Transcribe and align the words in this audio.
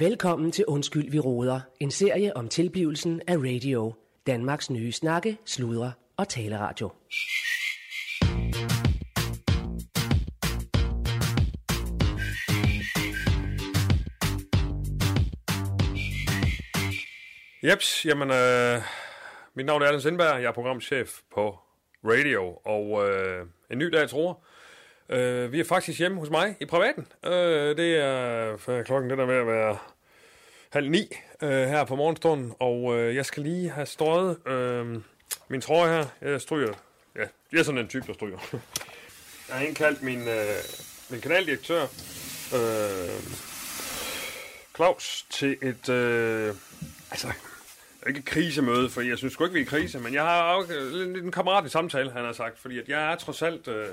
Velkommen 0.00 0.52
til 0.52 0.64
Undskyld, 0.66 1.10
vi 1.10 1.18
råder. 1.18 1.60
En 1.80 1.90
serie 1.90 2.36
om 2.36 2.48
tilblivelsen 2.48 3.22
af 3.26 3.36
radio. 3.36 3.94
Danmarks 4.26 4.70
nye 4.70 4.92
snakke, 4.92 5.38
sludre 5.44 5.92
og 6.16 6.28
taleradio. 6.28 6.90
Jeps, 17.62 18.04
jamen, 18.04 18.30
øh, 18.30 18.82
mit 19.54 19.66
navn 19.66 19.82
er 19.82 19.86
Allan 19.86 20.00
Sindberg, 20.00 20.40
jeg 20.42 20.48
er 20.48 20.52
programchef 20.52 21.20
på 21.34 21.58
radio, 22.04 22.58
og 22.64 23.08
øh, 23.08 23.46
en 23.70 23.78
ny 23.78 23.86
dag, 23.92 24.08
tror 24.08 24.44
øh, 25.08 25.52
Vi 25.52 25.60
er 25.60 25.64
faktisk 25.64 25.98
hjemme 25.98 26.18
hos 26.18 26.30
mig 26.30 26.56
i 26.60 26.64
privaten. 26.64 27.06
Øh, 27.24 27.76
det 27.76 27.96
er 27.96 28.56
for 28.56 28.82
klokken, 28.82 29.10
den 29.10 29.20
er 29.20 29.24
ved 29.24 29.34
at 29.34 29.46
være 29.46 29.78
halv 30.70 30.90
ni 30.90 31.16
øh, 31.42 31.50
her 31.50 31.84
på 31.84 31.96
morgenstunden, 31.96 32.54
og 32.58 32.98
øh, 32.98 33.14
jeg 33.14 33.26
skal 33.26 33.42
lige 33.42 33.70
have 33.70 33.86
strøget 33.86 34.46
øh, 34.46 34.86
min 35.48 35.60
trøje 35.60 35.92
her. 35.92 36.30
Jeg 36.30 36.40
stryger, 36.40 36.72
ja, 37.16 37.24
jeg 37.52 37.58
er 37.58 37.62
sådan 37.62 37.80
en 37.80 37.88
type, 37.88 38.06
der 38.06 38.12
stryger. 38.12 38.38
jeg 39.48 39.56
har 39.56 39.64
indkaldt 39.64 40.02
min, 40.02 40.28
øh, 40.28 40.46
min 41.10 41.20
kanaldirektør, 41.20 41.82
øh, 42.54 43.22
Claus, 44.76 45.26
til 45.30 45.56
et... 45.62 45.88
Øh, 45.88 46.54
altså, 47.10 47.32
ikke 48.06 48.22
krisemøde, 48.22 48.90
for 48.90 49.00
jeg 49.00 49.18
synes 49.18 49.32
sgu 49.32 49.44
ikke, 49.44 49.54
vi 49.54 49.60
er 49.60 49.64
i 49.64 49.66
krise, 49.66 49.98
men 49.98 50.14
jeg 50.14 50.22
har 50.22 50.54
jo 50.54 50.62
en, 51.02 51.16
en 51.16 51.32
kammerat 51.32 51.66
i 51.66 51.68
samtale, 51.68 52.10
han 52.10 52.24
har 52.24 52.32
sagt, 52.32 52.58
fordi 52.58 52.78
at 52.78 52.88
jeg 52.88 53.12
er 53.12 53.16
trods 53.16 53.42
alt 53.42 53.68
øh, 53.68 53.86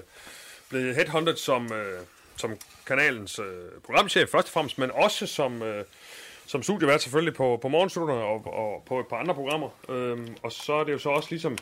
blevet 0.70 0.96
headhunted 0.96 1.36
som, 1.36 1.74
øh, 1.74 2.02
som 2.38 2.58
kanalens 2.88 3.40
øh, 3.40 3.82
programchef 3.86 4.30
først 4.30 4.48
og 4.48 4.54
fremmest, 4.54 4.78
men 4.78 4.92
også 4.92 5.28
som, 5.28 5.64
øh, 5.64 5.86
som 6.46 6.64
studievært 6.64 7.02
selvfølgelig 7.02 7.34
på, 7.34 7.60
på 7.62 7.68
morgenstudierne 7.68 8.22
og, 8.22 8.54
og 8.54 8.84
på 8.88 9.00
et 9.00 9.08
par 9.08 9.18
andre 9.18 9.36
programmer. 9.36 9.70
Øhm, 9.90 10.38
og 10.44 10.52
så 10.52 10.74
er 10.74 10.84
det 10.84 10.94
jo 10.94 10.98
så 10.98 11.10
også 11.10 11.30
ligesom 11.30 11.58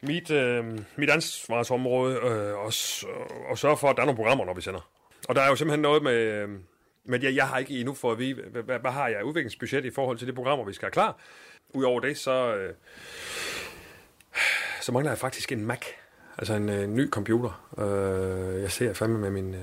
mit, 0.00 0.30
øh, 0.30 0.64
mit 0.96 1.10
ansvarsområde 1.10 2.14
øh, 2.16 2.54
og, 2.54 2.72
og 3.50 3.58
sørge 3.58 3.76
for, 3.76 3.88
at 3.88 3.96
der 3.96 4.02
er 4.02 4.06
nogle 4.06 4.16
programmer, 4.16 4.44
når 4.44 4.54
vi 4.54 4.62
sender. 4.62 4.90
Og 5.28 5.34
der 5.34 5.42
er 5.42 5.48
jo 5.48 5.56
simpelthen 5.56 5.82
noget 5.82 6.02
med... 6.02 6.14
Øh, 6.14 6.48
men 7.06 7.22
jeg, 7.22 7.34
jeg 7.34 7.48
har 7.48 7.58
ikke 7.58 7.78
endnu 7.78 7.94
for 7.94 8.12
at 8.12 8.18
vide, 8.18 8.34
hvad, 8.34 8.62
hvad, 8.62 8.78
hvad 8.78 8.90
har 8.90 9.08
jeg 9.08 9.24
udviklingsbudget 9.24 9.84
i 9.84 9.90
forhold 9.90 10.18
til 10.18 10.28
de 10.28 10.32
programmer, 10.32 10.64
vi 10.64 10.72
skal 10.72 10.86
have 10.86 10.92
klar. 10.92 11.16
Udover 11.68 12.00
det, 12.00 12.18
så, 12.18 12.54
øh, 12.54 12.74
så 14.80 14.92
mangler 14.92 15.10
jeg 15.10 15.18
faktisk 15.18 15.52
en 15.52 15.66
Mac. 15.66 15.86
Altså 16.38 16.54
en 16.54 16.68
øh, 16.68 16.86
ny 16.88 17.10
computer. 17.10 17.68
Øh, 17.78 18.62
jeg 18.62 18.70
ser 18.70 18.92
fandme 18.92 19.18
med 19.18 19.30
min, 19.30 19.54
øh, 19.54 19.60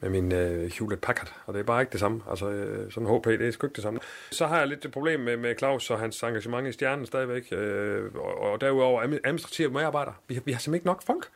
med 0.00 0.10
min 0.10 0.32
øh, 0.32 0.72
Hewlett 0.78 1.00
Packard, 1.02 1.32
og 1.46 1.54
det 1.54 1.60
er 1.60 1.64
bare 1.64 1.80
ikke 1.80 1.92
det 1.92 2.00
samme. 2.00 2.22
Altså 2.30 2.48
øh, 2.50 2.92
sådan 2.92 3.08
en 3.08 3.18
HP, 3.18 3.24
det 3.26 3.48
er 3.48 3.50
sgu 3.50 3.66
ikke 3.66 3.76
det 3.76 3.82
samme. 3.82 4.00
Så 4.30 4.46
har 4.46 4.58
jeg 4.58 4.68
lidt 4.68 4.84
et 4.84 4.92
problem 4.92 5.20
med, 5.20 5.36
med 5.36 5.58
Claus 5.58 5.90
og 5.90 5.98
hans 5.98 6.22
engagement 6.22 6.68
i 6.68 6.72
stjernen 6.72 7.06
stadigvæk. 7.06 7.52
Øh, 7.52 8.14
og, 8.14 8.38
og 8.38 8.60
derudover 8.60 9.02
administrative 9.02 9.70
medarbejdere. 9.70 10.14
Vi, 10.28 10.40
vi 10.44 10.52
har 10.52 10.58
simpelthen 10.58 10.74
ikke 10.74 10.86
nok 10.86 11.02
folk. 11.02 11.28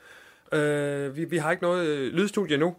Øh, 0.53 1.17
vi, 1.17 1.25
vi 1.25 1.37
har 1.37 1.51
ikke 1.51 1.63
noget 1.63 1.87
øh, 1.87 2.13
lydstudie 2.13 2.57
nu. 2.57 2.77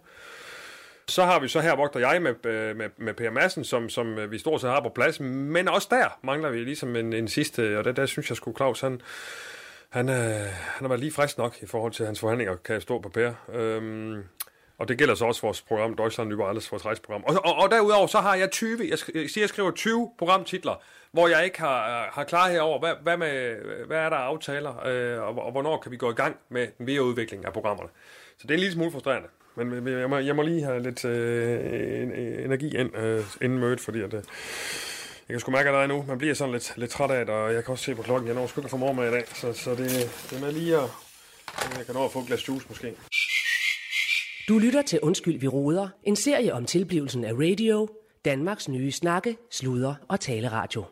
Så 1.07 1.23
har 1.23 1.39
vi 1.39 1.47
så 1.47 1.61
her 1.61 1.75
vogter 1.75 1.99
jeg 1.99 2.21
med, 2.21 2.45
øh, 2.45 2.77
med, 2.77 2.89
med 2.97 3.13
Per 3.13 3.29
Madsen, 3.29 3.63
som, 3.63 3.89
som 3.89 4.17
øh, 4.17 4.31
vi 4.31 4.37
stort 4.37 4.61
set 4.61 4.69
har 4.69 4.81
på 4.81 4.89
plads, 4.89 5.19
men 5.19 5.67
også 5.67 5.87
der 5.91 6.19
mangler 6.23 6.49
vi 6.49 6.63
ligesom 6.63 6.95
en, 6.95 7.13
en 7.13 7.27
sidste, 7.27 7.77
og 7.77 7.83
der, 7.83 7.91
der 7.91 8.05
synes 8.05 8.29
jeg 8.29 8.37
sgu 8.37 8.53
Claus, 8.57 8.81
han, 8.81 9.01
han, 9.91 10.09
øh, 10.09 10.15
han 10.15 10.81
har 10.81 10.87
været 10.87 10.99
lige 10.99 11.11
frisk 11.11 11.37
nok 11.37 11.57
i 11.61 11.65
forhold 11.65 11.91
til 11.91 12.05
hans 12.05 12.19
forhandlinger, 12.19 12.55
kan 12.55 12.73
jeg 12.73 12.81
stå 12.81 12.99
på 12.99 13.09
Per. 13.09 13.33
Øhm, 13.53 14.23
og 14.77 14.87
det 14.87 14.97
gælder 14.97 15.15
så 15.15 15.25
også 15.25 15.41
vores 15.41 15.61
program, 15.61 15.95
Deutschland 15.95 16.33
über 16.33 16.49
alles, 16.49 16.71
vores 16.71 16.85
rejseprogram. 16.85 17.23
Og, 17.23 17.45
og, 17.45 17.55
og 17.55 17.71
derudover 17.71 18.07
så 18.07 18.17
har 18.17 18.35
jeg 18.35 18.51
20, 18.51 18.77
jeg, 18.79 18.89
jeg 18.89 19.29
siger, 19.29 19.41
jeg 19.41 19.49
skriver 19.49 19.71
20 19.71 20.11
programtitler, 20.17 20.75
hvor 21.11 21.27
jeg 21.27 21.45
ikke 21.45 21.59
har, 21.59 22.03
øh, 22.03 22.13
har 22.13 22.23
klarhed 22.23 22.59
over, 22.59 22.79
hvad, 22.79 22.93
hvad, 23.03 23.17
med, 23.17 23.55
hvad 23.87 23.97
er 23.97 24.09
der 24.09 24.17
af 24.17 24.25
aftaler, 24.25 24.85
øh, 24.85 25.21
og, 25.21 25.45
og 25.45 25.51
hvornår 25.51 25.77
kan 25.77 25.91
vi 25.91 25.97
gå 25.97 26.11
i 26.11 26.13
gang 26.13 26.35
med 26.49 26.67
den 26.77 26.87
videre 26.87 27.03
udvikling 27.03 27.45
af 27.45 27.53
programmerne. 27.53 27.89
Så 28.37 28.47
det 28.47 28.51
er 28.51 28.55
en 28.55 28.59
lille 28.59 28.73
smule 28.73 28.91
frustrerende. 28.91 29.27
Men 29.55 29.87
jeg 29.87 30.09
må, 30.09 30.17
jeg 30.17 30.35
må 30.35 30.41
lige 30.41 30.63
have 30.63 30.83
lidt 30.83 31.05
øh, 31.05 32.45
energi 32.45 32.77
ind, 32.77 32.97
øh, 32.97 33.23
inden 33.41 33.59
mødet, 33.59 33.79
fordi 33.79 34.01
at, 34.01 34.13
øh, 34.13 34.23
jeg 35.31 35.35
kan 35.35 35.39
sgu 35.39 35.51
mærke, 35.51 35.69
at 35.69 35.73
der 35.73 35.79
er 35.79 35.87
nu. 35.87 36.05
Man 36.07 36.17
bliver 36.17 36.33
sådan 36.33 36.51
lidt, 36.51 36.73
lidt 36.77 36.91
træt 36.91 37.11
af 37.11 37.25
det, 37.25 37.35
og 37.35 37.53
jeg 37.53 37.63
kan 37.63 37.71
også 37.71 37.83
se 37.83 37.95
på 37.95 38.01
klokken, 38.01 38.27
jeg 38.27 38.35
når 38.35 38.47
sgu 38.47 38.61
ikke 38.61 38.69
få 38.69 38.91
med 38.91 39.07
i 39.07 39.11
dag. 39.11 39.23
Så, 39.27 39.53
så 39.53 39.71
det, 39.71 39.89
det 40.29 40.37
er 40.37 40.41
med 40.41 40.51
lige 40.51 40.75
at... 40.75 40.83
Jeg 41.77 41.85
kan 41.85 41.95
nå 41.95 42.05
at 42.05 42.11
få 42.11 42.19
et 42.19 42.27
glas 42.27 42.47
juice 42.47 42.65
måske. 42.69 42.93
Du 44.47 44.59
lytter 44.59 44.81
til 44.81 44.99
Undskyld, 44.99 45.39
vi 45.39 45.47
råder. 45.47 45.89
En 46.03 46.15
serie 46.15 46.53
om 46.53 46.65
tilblivelsen 46.65 47.25
af 47.25 47.33
radio. 47.33 47.89
Danmarks 48.25 48.69
nye 48.69 48.91
snakke, 48.91 49.37
sluder 49.51 49.95
og 50.07 50.19
taleradio. 50.19 50.85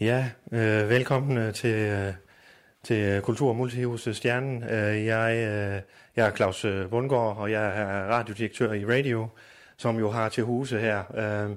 Ja, 0.00 0.30
øh, 0.52 0.90
velkommen 0.90 1.52
til... 1.52 1.74
Øh 1.74 2.14
til 2.84 3.20
Kultur- 3.22 3.48
og 3.48 3.56
Multihuset 3.56 4.16
Stjernen. 4.16 4.62
Øh, 4.62 5.04
jeg, 5.04 5.36
øh, 5.36 5.80
jeg 6.16 6.26
er 6.26 6.36
Claus 6.36 6.64
øh, 6.64 6.90
Bundgaard, 6.90 7.36
og 7.36 7.50
jeg 7.50 7.80
er 7.80 7.86
radiodirektør 7.86 8.72
i 8.72 8.86
Radio, 8.86 9.28
som 9.76 9.98
jo 9.98 10.10
har 10.10 10.28
til 10.28 10.44
huse 10.44 10.78
her. 10.78 11.02
Øhm, 11.16 11.56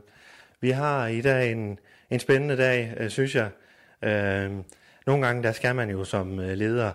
vi 0.61 0.69
har 0.69 1.07
i 1.07 1.21
dag 1.21 1.51
en, 1.51 1.79
en 2.09 2.19
spændende 2.19 2.57
dag, 2.57 2.93
øh, 2.97 3.09
synes 3.09 3.35
jeg. 3.35 3.49
Øhm, 4.01 4.63
nogle 5.05 5.25
gange 5.25 5.43
der 5.43 5.51
skal 5.51 5.75
man 5.75 5.89
jo 5.89 6.03
som 6.03 6.39
øh, 6.39 6.57
leder 6.57 6.91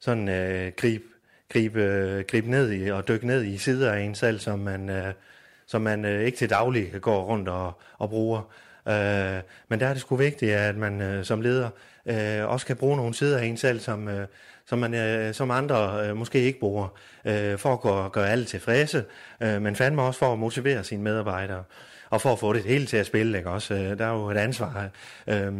sådan 0.00 0.28
øh, 0.28 0.72
gribe, 0.76 1.04
gribe, 1.48 2.24
gribe 2.28 2.50
ned 2.50 2.72
i 2.72 2.90
og 2.90 3.08
dykke 3.08 3.26
ned 3.26 3.44
i 3.44 3.58
sider 3.58 3.92
af 3.92 4.00
en 4.00 4.14
selv, 4.14 4.38
som 4.38 4.58
man, 4.58 5.12
som 5.66 5.82
man 5.82 6.04
ikke 6.04 6.38
til 6.38 6.50
daglig 6.50 6.92
går 7.00 7.24
rundt 7.24 7.48
og, 7.48 7.80
og 7.98 8.08
bruger. 8.08 8.42
Øh, 8.88 9.42
men 9.68 9.80
der 9.80 9.86
er 9.86 9.92
det 9.92 10.00
sgu 10.00 10.16
vigtigt, 10.16 10.52
at 10.52 10.76
man 10.76 11.00
øh, 11.00 11.24
som 11.24 11.40
leder 11.40 11.70
øh, 12.06 12.48
også 12.48 12.66
kan 12.66 12.76
bruge 12.76 12.96
nogle 12.96 13.14
sider 13.14 13.38
af 13.38 13.44
en 13.44 13.56
selv, 13.56 13.80
som, 13.80 14.08
øh, 14.08 14.26
som, 14.66 14.78
man, 14.78 14.94
øh, 14.94 15.34
som 15.34 15.50
andre 15.50 16.08
øh, 16.08 16.16
måske 16.16 16.40
ikke 16.40 16.60
bruger, 16.60 16.88
øh, 17.24 17.58
for 17.58 17.72
at 17.72 17.80
gøre, 17.80 18.10
gøre 18.10 18.30
alle 18.30 18.44
tilfredse, 18.44 19.04
øh, 19.40 19.62
men 19.62 19.76
fandme 19.76 20.02
også 20.02 20.18
for 20.18 20.32
at 20.32 20.38
motivere 20.38 20.84
sine 20.84 21.02
medarbejdere, 21.02 21.64
og 22.10 22.20
for 22.20 22.32
at 22.32 22.38
få 22.38 22.52
det 22.52 22.62
hele 22.62 22.86
til 22.86 22.96
at 22.96 23.06
spille, 23.06 23.38
ikke 23.38 23.50
også? 23.50 23.74
Øh, 23.74 23.98
der 23.98 24.06
er 24.06 24.12
jo 24.12 24.30
et 24.30 24.36
ansvar. 24.36 24.88
Øh, 25.26 25.52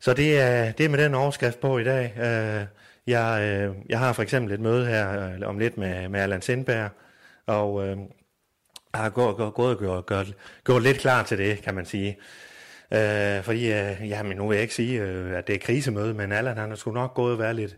så 0.00 0.14
det 0.14 0.40
er, 0.40 0.72
det 0.72 0.86
er 0.86 0.88
med 0.88 1.04
den 1.04 1.14
overskrift 1.14 1.60
på 1.60 1.78
i 1.78 1.84
dag. 1.84 2.12
Øh, 2.18 2.66
jeg, 3.06 3.42
øh, 3.42 3.74
jeg 3.88 3.98
har 3.98 4.12
for 4.12 4.22
eksempel 4.22 4.54
et 4.54 4.60
møde 4.60 4.86
her 4.86 5.26
øh, 5.26 5.48
om 5.48 5.58
lidt 5.58 5.78
med, 5.78 6.08
med 6.08 6.20
Allan 6.20 6.42
Sindberg, 6.42 6.90
og 7.46 7.88
øh, 7.88 7.96
har 8.94 9.10
gået, 9.10 9.36
gået, 9.36 9.54
gået 9.54 9.70
og 9.70 9.78
gjort, 9.78 10.06
gjort, 10.06 10.34
gjort 10.64 10.82
lidt 10.82 10.98
klar 10.98 11.22
til 11.22 11.38
det, 11.38 11.62
kan 11.62 11.74
man 11.74 11.86
sige. 11.86 12.16
Øh, 12.90 13.42
fordi, 13.42 13.72
øh, 13.72 14.08
jamen 14.08 14.36
nu 14.36 14.48
vil 14.48 14.54
jeg 14.54 14.62
ikke 14.62 14.74
sige, 14.74 15.02
øh, 15.02 15.38
at 15.38 15.46
det 15.46 15.54
er 15.54 15.58
krisemøde, 15.58 16.14
men 16.14 16.32
Allan 16.32 16.56
han 16.56 16.68
har 16.68 16.76
sgu 16.76 16.92
nok 16.92 17.14
gået 17.14 17.32
og 17.32 17.38
været 17.38 17.56
lidt, 17.56 17.76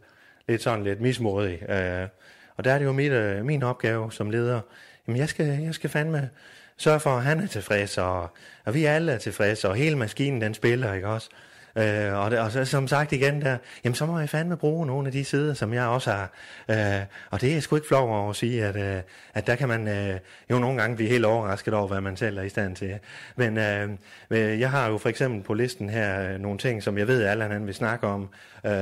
lidt 0.49 0.63
sådan 0.63 0.85
lidt 0.85 1.01
mismodig. 1.01 1.71
Øh, 1.71 2.09
og 2.57 2.65
der 2.65 2.73
er 2.73 2.79
det 2.79 2.85
jo 2.85 2.93
mit, 2.93 3.13
øh, 3.13 3.45
min 3.45 3.63
opgave 3.63 4.13
som 4.13 4.31
leder. 4.31 4.61
Jamen 5.07 5.21
jeg 5.21 5.29
skal, 5.29 5.47
jeg 5.47 5.75
skal 5.75 5.91
fandme 5.91 6.31
sørge 6.77 7.01
for, 7.01 7.11
at 7.11 7.23
han 7.23 7.41
er 7.41 7.47
tilfreds, 7.47 7.99
og, 7.99 8.29
og 8.65 8.75
vi 8.75 8.85
alle 8.85 9.13
er 9.13 9.19
tilfredse, 9.19 9.69
og 9.69 9.75
hele 9.75 9.97
maskinen 9.97 10.41
den 10.41 10.55
spiller, 10.55 10.93
ikke 10.93 11.09
også? 11.09 11.29
Øh, 11.33 11.48
Øh, 11.79 12.15
og, 12.15 12.31
det, 12.31 12.39
og 12.39 12.53
så, 12.53 12.65
som 12.65 12.89
sagt 12.89 13.13
igen 13.13 13.43
der, 13.43 13.57
jamen 13.85 13.95
så 13.95 14.07
må 14.07 14.19
jeg 14.19 14.29
fandme 14.29 14.57
bruge 14.57 14.87
nogle 14.87 15.07
af 15.07 15.13
de 15.13 15.25
sider, 15.25 15.55
som 15.55 15.73
jeg 15.73 15.87
også 15.87 16.11
har. 16.11 16.31
Øh, 16.69 17.03
og 17.31 17.41
det 17.41 17.57
er 17.57 17.61
sgu 17.61 17.77
ikke 17.77 17.89
flov 17.89 18.09
over 18.09 18.31
at 18.31 18.37
sige, 18.37 18.65
at, 18.65 18.77
øh, 18.77 19.03
at 19.35 19.47
der 19.47 19.55
kan 19.55 19.69
man 19.69 19.89
øh, 19.89 20.19
jo 20.51 20.59
nogle 20.59 20.81
gange 20.81 20.97
blive 20.97 21.09
helt 21.09 21.25
overrasket 21.25 21.75
over, 21.75 21.89
hvad 21.89 22.01
man 22.01 22.17
selv 22.17 22.39
er 22.39 22.43
i 22.43 22.49
stand 22.49 22.77
til. 22.77 22.99
Men 23.37 23.59
øh, 23.59 23.91
øh 24.31 24.61
jeg 24.61 24.71
har 24.71 24.89
jo 24.89 24.99
for 24.99 25.09
eksempel 25.09 25.43
på 25.43 25.55
listen 25.55 25.89
her 25.89 26.33
øh, 26.33 26.41
nogle 26.41 26.59
ting, 26.59 26.83
som 26.83 26.99
jeg 26.99 27.09
ved, 27.09 27.23
at 27.23 27.31
Allan 27.31 27.67
vil 27.67 27.75
snakke 27.75 28.07
om. 28.07 28.29
Øh, 28.67 28.73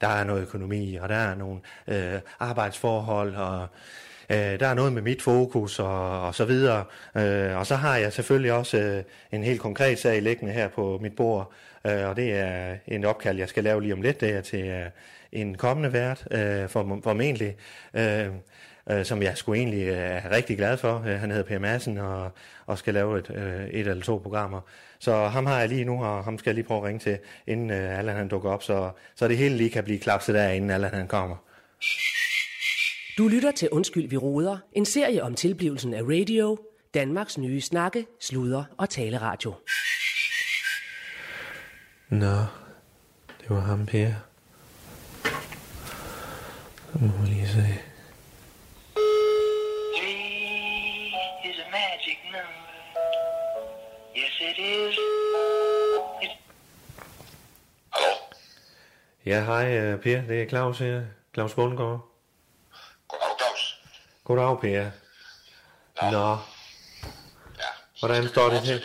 der 0.00 0.08
er 0.08 0.24
noget 0.24 0.42
økonomi, 0.42 0.94
og 0.94 1.08
der 1.08 1.14
er 1.14 1.34
nogle 1.34 1.60
øh, 1.88 2.20
arbejdsforhold, 2.40 3.34
og 3.34 3.68
Øh, 4.30 4.60
der 4.60 4.66
er 4.66 4.74
noget 4.74 4.92
med 4.92 5.02
mit 5.02 5.22
fokus 5.22 5.78
og, 5.78 6.26
og 6.26 6.34
så 6.34 6.44
videre. 6.44 6.84
Øh, 7.16 7.56
og 7.56 7.66
så 7.66 7.76
har 7.76 7.96
jeg 7.96 8.12
selvfølgelig 8.12 8.52
også 8.52 8.78
øh, 8.78 9.02
en 9.32 9.44
helt 9.44 9.60
konkret 9.60 9.98
sag 9.98 10.22
liggende 10.22 10.52
her 10.52 10.68
på 10.68 10.98
mit 11.02 11.16
bord, 11.16 11.52
øh, 11.86 12.08
og 12.08 12.16
det 12.16 12.32
er 12.32 12.76
en 12.86 13.04
opkald, 13.04 13.38
jeg 13.38 13.48
skal 13.48 13.64
lave 13.64 13.82
lige 13.82 13.92
om 13.92 14.02
lidt, 14.02 14.20
det 14.20 14.34
er 14.34 14.40
til 14.40 14.64
øh, 14.64 14.86
en 15.32 15.54
kommende 15.54 15.92
vært, 15.92 16.28
øh, 16.30 16.68
for, 16.68 17.00
formentlig. 17.02 17.56
Øh, 17.94 18.26
øh, 18.90 19.04
som 19.04 19.22
jeg 19.22 19.38
skulle 19.38 19.60
egentlig 19.60 19.88
er 19.88 20.30
rigtig 20.30 20.56
glad 20.56 20.76
for. 20.76 21.04
Øh, 21.06 21.20
han 21.20 21.30
hedder 21.30 21.44
Per 21.44 21.58
Madsen 21.58 21.98
og, 21.98 22.30
og 22.66 22.78
skal 22.78 22.94
lave 22.94 23.18
et, 23.18 23.30
øh, 23.30 23.66
et 23.66 23.86
eller 23.86 24.02
to 24.02 24.18
programmer. 24.18 24.60
Så 24.98 25.26
ham 25.26 25.46
har 25.46 25.58
jeg 25.60 25.68
lige 25.68 25.84
nu, 25.84 26.04
og 26.04 26.24
ham 26.24 26.38
skal 26.38 26.50
jeg 26.50 26.54
lige 26.54 26.64
prøve 26.64 26.78
at 26.78 26.84
ringe 26.84 26.98
til, 26.98 27.18
inden 27.46 27.70
øh, 27.70 27.98
Allan 27.98 28.16
han 28.16 28.28
dukker 28.28 28.50
op, 28.50 28.62
så, 28.62 28.90
så 29.14 29.28
det 29.28 29.36
hele 29.36 29.56
lige 29.56 29.70
kan 29.70 29.84
blive 29.84 29.98
klapset 29.98 30.34
der, 30.34 30.50
inden 30.50 30.70
Allan 30.70 30.94
han 30.94 31.08
kommer. 31.08 31.36
Du 33.18 33.28
lytter 33.28 33.50
til 33.50 33.68
Undskyld, 33.72 34.08
vi 34.08 34.16
roder, 34.16 34.58
En 34.72 34.84
serie 34.84 35.22
om 35.22 35.34
tilblivelsen 35.34 35.94
af 35.94 36.02
radio. 36.02 36.58
Danmarks 36.94 37.38
nye 37.38 37.60
snakke, 37.60 38.06
sluder 38.20 38.64
og 38.76 38.90
taleradio. 38.90 39.54
Nå, 42.08 42.36
det 43.40 43.50
var 43.50 43.60
ham, 43.60 43.86
Per. 43.86 44.12
Så 46.92 46.98
må 46.98 47.12
vi 47.12 47.26
lige 47.26 47.48
se. 47.48 47.78
magic 51.70 52.18
number. 52.24 52.72
Yes, 54.16 54.34
it 54.40 54.58
is. 54.58 54.94
It 56.22 56.30
Hallo? 57.92 58.12
Ja, 59.26 59.44
hej 59.44 59.76
øh, 59.78 60.00
Per, 60.00 60.20
det 60.20 60.42
er 60.42 60.48
Claus 60.48 60.78
her. 60.78 61.02
Claus 61.34 61.54
Bundgaard. 61.54 62.00
Goddag, 63.08 63.38
Claus. 63.38 63.80
Goddag, 64.24 64.60
Per. 64.60 64.90
Nå. 66.02 66.10
Nå, 66.10 66.38
Ja. 67.58 67.70
så 67.94 68.06
Hvordan 68.06 68.28
står 68.28 68.48
det 68.48 68.62
til? 68.62 68.82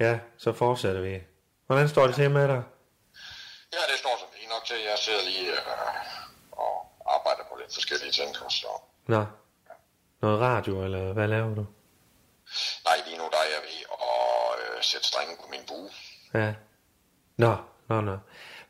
Ja, 0.00 0.18
så 0.38 0.52
fortsætter 0.52 1.00
vi. 1.00 1.20
Hvordan 1.66 1.88
står 1.88 2.06
det 2.06 2.14
til 2.14 2.30
med 2.30 2.48
dig? 2.48 2.62
Ja, 3.72 3.82
det 3.90 3.98
står 3.98 4.14
så 4.18 4.26
fint 4.38 4.50
nok 4.50 4.64
til. 4.64 4.76
Jeg 4.90 4.98
sidder 4.98 5.22
lige 5.30 5.50
øh, 5.52 5.58
og 6.52 6.74
arbejder 7.16 7.44
på 7.50 7.54
lidt 7.60 7.74
forskellige 7.74 8.12
ting. 8.12 8.36
Så. 8.36 8.66
Nå, 9.06 9.26
noget 10.22 10.40
radio, 10.40 10.84
eller 10.84 11.12
hvad 11.12 11.28
laver 11.28 11.54
du? 11.54 11.66
Nej, 12.86 12.96
lige 13.06 13.18
nu 13.18 13.24
der 13.24 13.40
er 13.44 13.50
jeg 13.56 13.62
ved 13.68 13.80
at 14.08 14.76
øh, 14.76 14.82
sætte 14.82 15.06
strenge 15.06 15.32
på 15.40 15.46
min 15.50 15.60
bue. 15.68 15.90
Ja. 16.34 16.54
Nå, 17.36 17.56
nå, 17.88 18.00
nå. 18.00 18.18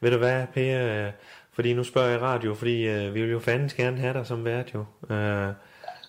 Ved 0.01 0.11
du 0.11 0.19
hvad, 0.19 0.47
Per? 0.55 1.07
øh, 1.07 1.13
Fordi 1.53 1.75
nu 1.75 1.85
spørger 1.85 2.09
jeg 2.11 2.21
radio, 2.21 2.55
fordi 2.55 2.83
øh, 2.83 3.15
vi 3.15 3.21
vil 3.23 3.31
jo 3.31 3.41
fandens 3.41 3.75
gerne 3.75 4.01
have 4.01 4.15
dig 4.15 4.27
som 4.27 4.45
vært 4.45 4.75
jo. 4.75 4.85
Øh, 5.15 5.53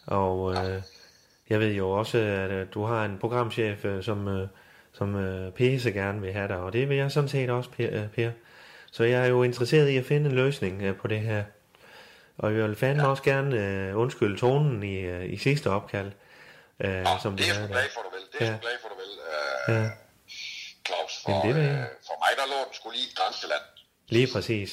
og 0.08 0.54
øh, 0.54 0.82
jeg 1.50 1.60
ved 1.60 1.74
jo 1.74 1.92
også, 1.92 2.18
at 2.18 2.52
øh, 2.52 2.68
du 2.74 2.84
har 2.84 3.06
en 3.06 3.20
programchef, 3.20 3.86
øh, 3.86 4.04
som, 4.04 4.28
øh, 4.28 4.48
som 4.98 5.16
øh, 5.16 5.52
pisse 5.52 5.92
gerne 5.92 6.22
vil 6.22 6.34
have 6.34 6.48
dig, 6.48 6.58
og 6.58 6.74
det 6.74 6.90
vil 6.90 6.98
jeg 6.98 7.12
sådan 7.12 7.30
set 7.30 7.50
også, 7.50 7.70
Per. 7.70 7.90
Øh, 7.92 8.08
per. 8.08 8.32
Så 8.92 9.04
jeg 9.04 9.22
er 9.24 9.28
jo 9.28 9.44
interesseret 9.44 9.90
i 9.90 9.98
at 9.98 10.06
finde 10.06 10.30
en 10.30 10.36
løsning 10.36 10.82
øh, 10.82 10.96
på 10.98 11.08
det 11.08 11.20
her. 11.20 11.44
Og 12.38 12.56
jeg 12.56 12.64
vil 12.64 12.76
fandme 12.76 13.04
ja. 13.04 13.10
også 13.10 13.24
gerne 13.24 13.56
øh, 13.66 13.98
undskylde 13.98 14.38
tonen 14.40 14.84
i, 14.84 14.96
øh, 14.98 15.34
i 15.34 15.38
sidste 15.38 15.68
opkald. 15.70 16.12
Øh, 16.80 17.02
Nå, 17.04 17.10
som 17.24 17.38
det 17.38 17.46
er 17.50 17.60
jeg 17.60 17.70
glad 17.70 17.84
for, 17.96 18.02
du 18.02 18.10
vil. 18.16 18.24
Det 18.34 18.42
er 18.42 18.46
jeg 18.46 18.52
Ja. 18.54 18.58
sgu 18.58 18.62
glad 18.68 18.78
for, 18.82 18.88
du 18.94 18.96
vil. 19.04 19.12
Øh, 19.30 19.76
Ja, 19.84 19.90
Claus, 20.88 21.14
for, 21.24 21.32
Jamen, 21.32 21.56
det 21.56 21.62
jeg. 21.64 21.80
øh, 21.80 21.86
for 22.08 22.16
mig 22.24 22.32
der 22.40 22.46
lå 22.54 22.58
den 22.68 22.74
skulle 22.80 22.96
lige 22.98 23.08
i 23.08 23.12
et 23.12 23.18
grænseland. 23.20 23.66
lige 24.16 24.28
præcis. 24.34 24.72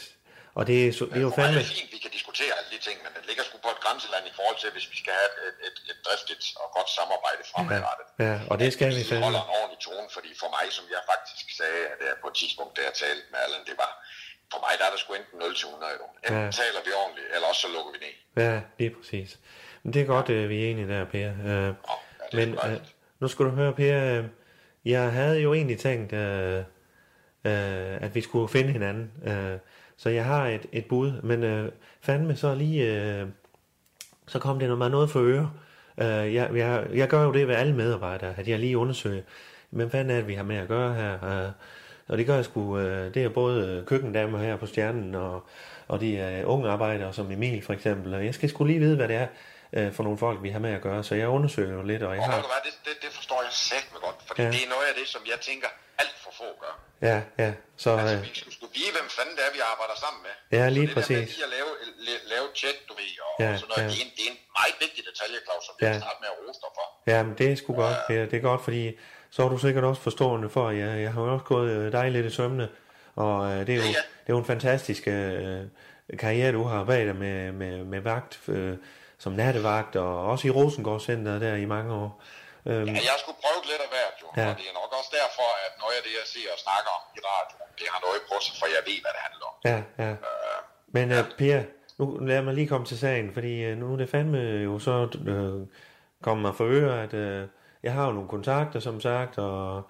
Og 0.59 0.62
det 0.69 0.76
er, 0.87 0.93
det 0.93 1.17
er 1.21 1.26
jo 1.29 1.31
er 1.35 1.38
fandme... 1.41 1.59
det 1.59 1.67
fint, 1.81 1.93
vi 1.97 1.99
kan 2.05 2.11
diskutere 2.19 2.53
alle 2.59 2.71
de 2.75 2.81
ting, 2.87 2.97
men 3.05 3.11
den 3.17 3.25
ligger 3.29 3.43
sgu 3.49 3.53
grænseland 3.94 4.25
i 4.32 4.35
forhold 4.38 4.58
til, 4.62 4.69
hvis 4.76 4.87
vi 4.93 4.96
skal 5.02 5.12
have 5.20 5.31
et, 5.49 5.56
et, 5.69 5.76
et, 5.91 5.99
driftigt 6.06 6.44
og 6.62 6.69
godt 6.76 6.88
samarbejde 6.99 7.43
fremadrettet. 7.52 8.06
Ja, 8.26 8.35
og 8.50 8.55
det 8.62 8.69
skal 8.76 8.91
vi 8.99 9.02
fandme. 9.11 9.25
holder 9.29 9.43
en 9.46 9.52
ordentlig 9.58 9.81
tone, 9.88 10.08
fordi 10.17 10.31
for 10.43 10.49
mig, 10.56 10.64
som 10.79 10.85
jeg 10.94 11.02
faktisk 11.12 11.44
sagde, 11.61 11.81
at 11.93 11.96
det 12.00 12.06
er 12.14 12.17
på 12.25 12.29
et 12.32 12.37
tidspunkt, 12.43 12.73
da 12.76 12.81
jeg 12.88 12.94
talte 13.05 13.25
med 13.32 13.38
Allan, 13.44 13.62
det 13.70 13.76
var, 13.85 13.91
for 14.52 14.61
mig 14.64 14.73
der 14.79 14.85
er 14.88 14.93
der 14.94 15.00
sgu 15.02 15.11
enten 15.20 15.37
0 15.44 15.55
til 15.61 15.67
100 15.67 15.93
euro. 15.96 16.08
Enten 16.26 16.44
Ja. 16.46 16.58
taler 16.62 16.81
vi 16.87 16.91
ordentligt, 17.02 17.29
eller 17.35 17.46
også 17.52 17.62
så 17.67 17.69
lukker 17.75 17.91
vi 17.96 18.00
ned. 18.06 18.14
Ja, 18.44 18.55
lige 18.79 18.93
præcis. 18.99 19.31
Men 19.82 19.88
det 19.94 20.00
er 20.05 20.08
godt, 20.17 20.29
øh, 20.37 20.43
vi 20.52 20.56
er 20.62 20.67
enige 20.70 20.88
der, 20.94 21.02
Per. 21.14 21.29
Øh, 21.49 21.69
ja, 21.69 21.73
men 22.38 22.49
dejligt. 22.56 22.88
nu 23.20 23.26
skal 23.32 23.43
du 23.49 23.52
høre, 23.61 23.73
Per. 23.81 23.97
Øh, 24.12 24.25
jeg 24.94 25.05
havde 25.19 25.38
jo 25.47 25.50
egentlig 25.58 25.79
tænkt, 25.88 26.11
øh, 26.25 26.58
øh, 27.50 28.02
at 28.06 28.11
vi 28.17 28.20
skulle 28.29 28.49
finde 28.56 28.70
hinanden. 28.76 29.06
Øh, 29.32 29.58
så 29.97 30.08
jeg 30.19 30.25
har 30.25 30.43
et, 30.47 30.67
et 30.73 30.87
bud, 30.93 31.23
men 31.23 31.43
øh, 31.44 31.73
fandme 32.02 32.37
så 32.37 32.55
lige... 32.55 32.82
Øh, 32.93 33.29
så 34.29 34.38
kom 34.38 34.59
det 34.59 34.79
mig 34.79 34.91
noget 34.91 35.11
for 35.11 35.21
øre. 35.23 35.50
Øh, 36.00 36.35
jeg, 36.35 36.50
jeg, 36.55 36.87
jeg 36.94 37.09
gør 37.09 37.23
jo 37.23 37.32
det 37.32 37.49
ved 37.49 37.55
alle 37.55 37.75
medarbejdere, 37.75 38.35
at 38.37 38.49
jeg 38.49 38.59
lige 38.59 38.79
undersøger, 38.79 39.23
men 39.71 39.91
fanden 39.91 40.11
er 40.11 40.17
det, 40.17 40.29
vi 40.29 40.35
har 40.35 40.43
med 40.43 40.56
at 40.56 40.69
gøre 40.69 40.94
her? 40.94 41.44
Øh, 41.44 41.50
og 42.09 42.19
det 42.19 42.26
gør 42.26 42.35
jeg 42.35 42.44
sgu, 42.44 42.79
øh, 42.79 43.15
det 43.15 43.25
er 43.25 43.29
både 43.29 43.85
køkkendamer 43.87 44.38
her 44.38 44.56
på 44.56 44.67
Stjernen, 44.67 45.15
og, 45.15 45.47
og 45.88 46.00
de 46.00 46.19
er 46.19 46.44
unge 46.44 46.71
arbejdere, 46.71 47.12
som 47.12 47.31
Emil 47.32 47.62
for 47.65 47.73
eksempel. 47.73 48.15
Og 48.15 48.25
jeg 48.26 48.35
skal 48.35 48.49
sgu 48.49 48.65
lige 48.65 48.79
vide, 48.79 48.97
hvad 48.97 49.09
det 49.09 49.17
er 49.17 49.26
øh, 49.73 49.93
for 49.93 50.03
nogle 50.03 50.19
folk, 50.19 50.43
vi 50.43 50.50
har 50.50 50.59
med 50.59 50.71
at 50.73 50.81
gøre, 50.81 51.05
så 51.05 51.15
jeg 51.15 51.29
undersøger 51.29 51.75
jo 51.75 51.82
lidt, 51.82 52.03
og 52.03 52.15
jeg 52.17 52.25
har... 52.25 52.37
det, 52.65 52.75
det, 52.85 52.93
det 53.03 53.11
forstår 53.12 53.43
jeg 53.43 53.53
sagt 53.53 53.88
med 53.93 54.00
godt, 54.00 54.17
fordi 54.26 54.43
Ja. 54.43 54.49
det 54.49 54.61
er 54.65 54.69
noget 54.75 54.87
af 54.91 54.94
det, 55.00 55.09
som 55.09 55.21
jeg 55.32 55.38
tænker, 55.41 55.69
alt 55.99 56.15
for 56.24 56.24
få 56.40 56.48
gør. 56.62 56.75
Ja, 57.10 57.19
ja, 57.42 57.50
så... 57.82 57.90
Altså, 58.02 58.16
Øh, 58.16 58.22
vi 58.22 58.31
skal 58.42 58.52
sgu 58.56 58.66
vide, 58.78 58.90
hvem 58.96 59.08
fanden 59.16 59.34
det 59.38 59.42
er, 59.48 59.52
vi 59.58 59.62
arbejder 59.72 59.96
sammen 60.04 60.20
med. 60.26 60.34
Ja, 60.56 60.62
Så 60.66 60.70
lige 60.76 60.86
det 60.86 60.88
der 60.88 60.94
med 60.94 61.02
præcis. 61.02 61.26
lige 61.34 61.44
at 61.48 61.52
lave, 61.56 61.70
lave, 62.08 62.20
lave 62.34 62.46
tjek, 62.60 62.76
du 62.88 62.92
ved, 63.00 63.10
og, 63.26 63.32
Ja, 63.42 63.48
og 63.52 63.58
sådan 63.60 63.70
noget, 63.72 63.82
ja. 63.84 63.88
det, 63.92 63.98
er 64.00 64.04
en, 64.06 64.12
det 64.16 64.22
er 64.28 64.31
en 64.36 64.40
meget 64.60 64.75
vigtig 64.84 65.02
detalje, 65.10 65.38
Claus, 65.46 65.62
som 65.69 65.75
vi 65.78 65.82
Ja. 65.86 65.92
ja. 65.94 65.98
starte 66.04 66.19
med 66.22 66.28
at 66.32 66.36
rose 66.40 66.58
dig 66.64 66.72
for. 66.78 66.86
Ja, 67.12 67.19
men 67.26 67.32
det 67.40 67.46
er 67.52 67.56
sgu 67.60 67.70
godt, 67.84 67.98
Per. 68.08 68.22
Det 68.31 68.36
er 68.40 68.44
godt, 68.50 68.62
fordi 68.69 68.82
så 69.34 69.38
er 69.46 69.50
du 69.54 69.58
sikkert 69.66 69.84
også 69.90 70.02
forstående 70.08 70.48
for, 70.56 70.64
at 70.70 70.75
jeg, 70.82 70.90
jeg 71.04 71.10
har 71.14 71.20
jo 71.26 71.28
også 71.36 71.46
gået 71.54 71.70
øh, 71.78 71.86
dig 71.96 72.06
lidt 72.16 72.26
i 72.31 72.32
sømne, 72.38 72.66
og 73.25 73.34
øh, 73.52 73.58
det, 73.66 73.72
er 73.75 73.78
jo, 73.82 73.87
Ja, 73.94 73.96
ja. 74.00 74.04
det 74.25 74.28
er 74.30 74.34
jo 74.37 74.42
en 74.44 74.50
fantastisk 74.54 75.02
øh, 75.16 75.60
karriere, 76.25 76.52
du 76.58 76.62
har 76.72 76.80
bag 76.84 77.02
dig 77.10 77.16
med, 77.25 77.52
med, 77.52 77.75
med 77.92 78.00
vagt, 78.00 78.32
øh, 78.48 78.76
som 79.19 79.32
nattevagt, 79.32 79.96
og 79.96 80.26
også 80.30 80.48
i 80.48 80.50
Rosengård 80.50 81.00
Center 81.00 81.38
der 81.38 81.54
i 81.54 81.64
mange 81.64 81.94
år. 81.94 82.22
Øhm, 82.70 82.87
Ja, 82.96 83.00
jeg 83.11 83.16
sgu 83.22 83.31
prøvet 83.44 83.64
lidt 83.70 83.82
af 83.87 83.90
hvert, 83.94 84.14
jo. 84.22 84.26
Ja. 84.37 84.43
Ja. 84.43 84.49
Og 84.50 84.55
det 84.61 84.66
er 84.70 84.75
nok 84.81 84.90
også 84.99 85.12
derfor, 85.20 85.49
at 85.66 85.72
noget 85.82 85.94
af 85.99 86.02
det, 86.06 86.12
jeg 86.20 86.26
ser 86.34 86.49
og 86.55 86.58
snakker 86.66 86.90
om 86.99 87.02
i 87.19 87.20
radio, 87.32 87.56
det 87.78 87.87
har 87.93 88.00
noget 88.06 88.20
på 88.31 88.37
sig, 88.44 88.55
for 88.61 88.66
jeg 88.76 88.82
ved, 88.88 88.99
hvad 89.05 89.12
det 89.16 89.22
handler 89.26 89.46
om. 89.50 89.56
ja, 89.70 89.78
ja. 90.05 90.12
Men 90.96 91.06
øh, 91.16 91.25
Per, 91.40 91.58
nu 91.99 92.05
lad 92.31 92.43
mig 92.43 92.55
lige 92.55 92.69
komme 92.72 92.87
til 92.87 92.99
sagen, 92.99 93.26
fordi 93.37 93.52
øh, 93.69 93.78
nu 93.78 93.93
er 93.93 93.96
det 93.96 94.08
fandme 94.14 94.38
jo 94.69 94.78
så 94.78 94.94
øh, 95.32 95.66
kommet 96.22 96.43
mig 96.46 96.55
for 96.55 96.66
øre, 96.78 97.02
at 97.02 97.14
øh, 97.14 97.46
jeg 97.82 97.93
har 97.93 98.06
jo 98.06 98.12
nogle 98.12 98.28
kontakter, 98.28 98.81
som 98.81 99.00
sagt, 99.00 99.38
og, 99.38 99.82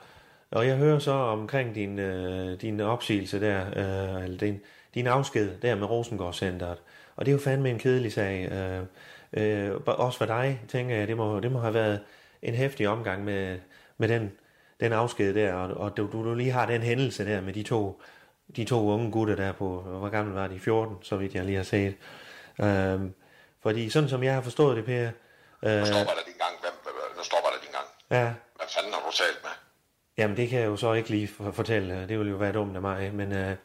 og 0.51 0.67
jeg 0.67 0.77
hører 0.77 0.99
så 0.99 1.13
omkring 1.13 1.75
din, 1.75 1.99
øh, 1.99 2.61
din 2.61 2.81
opsigelse 2.81 3.41
der, 3.41 3.61
øh, 3.67 4.25
eller 4.25 4.39
din, 4.39 4.61
din 4.95 5.07
afsked 5.07 5.59
der 5.63 5.75
med 5.75 5.87
Rosengård 5.87 6.35
Centeret. 6.35 6.79
Og 7.17 7.27
det 7.27 7.33
er 7.33 7.37
jo 7.37 7.41
fandme 7.45 7.71
en 7.71 7.79
kedelig 7.79 8.13
sag. 8.13 8.49
Øh, 8.53 8.83
øh, 9.33 9.81
også 9.87 10.19
for 10.19 10.27
dig, 10.27 10.61
tænker 10.69 10.97
jeg, 10.97 11.09
det 11.09 11.17
må, 11.17 11.41
det 11.41 11.53
må 11.53 11.59
have 11.61 11.75
været 11.75 12.01
en 12.45 12.55
hæftig 12.55 12.89
omgang 12.89 13.25
med, 13.25 13.59
med 13.99 14.09
den, 14.09 14.33
den 14.81 14.93
afsked 14.93 15.35
der, 15.35 15.53
og, 15.53 15.75
og 15.77 15.97
du, 15.97 16.09
du, 16.13 16.35
lige 16.35 16.51
har 16.51 16.67
den 16.67 16.83
hændelse 16.83 17.25
der 17.25 17.41
med 17.41 17.53
de 17.53 17.63
to, 17.63 18.03
de 18.57 18.65
to 18.65 18.89
unge 18.89 19.11
gutter 19.11 19.37
der 19.37 19.53
på, 19.53 19.81
hvor 19.81 20.09
gammel 20.09 20.35
var 20.35 20.47
de? 20.47 20.61
14, 20.61 20.97
så 21.03 21.17
vidt 21.17 21.35
jeg 21.35 21.45
lige 21.45 21.57
har 21.57 21.65
set. 21.65 21.95
Øhm, 22.61 23.15
fordi 23.63 23.91
sådan 23.91 24.09
som 24.09 24.23
jeg 24.23 24.35
har 24.35 24.41
forstået 24.41 24.77
det, 24.77 24.85
Per, 24.85 25.03
Nu 25.63 25.69
øh, 25.69 25.87
stopper 25.87 26.13
der 26.13 26.25
din 26.27 26.35
gang. 26.39 26.55
Hvem, 26.61 26.73
nu 27.17 27.23
stopper 27.23 27.49
der 27.51 27.61
din 27.63 27.71
gang. 27.73 27.87
ja, 28.11 28.33
Hvad 28.57 28.67
fanden 28.75 28.93
har 28.93 29.01
du 29.01 29.17
talt 29.17 29.39
med? 29.43 29.51
Jamen, 30.19 30.37
det 30.37 30.49
kan 30.49 30.59
jeg 30.61 30.67
jo 30.67 30.77
så 30.77 30.93
ikke 30.93 31.11
lige 31.11 31.29
for- 31.29 31.51
fortælle. 31.51 32.09
Det 32.09 32.19
ville 32.19 32.31
jo 32.31 32.37
være 32.37 32.53
dumt 32.53 32.77
af 32.77 32.83
mig. 32.83 33.15
Men, 33.15 33.33
øh, 33.33 33.57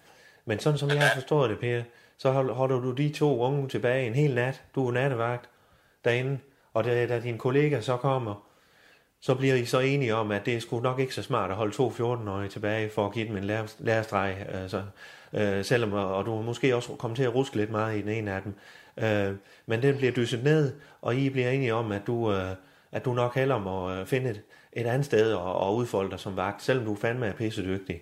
men 0.45 0.59
sådan 0.59 0.79
som 0.79 0.89
jeg 0.89 1.01
har 1.01 1.13
forstået 1.13 1.49
det, 1.49 1.59
Per, 1.59 1.81
så 2.17 2.31
hold- 2.31 2.51
holder 2.53 2.79
du 2.79 2.91
de 2.91 3.09
to 3.13 3.39
unge 3.39 3.69
tilbage 3.69 4.07
en 4.07 4.13
hel 4.13 4.35
nat. 4.35 4.61
Du 4.75 4.87
er 4.87 4.91
nattevagt 4.91 5.49
derinde. 6.05 6.39
Og 6.73 6.83
da, 6.83 7.07
da 7.07 7.19
din 7.19 7.37
kollega 7.37 7.81
så 7.81 7.97
kommer, 7.97 8.48
så 9.21 9.35
bliver 9.35 9.55
I 9.55 9.65
så 9.65 9.79
enige 9.79 10.15
om, 10.15 10.31
at 10.31 10.45
det 10.45 10.55
er 10.55 10.59
sgu 10.59 10.79
nok 10.79 10.99
ikke 10.99 11.13
så 11.13 11.23
smart 11.23 11.49
at 11.49 11.55
holde 11.55 11.75
to 11.75 11.89
14-årige 11.89 12.49
tilbage 12.49 12.89
for 12.89 13.05
at 13.05 13.13
give 13.13 13.27
dem 13.27 13.37
en 13.37 13.43
lærer, 13.43 13.75
lærerstreg. 13.79 14.45
Altså, 14.49 14.83
øh, 15.33 15.65
selvom, 15.65 15.93
og 15.93 16.25
du 16.25 16.41
måske 16.41 16.75
også 16.75 16.95
kommer 16.95 17.15
til 17.15 17.23
at 17.23 17.35
ruske 17.35 17.55
lidt 17.55 17.71
meget 17.71 17.97
i 17.97 18.01
den 18.01 18.09
ene 18.09 18.31
af 18.31 18.41
dem. 18.41 18.53
Øh, 18.97 19.35
men 19.65 19.81
den 19.81 19.97
bliver 19.97 20.11
dysset 20.11 20.43
ned, 20.43 20.73
og 21.01 21.15
I 21.15 21.29
bliver 21.29 21.49
enige 21.49 21.73
om, 21.73 21.91
at 21.91 22.01
du, 22.07 22.33
øh, 22.33 22.51
at 22.91 23.05
du 23.05 23.13
nok 23.13 23.35
hellere 23.35 23.59
må 23.59 23.91
øh, 23.91 24.05
finde 24.05 24.29
et, 24.29 24.41
et 24.73 24.85
andet 24.85 25.05
sted 25.05 25.33
og, 25.33 25.55
og 25.55 25.75
udfolde 25.75 26.11
dig 26.11 26.19
som 26.19 26.37
vagt, 26.37 26.63
selvom 26.63 26.85
du 26.85 26.95
fandme 26.95 27.27
er 27.27 27.33
pisse 27.33 27.63
dygtig. 27.63 28.01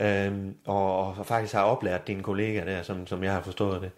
Øhm, 0.00 0.54
og, 0.66 1.06
og 1.06 1.26
faktisk 1.26 1.54
har 1.54 1.62
oplært 1.62 2.06
dine 2.06 2.22
kollegaer 2.22 2.64
der, 2.64 2.82
som, 2.82 3.06
som 3.06 3.24
jeg 3.24 3.32
har 3.32 3.40
forstået 3.40 3.82
det. 3.82 3.90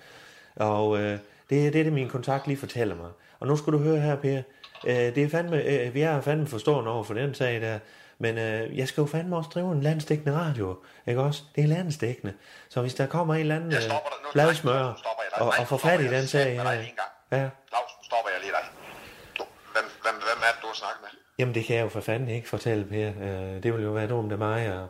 Og 0.56 0.98
øh, 0.98 1.18
det 1.50 1.66
er 1.66 1.70
det, 1.70 1.84
det 1.84 1.92
min 1.92 2.08
kontakt 2.08 2.46
lige 2.46 2.56
fortæller 2.56 2.96
mig. 2.96 3.10
Og 3.40 3.46
nu 3.46 3.56
skal 3.56 3.72
du 3.72 3.78
høre 3.78 4.00
her, 4.00 4.16
Per. 4.16 4.42
Øh, 4.86 4.94
det 4.94 5.18
er 5.18 5.28
fandme, 5.28 5.62
øh, 5.62 5.94
vi 5.94 6.00
er 6.02 6.20
fandme 6.20 6.46
forstående 6.46 6.90
over 6.90 7.04
for 7.04 7.14
den 7.14 7.34
sag 7.34 7.60
der. 7.60 7.78
Men 8.18 8.38
øh, 8.38 8.78
jeg 8.78 8.88
skal 8.88 9.00
jo 9.00 9.06
fandme 9.06 9.36
også 9.36 9.50
drive 9.54 9.72
en 9.72 9.82
landsdækkende 9.82 10.34
radio. 10.38 10.82
Ikke 11.06 11.20
også? 11.20 11.42
Det 11.56 11.64
er 11.64 11.68
landsdækkende. 11.68 12.34
Så 12.68 12.80
hvis 12.80 12.94
der 12.94 13.06
kommer 13.06 13.34
en 13.34 13.40
eller 13.40 13.56
anden 13.56 13.72
øh, 13.74 13.80
stopper 13.82 14.10
dig 14.10 14.18
nu. 14.22 14.28
bladsmør 14.32 14.72
Nej, 14.82 14.90
nu 14.92 14.98
stopper 14.98 15.22
jeg 15.22 15.30
dig. 15.38 15.42
og, 15.46 15.54
og 15.58 15.68
får 15.68 15.76
fat 15.88 16.00
i 16.00 16.08
den 16.16 16.26
sag 16.26 16.44
her. 16.62 16.70
Ja. 16.72 17.48
Claus, 17.70 17.90
stopper 18.08 18.30
jeg 18.34 18.40
lige 18.44 18.52
dig. 18.58 18.64
Du, 19.38 19.44
hvem, 19.74 19.84
hvem, 20.04 20.14
hvem 20.28 20.38
er 20.48 20.52
det, 20.54 20.60
du 20.62 20.66
har 20.72 20.78
snakket 20.82 21.00
med? 21.06 21.10
Jamen 21.38 21.54
det 21.54 21.62
kan 21.66 21.76
jeg 21.76 21.84
jo 21.86 21.88
for 21.96 22.00
fanden 22.10 22.28
ikke 22.28 22.48
fortælle, 22.48 22.84
Per. 22.94 23.08
Øh, 23.26 23.62
det 23.62 23.68
vil 23.74 23.82
jo 23.88 23.92
være 24.00 24.08
dumt 24.14 24.32
af 24.36 24.38
mig 24.38 24.60
og, 24.78 24.86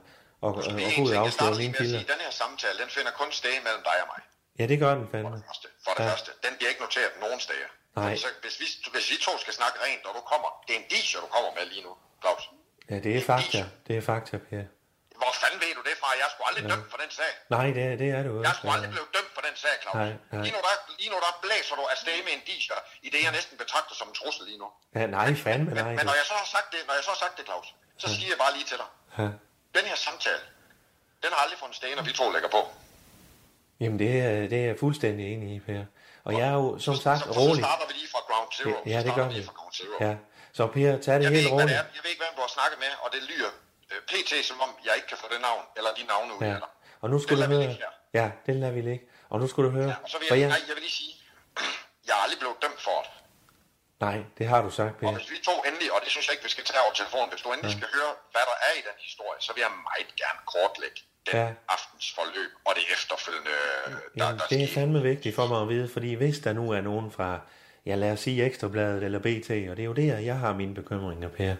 og, 0.46 0.50
Det 0.56 0.64
og 0.66 0.72
er 0.72 0.76
gå 0.76 0.82
ud 0.82 0.86
og 0.86 0.92
ting, 0.94 1.08
jeg 1.08 1.20
afsløre 1.26 1.54
mine 1.64 1.74
kilder. 1.80 1.98
Den 2.14 2.20
her 2.26 2.32
samtale, 2.42 2.76
den 2.82 2.90
finder 2.96 3.12
kun 3.20 3.28
sted 3.40 3.54
mellem 3.66 3.82
dig 3.90 3.96
og 4.04 4.08
mig. 4.14 4.22
Ja, 4.60 4.64
det 4.72 4.76
gør 4.82 4.92
den 4.98 5.04
For 5.06 5.12
fandme. 5.14 5.36
det 5.36 5.44
første. 5.50 5.66
For 5.84 5.92
det 5.96 6.02
Ja. 6.04 6.10
første. 6.12 6.30
Den 6.46 6.52
bliver 6.58 6.70
ikke 6.72 6.82
noteret 6.86 7.12
nogen 7.24 7.40
steder. 7.46 7.68
Nej. 7.96 8.16
Så 8.24 8.28
hvis 8.44 8.56
vi, 8.62 8.66
hvis 8.94 9.06
vi 9.12 9.16
to 9.26 9.32
skal 9.44 9.54
snakke 9.60 9.76
rent, 9.86 10.02
og 10.08 10.12
du 10.18 10.22
kommer, 10.32 10.48
det 10.66 10.72
er 10.76 10.80
en 10.82 10.88
disher, 10.94 11.20
du 11.24 11.28
kommer 11.36 11.50
med 11.58 11.64
lige 11.72 11.82
nu, 11.86 11.92
Claus. 12.22 12.42
Ja, 12.90 12.96
det 13.04 13.10
er 13.18 13.22
fakta. 13.32 13.60
Det 13.86 13.94
er 14.00 14.04
fakta, 14.12 14.36
Per. 14.48 14.64
Hvor 15.22 15.32
fanden 15.42 15.58
ved 15.64 15.72
du 15.78 15.82
det 15.88 15.94
fra? 16.00 16.08
Jeg 16.22 16.28
skulle 16.32 16.46
aldrig 16.50 16.64
dømt 16.72 16.88
for 16.92 16.98
den 17.02 17.10
sag. 17.18 17.32
Nej, 17.56 17.66
det, 17.76 17.82
det 18.02 18.08
er 18.16 18.22
du 18.28 18.32
Jeg 18.34 18.38
også. 18.48 18.58
skulle 18.58 18.74
aldrig 18.76 18.90
blive 18.96 19.08
dømt 19.16 19.30
for 19.36 19.42
den 19.46 19.54
sag, 19.62 19.74
Claus. 19.82 19.94
Nej, 20.02 20.12
nej. 20.32 20.42
Lige, 20.44 20.54
nu 20.56 20.60
der, 20.66 20.74
lige 21.00 21.10
nu 21.14 21.18
der 21.26 21.32
blæser 21.44 21.74
du 21.80 21.84
afsted 21.94 22.16
med 22.26 22.32
en 22.38 22.42
disher, 22.50 22.78
i 23.06 23.08
det 23.14 23.20
jeg 23.26 23.32
næsten 23.38 23.54
betragter 23.62 23.94
som 24.00 24.06
en 24.10 24.14
trussel 24.20 24.44
lige 24.50 24.60
nu. 24.64 24.68
Ja, 24.98 25.04
nej, 25.18 25.28
fandme 25.46 25.70
Men, 25.70 25.74
nej. 25.84 25.92
men 25.96 26.02
du. 26.04 26.08
når 26.10 26.16
jeg 26.20 26.26
så 26.32 26.36
har 26.42 26.48
sagt 26.56 26.68
det, 26.74 26.80
når 26.88 26.94
jeg 26.98 27.04
så 27.06 27.10
har 27.14 27.20
sagt 27.24 27.34
det, 27.38 27.44
Claus, 27.50 27.68
så 28.02 28.06
siger 28.16 28.28
jeg 28.34 28.38
bare 28.44 28.52
lige 28.56 28.66
til 28.72 28.78
dig. 28.82 28.88
Ja. 29.20 29.28
Den 29.76 29.84
her 29.90 29.98
samtale, 30.06 30.42
den 31.22 31.30
har 31.34 31.40
aldrig 31.44 31.58
fundet 31.62 31.76
sted, 31.80 31.88
når 31.98 32.04
vi 32.10 32.12
to 32.20 32.26
lægger 32.34 32.50
på. 32.56 32.60
Jamen, 33.82 33.98
det 34.02 34.10
er, 34.26 34.32
det 34.52 34.58
er 34.62 34.66
jeg 34.70 34.76
fuldstændig 34.84 35.24
enig 35.34 35.48
i, 35.56 35.58
Per. 35.66 35.84
Og 36.26 36.32
jeg 36.38 36.46
er 36.52 36.56
jo, 36.62 36.66
som 36.86 36.94
Så- 36.96 37.02
sagt, 37.06 37.20
så, 37.22 37.30
rolig. 37.40 37.62
Så 37.64 37.68
starter 37.68 37.86
vi 37.90 37.94
lige 38.00 38.10
fra 38.14 38.20
ground 38.28 38.50
zero. 38.58 38.74
Ja, 38.92 38.98
Så 39.00 39.04
det 39.06 39.14
gør 39.18 39.28
vi. 39.34 39.38
fra 39.48 39.54
ground 39.58 39.74
zero. 39.78 39.94
Ja. 40.06 40.12
Så 40.58 40.62
Per, 40.74 40.90
tag 41.06 41.14
det 41.18 41.24
Jeg 41.24 41.30
helt 41.38 41.52
roligt. 41.52 41.70
jeg 41.98 42.02
ved 42.04 42.10
ikke, 42.14 42.22
hvem 42.24 42.34
du 42.38 42.42
har 42.46 42.52
snakket 42.58 42.78
med, 42.84 42.92
og 43.04 43.08
det 43.14 43.20
lyder 43.30 43.50
øh, 43.92 43.98
pt. 44.10 44.32
som 44.50 44.58
om, 44.64 44.70
jeg 44.86 44.92
ikke 44.98 45.08
kan 45.12 45.18
få 45.22 45.26
det 45.34 45.40
navn, 45.48 45.62
eller 45.78 45.90
de 45.98 46.02
navne 46.12 46.30
ud 46.36 46.40
Ja. 46.46 46.54
af 46.56 46.60
dig. 46.64 46.70
Og 47.02 47.06
nu 47.12 47.16
skulle 47.24 47.42
Det 47.42 47.50
du 47.50 47.54
høre... 47.56 47.76
Ja, 48.20 48.26
det 48.46 48.54
lader 48.62 48.74
vi 48.78 48.82
ligge. 48.90 49.04
Og 49.32 49.36
nu 49.40 49.46
skulle 49.50 49.66
du 49.68 49.74
høre... 49.78 49.88
Ja, 49.92 49.96
og 50.04 50.08
så 50.12 50.16
vil 50.18 50.26
jeg, 50.30 50.38
jeg... 50.42 50.48
nej, 50.54 50.60
jeg 50.68 50.74
vil 50.76 50.82
lige 50.88 50.96
sige, 51.02 51.14
jeg 52.06 52.12
er 52.18 52.20
aldrig 52.24 52.38
blevet 52.42 52.58
dømt 52.64 52.80
for 52.88 52.98
det. 53.06 53.12
Nej, 54.06 54.16
det 54.38 54.44
har 54.52 54.60
du 54.66 54.70
sagt, 54.80 54.92
Og 54.94 55.00
Per. 55.00 55.10
hvis 55.20 55.30
vi 55.34 55.38
to 55.50 55.54
endelig, 55.68 55.88
og 55.94 55.98
det 56.04 56.10
synes 56.14 56.24
jeg 56.26 56.32
ikke, 56.36 56.44
vi 56.48 56.54
skal 56.56 56.64
tage 56.70 56.80
over 56.84 56.94
telefonen, 57.00 57.28
hvis 57.32 57.42
du 57.44 57.48
endelig 57.54 57.72
skal 57.78 57.88
høre, 57.98 58.12
hvad 58.32 58.44
der 58.50 58.56
er 58.68 58.72
i 58.80 58.82
den 58.88 58.96
historie, 59.06 59.38
så 59.46 59.50
vil 59.54 59.60
jeg 59.66 59.72
meget 59.88 60.10
gerne 60.22 60.40
kortlægge 60.54 61.00
den 61.32 61.40
Ja. 61.40 61.48
aftens 61.68 62.12
forløb 62.14 62.50
og 62.64 62.72
det 62.76 62.82
efterfølgende, 62.92 63.50
der, 64.18 64.24
Jamen, 64.24 64.38
der 64.38 64.46
det 64.50 64.62
er 64.62 64.68
fandme 64.74 65.02
vigtigt 65.02 65.34
for 65.34 65.46
mig 65.46 65.62
at 65.62 65.68
vide, 65.68 65.88
fordi 65.88 66.14
hvis 66.14 66.38
der 66.38 66.52
nu 66.52 66.70
er 66.70 66.80
nogen 66.80 67.10
fra, 67.10 67.40
ja 67.86 67.94
lad 67.94 68.12
os 68.12 68.20
sige 68.20 68.44
Ekstrabladet 68.44 69.02
eller 69.02 69.18
BT, 69.18 69.50
og 69.50 69.76
det 69.76 69.78
er 69.78 69.84
jo 69.84 69.92
der, 69.92 70.18
jeg 70.18 70.38
har 70.38 70.54
mine 70.54 70.74
bekymringer, 70.74 71.28
Per. 71.28 71.54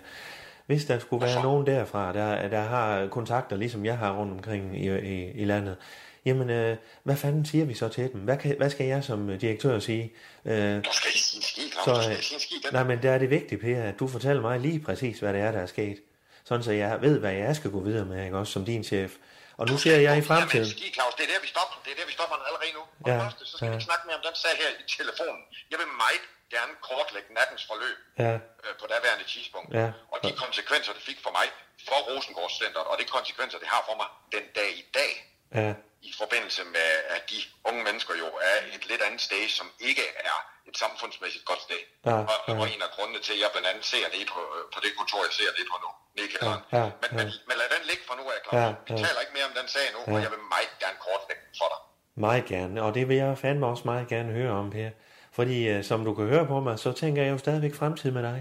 Hvis 0.66 0.84
der 0.84 0.98
skulle 0.98 1.26
være 1.26 1.42
nogen 1.42 1.66
derfra, 1.66 2.12
der, 2.12 2.48
der 2.48 2.60
har 2.62 3.06
kontakter, 3.08 3.56
ligesom 3.56 3.84
jeg 3.84 3.98
har 3.98 4.12
rundt 4.18 4.32
omkring 4.32 4.84
i, 4.84 4.98
i, 4.98 5.30
i 5.30 5.44
landet, 5.44 5.76
jamen, 6.24 6.50
øh, 6.50 6.76
hvad 7.02 7.16
fanden 7.16 7.44
siger 7.46 7.64
vi 7.64 7.74
så 7.74 7.88
til 7.88 8.12
dem? 8.12 8.20
Hvad, 8.20 8.36
kan, 8.36 8.56
hvad 8.56 8.70
skal 8.70 8.86
jeg 8.86 9.04
som 9.04 9.38
direktør 9.38 9.78
sige? 9.78 10.12
Øh, 10.44 10.76
Du 10.84 10.90
skal 10.92 11.08
ikke 11.08 11.20
sige 11.20 11.42
skid, 11.42 11.62
så, 11.84 11.94
Du 11.94 12.22
skal 12.22 12.40
skid. 12.40 12.56
Nej, 12.72 12.84
men 12.84 13.02
der 13.02 13.10
er 13.10 13.18
det 13.18 13.30
vigtigt, 13.30 13.60
Per, 13.60 13.82
at 13.82 13.98
du 13.98 14.08
fortæller 14.08 14.42
mig 14.42 14.60
lige 14.60 14.80
præcis, 14.80 15.18
hvad 15.18 15.32
det 15.32 15.40
er, 15.40 15.52
der 15.52 15.58
er 15.58 15.66
sket. 15.66 15.96
Sådan 16.44 16.64
så 16.64 16.72
jeg 16.72 16.98
ved, 17.02 17.18
hvad 17.18 17.32
jeg 17.32 17.56
skal 17.56 17.70
gå 17.70 17.80
videre 17.80 18.04
med, 18.04 18.24
ikke? 18.24 18.36
også 18.38 18.52
som 18.52 18.64
din 18.64 18.84
chef. 18.84 19.12
Og 19.60 19.64
nu 19.70 19.74
ser 19.84 19.96
jeg 20.08 20.14
i 20.22 20.24
fremtiden. 20.30 20.68
Skid, 20.76 20.90
Claus, 20.96 21.12
det 21.18 21.24
er 21.26 21.30
der, 21.34 21.40
vi 21.46 21.50
stopper. 21.54 21.76
Det 21.84 21.90
er 21.94 21.96
der, 22.00 22.06
vi 22.10 22.14
stopper 22.18 22.36
allerede 22.48 22.72
nu. 22.78 22.82
Og 23.04 23.06
Ja, 23.10 23.16
første, 23.24 23.42
så 23.50 23.54
skal 23.56 23.68
ja. 23.70 23.76
vi 23.80 23.84
snakke 23.88 24.04
mere 24.08 24.16
om 24.20 24.24
den 24.28 24.36
sag 24.44 24.54
her 24.62 24.70
i 24.82 24.84
telefonen. 24.98 25.42
Jeg 25.70 25.78
vil 25.82 25.88
meget 26.04 26.24
gerne 26.54 26.72
kortlægge 26.88 27.30
nattens 27.38 27.62
forløb 27.70 27.98
Ja, 28.24 28.32
øh, 28.64 28.72
på 28.80 28.86
daværende 28.94 29.26
tidspunkt. 29.34 29.68
Ja. 29.80 29.88
Og 30.12 30.16
de 30.24 30.30
konsekvenser, 30.44 30.92
det 30.98 31.04
fik 31.10 31.18
for 31.26 31.32
mig, 31.38 31.46
for 31.88 31.98
Rosengård 32.08 32.52
Centeret, 32.60 32.86
og 32.90 32.96
de 33.00 33.04
konsekvenser, 33.16 33.58
det 33.62 33.68
har 33.74 33.82
for 33.88 33.96
mig 34.02 34.08
den 34.36 34.44
dag 34.58 34.70
i 34.82 34.84
dag, 34.98 35.12
ja, 35.60 35.70
i 36.08 36.12
forbindelse 36.20 36.62
med, 36.76 36.90
at 37.14 37.22
de 37.32 37.38
unge 37.68 37.82
mennesker 37.88 38.14
jo 38.22 38.28
er 38.50 38.56
et 38.76 38.84
lidt 38.90 39.02
andet 39.06 39.22
sted, 39.28 39.42
som 39.58 39.66
ikke 39.88 40.04
er 40.30 40.38
et 40.70 40.76
samfundsmæssigt 40.84 41.44
godt 41.50 41.62
sted. 41.68 41.82
Ja, 42.08 42.16
og, 42.30 42.38
ja. 42.48 42.52
og 42.60 42.64
en 42.74 42.80
af 42.86 42.90
grundene 42.96 43.20
til, 43.26 43.32
at 43.36 43.40
jeg 43.44 43.48
blandt 43.54 43.68
andet 43.70 43.84
ser 43.92 44.06
nede 44.14 44.26
på, 44.34 44.40
øh, 44.56 44.62
på 44.74 44.78
det 44.84 44.90
kontor, 45.00 45.20
jeg 45.28 45.34
ser 45.40 45.50
nede 45.56 45.68
på 45.72 45.76
nu, 45.84 45.90
nede 46.16 46.26
i 46.28 46.30
kælderen. 46.32 46.62
Ja, 46.74 46.78
ja, 46.82 46.86
men, 47.02 47.08
ja. 47.12 47.16
men, 47.18 47.26
men 47.48 47.54
lad 47.60 47.68
den 47.76 47.82
ligge 47.90 48.04
for 48.08 48.14
nu 48.20 48.24
af, 48.34 48.38
Claus. 48.44 48.56
Ja, 48.60 48.68
Vi 48.86 48.92
ja. 48.94 48.98
taler 49.06 49.20
ikke 49.24 49.34
mere 49.38 49.46
om 49.50 49.54
den 49.60 49.66
sag 49.76 49.86
nu, 49.96 50.00
og 50.14 50.18
jeg 50.24 50.30
vil 50.34 50.42
meget 50.54 50.72
gerne 50.84 50.98
kortlægge 51.06 51.42
den 51.46 51.54
for 51.60 51.68
dig. 51.72 51.80
meget 52.26 52.44
gerne. 52.52 52.74
Og 52.86 52.90
det 52.96 53.04
vil 53.08 53.16
jeg 53.24 53.30
fandme 53.44 53.64
også 53.72 53.84
meget 53.92 54.06
gerne 54.14 54.30
høre 54.38 54.52
om, 54.62 54.66
Per. 54.76 54.90
Fordi 55.38 55.58
øh, 55.72 55.78
som 55.90 55.98
du 56.08 56.12
kan 56.18 56.26
høre 56.32 56.46
på 56.52 56.56
mig, 56.66 56.74
så 56.84 56.90
tænker 57.02 57.20
jeg 57.24 57.30
jo 57.34 57.38
stadigvæk 57.38 57.74
fremtid 57.80 58.10
med 58.16 58.22
dig. 58.30 58.38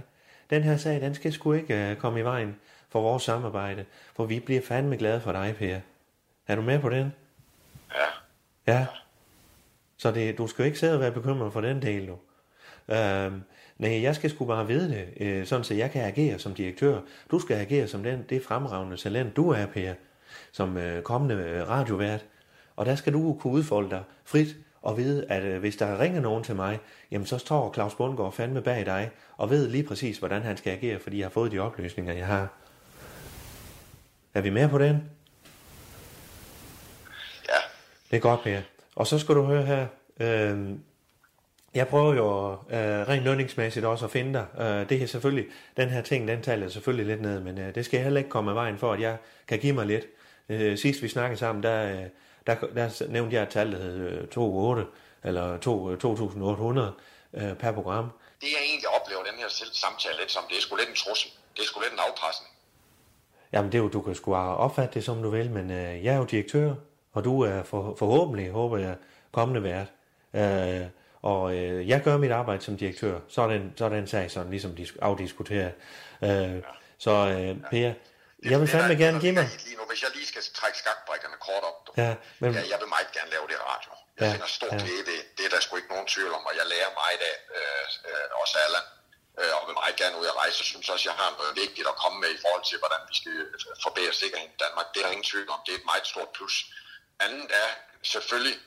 Den 0.49 0.61
her 0.63 0.77
sag, 0.77 0.95
den 1.05 1.15
skal 1.15 1.33
sgu 1.33 1.53
ikke 1.53 1.73
øh, 1.75 1.97
komme 2.03 2.19
i 2.19 2.23
vejen 2.31 2.51
for 2.91 3.01
vores 3.01 3.23
samarbejde. 3.23 3.85
For 4.15 4.23
vi 4.25 4.39
bliver 4.39 4.61
fandme 4.71 4.97
glade 4.97 5.21
for 5.21 5.31
dig, 5.31 5.55
Per. 5.59 5.79
Er 6.47 6.55
du 6.55 6.61
med 6.61 6.79
på 6.79 6.89
den? 6.89 7.15
Ja. 7.95 8.73
Ja. 8.73 8.85
Så 9.97 10.11
det, 10.11 10.37
du 10.37 10.47
skal 10.47 10.63
jo 10.63 10.65
ikke 10.65 10.79
sidde 10.79 10.93
og 10.93 10.99
være 10.99 11.11
bekymret 11.11 11.53
for 11.53 11.61
den 11.61 11.81
del 11.81 12.05
nu. 12.05 12.17
Øhm, 12.95 13.41
nej, 13.77 14.01
jeg 14.01 14.15
skal 14.15 14.29
sgu 14.29 14.45
bare 14.45 14.67
vide 14.67 14.89
det, 14.89 15.27
øh, 15.27 15.45
sådan 15.45 15.63
så 15.63 15.73
jeg 15.73 15.91
kan 15.91 16.03
agere 16.03 16.39
som 16.39 16.53
direktør. 16.53 16.99
Du 17.31 17.39
skal 17.39 17.57
agere 17.57 17.87
som 17.87 18.03
den, 18.03 18.25
det 18.29 18.43
fremragende 18.43 18.97
talent, 18.97 19.35
du 19.35 19.49
er, 19.49 19.65
Per, 19.65 19.93
som 20.51 20.77
øh, 20.77 21.03
kommende 21.03 21.35
øh, 21.35 21.69
radiovært. 21.69 22.25
Og 22.75 22.85
der 22.85 22.95
skal 22.95 23.13
du 23.13 23.37
kunne 23.39 23.53
udfolde 23.53 23.89
dig 23.89 24.03
frit 24.25 24.55
og 24.81 24.97
vide, 24.97 25.25
at 25.29 25.43
øh, 25.43 25.59
hvis 25.59 25.75
der 25.75 25.99
ringer 25.99 26.21
nogen 26.21 26.43
til 26.43 26.55
mig, 26.55 26.79
jamen 27.11 27.25
så 27.25 27.37
står 27.37 27.73
Claus 27.73 27.95
Bundgaard 27.95 28.33
fandme 28.33 28.61
bag 28.61 28.85
dig, 28.85 29.09
og 29.37 29.49
ved 29.49 29.67
lige 29.69 29.83
præcis, 29.83 30.17
hvordan 30.17 30.41
han 30.41 30.57
skal 30.57 30.71
agere, 30.71 30.99
fordi 30.99 31.17
jeg 31.17 31.25
har 31.25 31.29
fået 31.31 31.51
de 31.51 31.59
oplysninger, 31.59 32.13
jeg 32.13 32.25
har. 32.25 32.47
Er 34.33 34.41
vi 34.41 34.49
med 34.49 34.69
på 34.69 34.77
den? 34.77 35.14
Det 38.11 38.17
er 38.17 38.21
godt, 38.21 38.43
Per. 38.43 38.61
Og 38.95 39.07
så 39.07 39.19
skal 39.19 39.35
du 39.35 39.43
høre 39.43 39.63
her. 39.63 39.87
Øh, 40.19 40.69
jeg 41.73 41.87
prøver 41.87 42.13
jo 42.13 42.51
øh, 42.51 43.07
rent 43.09 43.23
lønningsmæssigt 43.23 43.85
også 43.85 44.05
at 44.05 44.11
finde 44.11 44.33
dig. 44.33 44.61
Øh, 44.61 44.89
det 44.89 45.03
er 45.03 45.07
selvfølgelig, 45.07 45.45
den 45.77 45.89
her 45.89 46.01
ting, 46.01 46.27
den 46.27 46.41
taler 46.41 46.63
jeg 46.63 46.71
selvfølgelig 46.71 47.05
lidt 47.05 47.21
ned, 47.21 47.39
men 47.39 47.57
øh, 47.57 47.75
det 47.75 47.85
skal 47.85 47.99
heller 47.99 48.17
ikke 48.17 48.29
komme 48.29 48.51
af 48.51 48.55
vejen 48.55 48.77
for, 48.77 48.93
at 48.93 48.99
jeg 49.01 49.17
kan 49.47 49.59
give 49.59 49.73
mig 49.73 49.85
lidt. 49.85 50.05
Øh, 50.49 50.77
sidst 50.77 51.01
vi 51.01 51.07
snakkede 51.07 51.39
sammen, 51.39 51.63
der, 51.63 51.91
øh, 51.91 52.03
der, 52.47 52.55
der 52.75 53.07
nævnte 53.09 53.35
jeg 53.35 53.43
et 53.43 53.49
tal, 53.49 53.71
der 53.71 53.77
hed 53.77 53.97
øh, 53.97 54.79
2,8 54.83 54.85
eller 55.27 55.57
2, 55.57 55.91
øh, 55.91 55.97
2.800 56.03 56.79
øh, 57.33 57.53
per 57.55 57.71
program. 57.71 58.09
Det 58.41 58.47
jeg 58.47 58.65
egentlig 58.69 58.89
oplever 59.01 59.23
den 59.23 59.39
her 59.39 59.49
selv- 59.49 59.73
samtale 59.73 60.17
lidt 60.19 60.31
som, 60.31 60.43
det 60.49 60.57
er 60.57 60.61
sgu 60.61 60.75
lidt 60.75 60.89
en 60.89 60.95
trussel. 60.95 61.31
Det 61.55 61.61
er 61.61 61.65
sgu 61.65 61.79
lidt 61.79 61.93
en 61.93 61.99
afpresning. 62.09 62.51
Jamen 63.53 63.71
det 63.71 63.77
er 63.77 63.81
jo, 63.83 63.89
du 63.89 64.01
kan 64.01 64.15
sgu 64.15 64.35
opfatte 64.35 64.93
det 64.93 65.03
som 65.03 65.21
du 65.23 65.29
vil, 65.29 65.51
men 65.51 65.71
øh, 65.71 66.05
jeg 66.05 66.13
er 66.13 66.17
jo 66.17 66.23
direktør, 66.23 66.73
og 67.15 67.23
du 67.23 67.41
er 67.41 67.63
for, 67.63 67.95
forhåbentlig, 67.99 68.51
håber 68.51 68.77
jeg, 68.77 68.95
kommende 69.37 69.61
vært. 69.71 69.89
Øh, 70.41 70.87
og 71.33 71.41
øh, 71.57 71.89
jeg 71.91 71.99
gør 72.05 72.17
mit 72.17 72.31
arbejde 72.41 72.61
som 72.67 72.77
direktør, 72.83 73.15
så 73.33 73.39
er 73.45 73.49
den, 73.53 73.63
så 73.77 73.83
er 73.85 73.89
den 73.97 74.07
sag 74.13 74.31
sådan 74.31 74.51
ligesom 74.55 74.71
dis- 74.79 74.97
afdiskuteret. 75.09 75.73
Øh, 76.27 76.55
så 77.05 77.11
øh, 77.33 77.53
Per, 77.71 77.91
jeg 78.51 78.57
vil 78.61 78.67
fandme 78.75 78.95
gerne 79.03 79.19
give 79.25 79.35
mig. 79.39 79.47
Lige 79.67 79.77
nu, 79.79 79.83
hvis 79.91 80.01
jeg 80.05 80.11
lige 80.17 80.27
skal 80.33 80.41
trække 80.59 80.77
skakbrækkerne 80.83 81.37
kort 81.47 81.63
op, 81.69 81.77
du. 81.87 81.91
Ja, 82.03 82.11
men 82.41 82.47
Ja, 82.57 82.61
jeg 82.73 82.77
vil 82.81 82.89
meget 82.95 83.09
gerne 83.17 83.29
lave 83.35 83.45
det 83.51 83.57
radio. 83.71 83.91
Jeg 84.17 84.21
Ja, 84.25 84.27
finder 84.35 84.49
stor 84.59 84.69
ja. 84.75 84.77
glæde 84.83 84.99
i 85.03 85.05
det. 85.11 85.19
Det 85.37 85.43
er 85.47 85.51
der 85.55 85.59
sgu 85.65 85.71
ikke 85.81 85.91
nogen 85.95 86.07
tvivl 86.13 86.31
om, 86.37 86.43
og 86.49 86.53
jeg 86.59 86.65
lærer 86.73 86.91
meget 87.03 87.21
af, 87.31 87.35
øh, 87.57 87.83
øh, 88.09 88.41
også 88.41 88.55
Allan, 88.65 88.85
øh, 89.39 89.51
og 89.57 89.61
vil 89.67 89.75
meget 89.81 89.95
gerne 90.01 90.15
ud 90.21 90.27
at 90.31 90.35
rejse. 90.41 90.55
Jeg 90.61 90.67
synes 90.73 90.87
også, 90.93 91.05
jeg 91.09 91.15
har 91.21 91.29
noget 91.41 91.53
vigtigt 91.63 91.85
at 91.91 91.95
komme 92.03 92.17
med 92.23 92.31
i 92.37 92.39
forhold 92.43 92.63
til, 92.69 92.77
hvordan 92.81 93.01
vi 93.09 93.13
skal 93.19 93.31
øh, 93.43 93.47
forbedre 93.87 94.13
sikkerheden 94.21 94.51
i 94.55 94.59
Danmark. 94.65 94.87
Det 94.91 94.97
er 94.99 95.05
der 95.07 95.13
ingen 95.17 95.29
tvivl 95.31 95.47
om. 95.55 95.59
Det 95.65 95.71
er 95.75 95.79
et 95.83 95.87
meget 95.91 96.05
stort 96.13 96.31
plus. 96.37 96.55
Andet 97.25 97.49
er 97.63 97.69
selvfølgelig, 98.13 98.57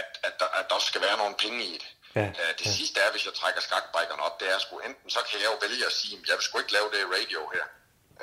at, 0.00 0.08
at, 0.26 0.34
der, 0.40 0.48
at 0.60 0.66
der 0.72 0.78
skal 0.90 1.00
være 1.06 1.16
nogle 1.22 1.34
penge 1.44 1.60
i 1.72 1.74
det. 1.82 1.88
Ja, 2.18 2.26
Øh, 2.40 2.52
det 2.58 2.66
ja. 2.66 2.72
sidste 2.80 2.96
er, 3.04 3.08
hvis 3.14 3.24
jeg 3.28 3.34
trækker 3.40 3.60
skakbrækkerne 3.68 4.22
op, 4.26 4.36
det 4.40 4.48
er 4.54 4.58
sgu 4.64 4.74
enten, 4.88 5.08
så 5.16 5.20
kan 5.28 5.36
jeg 5.42 5.48
jo 5.52 5.56
vælge 5.64 5.84
at 5.90 5.94
sige, 6.00 6.14
at 6.20 6.26
jeg 6.30 6.36
vil 6.38 6.44
sgu 6.48 6.54
ikke 6.62 6.74
lave 6.78 6.88
det 6.94 7.02
radio 7.16 7.40
her. 7.54 7.66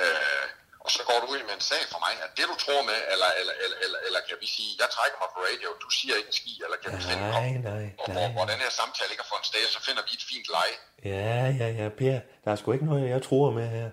Øh, 0.03 0.45
og 0.85 0.89
så 0.95 1.01
går 1.09 1.17
du 1.23 1.27
ud 1.33 1.41
med 1.49 1.55
en 1.59 1.65
sag 1.71 1.83
for 1.93 1.99
mig, 2.05 2.13
at 2.25 2.31
det 2.37 2.45
du 2.51 2.55
tror 2.65 2.81
med, 2.89 2.99
eller, 3.13 3.29
eller, 3.39 3.55
eller, 3.63 3.77
eller, 3.85 3.99
eller 4.07 4.21
kan 4.29 4.37
vi 4.43 4.47
sige, 4.55 4.69
jeg 4.81 4.89
trækker 4.95 5.17
mig 5.23 5.29
på 5.35 5.39
radio, 5.49 5.67
du 5.85 5.89
siger 5.97 6.13
ikke 6.19 6.29
en 6.33 6.37
ski, 6.41 6.53
eller 6.65 6.77
kan 6.83 6.89
vi 6.95 6.99
finde 7.09 7.23
Nej, 7.37 7.49
nej, 7.71 7.85
og 8.01 8.05
nej. 8.07 8.15
hvor, 8.15 8.27
hvor 8.35 8.45
den 8.51 8.59
her 8.63 8.71
samtale 8.81 9.09
ikke 9.13 9.23
har 9.25 9.31
fundet 9.33 9.47
sted, 9.51 9.63
så 9.75 9.79
finder 9.87 10.03
vi 10.07 10.11
et 10.19 10.25
fint 10.31 10.47
leje. 10.55 10.75
Ja, 11.13 11.33
ja, 11.61 11.67
ja, 11.79 11.85
Per, 11.99 12.17
der 12.43 12.49
er 12.53 12.57
sgu 12.59 12.67
ikke 12.75 12.87
noget, 12.91 13.03
jeg 13.15 13.21
tror 13.27 13.45
med 13.59 13.67
her. 13.77 13.89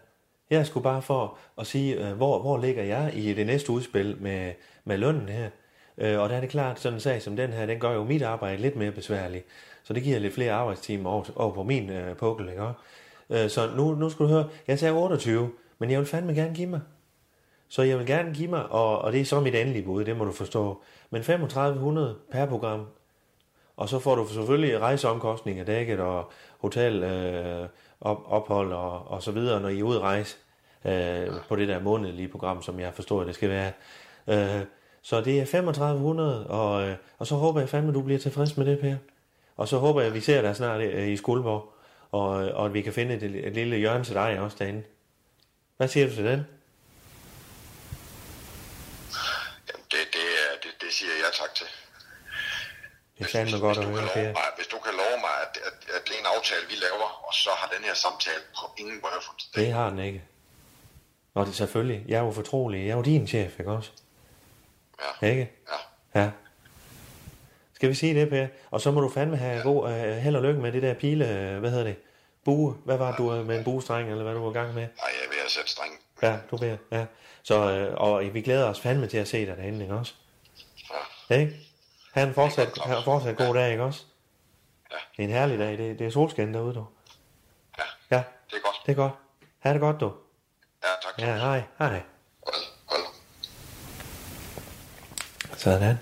Jeg 0.51 0.59
er 0.63 0.67
sgu 0.71 0.79
bare 0.91 1.03
for 1.11 1.23
at 1.61 1.67
sige, 1.73 1.91
øh, 2.03 2.13
hvor, 2.21 2.35
hvor 2.45 2.57
ligger 2.67 2.85
jeg 2.95 3.05
i 3.15 3.25
det 3.39 3.47
næste 3.53 3.69
udspil 3.77 4.09
med, 4.27 4.55
med 4.89 4.97
lønnen 4.99 5.29
her. 5.39 5.51
Øh, 5.99 6.21
og 6.21 6.29
der 6.29 6.37
er 6.37 6.41
det 6.41 6.51
klart, 6.51 6.81
sådan 6.81 6.97
en 6.97 7.01
sag 7.01 7.23
som 7.23 7.37
den 7.37 7.53
her, 7.53 7.67
den 7.67 7.79
gør 7.79 7.93
jo 7.93 8.05
mit 8.05 8.23
arbejde 8.23 8.63
lidt 8.63 8.77
mere 8.77 8.91
besværligt. 8.91 9.47
Så 9.83 9.93
det 9.93 10.03
giver 10.03 10.19
lidt 10.19 10.35
flere 10.35 10.53
arbejdstimer 10.53 11.11
over, 11.11 11.25
over 11.37 11.55
på 11.55 11.63
min 11.63 11.91
øh, 11.91 12.17
pukkel, 12.17 12.49
ikke 12.49 12.63
også? 12.63 12.81
Øh, 13.31 13.51
så 13.51 13.71
nu, 13.77 13.95
nu 13.95 14.11
skal 14.11 14.25
du 14.27 14.31
høre, 14.31 14.49
jeg 14.67 14.79
sagde 14.79 14.95
28, 14.95 15.51
men 15.79 15.91
jeg 15.91 15.99
vil 15.99 16.07
fandme 16.07 16.35
gerne 16.35 16.55
give 16.55 16.69
mig. 16.69 16.81
Så 17.69 17.83
jeg 17.83 17.99
vil 17.99 18.07
gerne 18.07 18.35
give 18.35 18.49
mig, 18.49 18.67
og, 18.67 18.99
og 18.99 19.13
det 19.13 19.21
er 19.21 19.25
så 19.25 19.41
mit 19.41 19.55
endelige 19.55 19.85
bud, 19.85 20.05
det 20.05 20.17
må 20.17 20.25
du 20.25 20.33
forstå. 20.33 20.83
Men 21.11 21.23
3500 21.23 22.17
per 22.33 22.47
program, 22.47 22.87
og 23.77 23.89
så 23.89 23.99
får 23.99 24.15
du 24.15 24.27
selvfølgelig 24.27 24.81
rejseomkostninger 24.81 25.65
dækket 25.65 26.01
og 26.01 26.31
hotel, 26.59 27.03
øh, 27.03 27.69
op, 28.01 28.23
ophold 28.27 28.73
og, 28.73 29.09
og 29.11 29.23
så 29.23 29.33
videre, 29.33 29.61
når 29.61 29.69
I 29.69 29.79
er 29.79 29.83
ude 29.83 29.97
at 29.97 30.03
rejse 30.03 30.37
øh, 30.85 31.29
på 31.49 31.57
det 31.57 31.69
der 31.69 31.81
månedlige 31.81 32.29
program, 32.29 32.63
som 32.63 32.81
jeg 32.81 32.95
forstår, 32.95 33.25
det 33.25 33.35
skal 33.35 33.49
være. 33.49 33.73
Øh, 34.29 34.65
så 35.09 35.21
det 35.21 35.41
er 35.41 35.45
3500, 35.45 36.47
og, 36.47 36.89
øh, 36.89 36.97
og 37.19 37.27
så 37.27 37.35
håber 37.35 37.61
jeg 37.61 37.69
fandme, 37.69 37.93
du 37.93 38.03
bliver 38.03 38.19
tilfreds 38.19 38.57
med 38.57 38.67
det, 38.67 38.79
Per. 38.81 38.97
Og 39.57 39.69
så 39.69 39.79
håber 39.79 40.01
jeg, 40.01 40.09
at 40.09 40.15
vi 40.15 40.21
ser 40.21 40.43
dig 40.43 40.57
snart 40.57 40.81
øh, 40.81 41.09
i 41.09 41.17
Skuldborg, 41.17 41.73
og, 42.13 42.29
og 42.29 42.67
at 42.67 42.75
vi 42.75 42.83
kan 42.83 42.93
finde 42.93 43.15
et, 43.15 43.23
et 43.23 43.53
lille 43.53 43.77
hjørne 43.77 44.05
til 44.05 44.15
dig 44.15 44.41
også 44.41 44.57
derinde. 44.61 44.83
Hvad 45.77 45.89
siger 45.89 46.07
du 46.07 46.15
til 46.15 46.25
den? 46.25 46.41
Jamen, 49.69 49.87
det, 49.93 50.03
det, 50.17 50.27
det, 50.63 50.71
det 50.81 50.91
siger 50.91 51.13
jeg 51.25 51.33
tak 51.41 51.55
til. 51.55 51.67
Det 53.19 53.27
er 53.27 53.31
fandme 53.39 53.59
godt 53.59 53.79
at 53.79 53.85
hvis, 53.85 53.99
du 53.99 54.03
høre, 54.03 54.15
Per. 54.15 54.33
mig, 54.33 54.49
hvis 54.57 54.67
du 54.67 54.79
kan 54.85 54.93
love 54.93 55.19
mig, 55.27 55.35
at, 55.45 55.53
at, 55.69 55.77
at 55.97 56.03
det 56.07 56.15
er 56.17 56.21
en 56.21 56.31
aftale, 56.37 56.65
vi 56.69 56.77
laver, 56.87 57.09
og 57.29 57.35
så 57.35 57.51
har 57.61 57.69
den 57.77 57.85
her 57.85 57.95
samtale 57.95 58.43
på 58.59 58.65
ingen 58.79 59.01
sted. 59.39 59.63
Det 59.63 59.73
har 59.73 59.91
den 59.91 59.99
ikke. 59.99 60.23
Og 61.35 61.47
det 61.47 61.53
er 61.53 61.57
selvfølgelig, 61.57 62.05
jeg 62.09 62.17
er 62.17 62.25
jo 62.25 62.31
fortrolig, 62.31 62.79
jeg 62.87 62.93
er 62.93 62.97
jo 62.97 63.03
din 63.03 63.27
chef, 63.27 63.59
ikke 63.61 63.71
også? 63.71 63.91
Ja. 65.23 65.29
Ikke? 65.29 65.53
Ja. 66.15 66.21
Ja. 66.21 66.31
Skal 67.75 67.89
vi 67.89 67.95
sige 67.95 68.21
det, 68.21 68.29
Per? 68.31 68.47
Og 68.71 68.81
så 68.81 68.91
må 68.91 69.01
du 69.01 69.09
fandme 69.11 69.37
have 69.37 69.63
god 69.63 69.85
uh, 69.85 70.17
held 70.17 70.37
og 70.37 70.43
lykke 70.43 70.61
med 70.61 70.73
det 70.73 70.83
der 70.83 70.95
pile, 70.95 71.29
øh, 71.29 71.61
hvad 71.61 71.71
hedder 71.71 71.85
det? 71.85 71.97
Bue. 72.45 72.75
Hvad 72.85 72.97
var 72.97 73.11
det, 73.11 73.19
du 73.19 73.31
med 73.31 73.59
en 73.59 73.65
buestreng, 73.65 74.11
eller 74.11 74.23
hvad 74.23 74.35
du 74.35 74.41
var 74.41 74.51
i 74.51 74.53
gang 74.53 74.75
med? 74.75 74.83
Nej, 74.83 74.89
jeg 74.99 75.27
er 75.27 75.29
ved 75.29 75.45
at 75.45 75.51
sætte 75.51 75.71
streng. 75.71 75.93
Ja, 76.23 76.37
du 76.51 76.57
ved, 76.57 76.79
ja. 76.93 77.07
Så, 77.43 77.71
øh, 77.71 77.95
og 77.97 78.23
vi 78.35 78.41
glæder 78.41 78.65
os 78.65 78.81
fandme 78.81 79.07
til 79.07 79.19
at 79.19 79.29
se 79.29 79.47
dig 79.47 79.57
derinde, 79.57 79.83
ikke 79.83 79.95
også? 79.95 80.15
Ja. 81.31 81.37
Ikke? 81.37 81.57
Ha' 82.13 82.23
en 82.23 82.35
fortsat, 82.35 82.79
ha' 82.85 82.97
en 82.97 83.05
fortsat 83.05 83.37
god 83.37 83.55
dag, 83.55 83.71
ikke 83.71 83.85
også? 83.85 84.05
Ja. 84.91 84.97
Det 85.17 85.23
er 85.23 85.29
en 85.29 85.35
herlig 85.35 85.59
dag. 85.59 85.79
Det, 85.79 85.99
det 85.99 86.07
er 86.07 86.11
solskin 86.11 86.55
derude, 86.55 86.75
du. 86.75 86.87
Ja. 87.79 87.85
Ja, 88.11 88.23
det 88.51 88.57
er 88.57 88.61
godt. 88.65 88.77
Det 88.87 88.93
er 88.93 88.97
godt. 88.97 89.13
Ha' 89.59 89.73
det 89.73 89.81
godt, 89.81 90.01
du. 90.01 90.13
Ja, 90.85 90.89
tak. 91.03 91.19
Ja, 91.19 91.37
hej. 91.37 91.63
Hej. 91.79 91.89
Hold, 91.89 92.03
hold. 92.87 93.03
Sådan. 95.57 95.99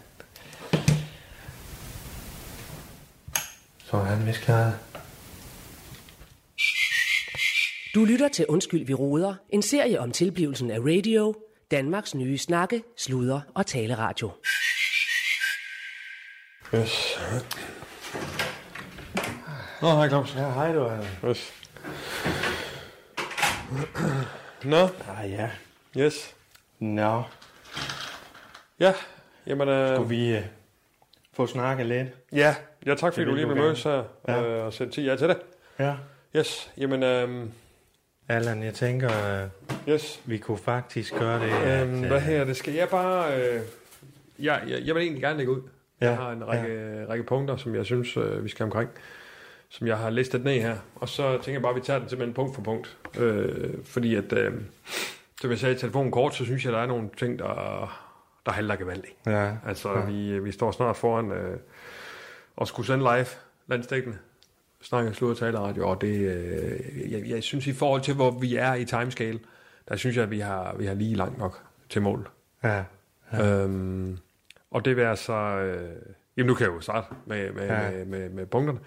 Så 3.85 3.97
er 3.97 4.05
han 4.05 4.27
vist. 4.27 4.51
Du 7.95 8.05
lytter 8.05 8.29
til 8.29 8.47
Undskyld, 8.47 8.87
vi 8.87 8.95
råder. 8.95 9.35
En 9.51 9.63
serie 9.63 10.01
om 10.01 10.13
tilblivelsen 10.13 10.71
af 10.71 10.79
radio. 10.79 11.35
Danmarks 11.71 12.15
nye 12.15 12.39
snakke, 12.39 12.83
sludre 12.97 13.43
og 13.55 13.67
taleradio. 13.67 14.31
Yes. 16.75 17.19
Nå, 19.83 19.91
hej 19.97 20.09
Claus. 20.09 20.35
Ja, 20.37 20.51
hej 20.53 20.73
du. 20.73 20.87
Allan. 20.89 21.07
Yes. 21.29 21.53
Nå, 24.65 24.89
Ah, 25.09 25.31
ja. 25.31 25.51
yes. 25.99 26.35
Nå, 26.79 27.23
Ja, 28.81 28.93
jamen... 29.47 29.69
Øh, 29.69 29.95
skulle 29.97 30.09
vi 30.09 30.33
uh, 30.37 30.43
få 31.33 31.47
snakket 31.47 31.87
lidt? 31.87 32.09
ja, 32.33 32.55
ja, 32.87 32.95
tak 32.95 33.13
fordi 33.13 33.21
Det 33.25 33.31
du 33.31 33.35
lige 33.35 33.49
vil 33.49 33.57
mødes 33.57 33.83
her 33.83 34.03
Ja. 34.29 34.43
øh, 34.43 34.67
og 34.67 34.73
sætte 34.73 34.93
tid 34.93 35.05
ja 35.05 35.17
til 35.17 35.29
det. 35.29 35.37
Ja. 35.79 35.95
Yes, 36.37 36.71
jamen... 36.79 37.03
Øh, 37.03 37.45
Allan, 38.29 38.63
jeg 38.63 38.75
tænker, 38.75 39.09
uh, 39.09 39.89
yes. 39.93 40.21
vi 40.25 40.39
kunne 40.39 40.59
faktisk 40.59 41.15
gøre 41.15 41.41
det. 41.41 41.51
at, 41.51 41.83
Øhm, 41.83 42.03
øh, 42.03 42.09
hvad 42.11 42.21
her, 42.21 42.45
det 42.45 42.57
skal 42.57 42.75
jeg 42.75 42.89
bare... 42.89 43.41
Øh, 43.41 43.61
jeg, 44.39 44.63
jeg, 44.69 44.81
jeg 44.85 44.95
vil 44.95 45.03
egentlig 45.03 45.23
gerne 45.23 45.37
lægge 45.39 45.53
ud. 45.53 45.61
Ja, 46.01 46.07
Jeg 46.09 46.17
har 46.17 46.33
en 46.33 46.47
række, 46.49 46.99
ja. 47.01 47.05
række 47.09 47.25
punkter, 47.25 47.57
som 47.57 47.75
jeg 47.75 47.85
synes, 47.85 48.17
øh, 48.17 48.45
vi 48.45 48.49
skal 48.49 48.65
omkring, 48.65 48.91
som 49.69 49.87
jeg 49.87 49.99
har 49.99 50.11
listet 50.11 50.45
ned 50.45 50.61
her. 50.61 50.77
Og 50.95 51.09
så 51.09 51.33
tænker 51.33 51.53
jeg 51.53 51.63
bare, 51.63 51.71
at 51.71 51.77
vi 51.77 51.81
tager 51.81 51.99
den 51.99 52.09
simpelthen 52.09 52.35
punkt 52.35 52.55
for 52.55 52.63
punkt. 52.63 52.97
Øh, 53.19 53.75
fordi 53.85 54.15
at, 54.15 54.33
øh, 54.33 54.53
som 55.41 55.51
jeg 55.51 55.59
sagde 55.59 55.75
i 55.75 55.79
telefonen 55.79 56.13
kort, 56.13 56.35
så 56.35 56.45
synes 56.45 56.65
jeg, 56.65 56.73
der 56.73 56.79
er 56.79 56.87
nogle 56.87 57.09
ting, 57.19 57.39
der, 57.39 58.04
der 58.47 58.53
halter 58.53 58.77
gevaldigt. 58.77 59.15
Ja. 59.27 59.53
Altså, 59.67 59.93
Ja. 59.93 60.05
vi, 60.05 60.39
vi 60.39 60.53
står 60.53 60.71
snart 60.71 60.97
foran 60.97 61.33
øh, 61.33 61.57
at 62.61 62.69
skulle 62.69 62.87
sende 62.87 63.05
live 63.05 63.27
landstækkende 63.67 64.19
snakke 64.83 65.15
slud 65.15 65.31
og 65.31 65.37
taleradio, 65.37 65.89
og 65.89 66.01
det, 66.01 66.19
øh, 66.19 67.13
jeg, 67.13 67.23
jeg 67.29 67.43
synes 67.43 67.67
i 67.67 67.73
forhold 67.73 68.01
til, 68.03 68.15
hvor 68.15 68.31
vi 68.31 68.57
er 68.57 68.75
i 68.75 68.85
timescale, 68.85 69.39
der 69.89 69.97
synes 69.97 70.17
jeg, 70.17 70.23
at 70.25 70.31
vi 70.31 70.41
har, 70.41 70.75
vi 70.79 70.87
har 70.87 70.95
lige 70.95 71.15
langt 71.17 71.39
nok 71.39 71.63
til 71.89 72.03
mål. 72.03 72.29
Ja. 72.65 72.85
Ja. 73.33 73.63
Øhm, 73.63 74.19
og 74.71 74.85
det 74.85 74.97
vil 74.97 75.03
altså... 75.03 75.33
Øh, 75.33 75.91
jamen, 76.37 76.47
nu 76.47 76.55
kan 76.55 76.67
jeg 76.67 76.75
jo 76.75 76.81
starte 76.81 77.07
med, 77.27 77.53
med, 77.53 77.67
Ja. 77.67 77.91
med, 77.91 78.05
med, 78.05 78.29
med 78.31 78.47
punkterne. 78.47 78.79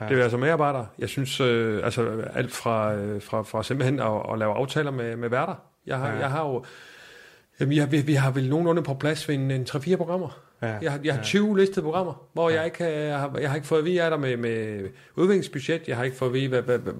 Ja. 0.00 0.08
Det 0.08 0.16
vil 0.16 0.22
altså 0.22 0.36
medarbejdere. 0.38 0.86
Jeg 0.98 1.08
synes, 1.08 1.40
øh, 1.40 1.84
altså 1.84 2.22
alt 2.34 2.52
fra, 2.52 2.94
øh, 2.94 3.22
fra, 3.22 3.42
fra 3.42 3.62
simpelthen 3.62 4.00
at, 4.00 4.22
at 4.32 4.38
lave 4.38 4.54
aftaler 4.54 4.90
med, 4.90 5.16
med 5.16 5.28
værter. 5.28 5.54
Jeg 5.86 5.98
har, 5.98 6.08
ja. 6.08 6.18
jeg 6.18 6.30
har 6.30 6.46
jo... 6.46 6.64
Jamen, 7.60 7.70
vi, 7.70 7.78
har, 7.78 7.86
vi, 7.86 8.00
vi 8.00 8.14
har 8.14 8.30
vel 8.30 8.48
nogenlunde 8.48 8.82
på 8.82 8.94
plads 8.94 9.28
ved 9.28 9.34
en, 9.34 9.50
en 9.50 9.66
3-4 9.70 9.96
programmer. 9.96 10.42
Ja. 10.62 10.74
Jeg 10.82 10.92
har, 10.92 11.00
jeg 11.04 11.14
har 11.14 11.22
20 11.22 11.58
listede 11.58 11.82
programmer, 11.82 12.26
hvor 12.32 12.50
jeg 12.50 12.64
ikke 12.64 12.78
har, 12.84 12.90
jeg 12.90 13.18
har, 13.18 13.38
jeg 13.40 13.48
har 13.50 13.54
ikke 13.56 13.66
fået 13.68 13.78
at 13.78 13.84
vide, 13.84 13.98
er 13.98 14.10
der 14.10 14.16
med, 14.16 14.36
med 14.36 14.80
udviklingsbudget, 15.16 15.88
jeg 15.88 15.96
har 15.96 16.04
ikke 16.04 16.16
fået 16.16 16.28
at 16.28 16.34
vide, 16.34 16.48
hvad, 16.48 16.62
hvad, 16.62 16.78
hvad, 16.78 16.92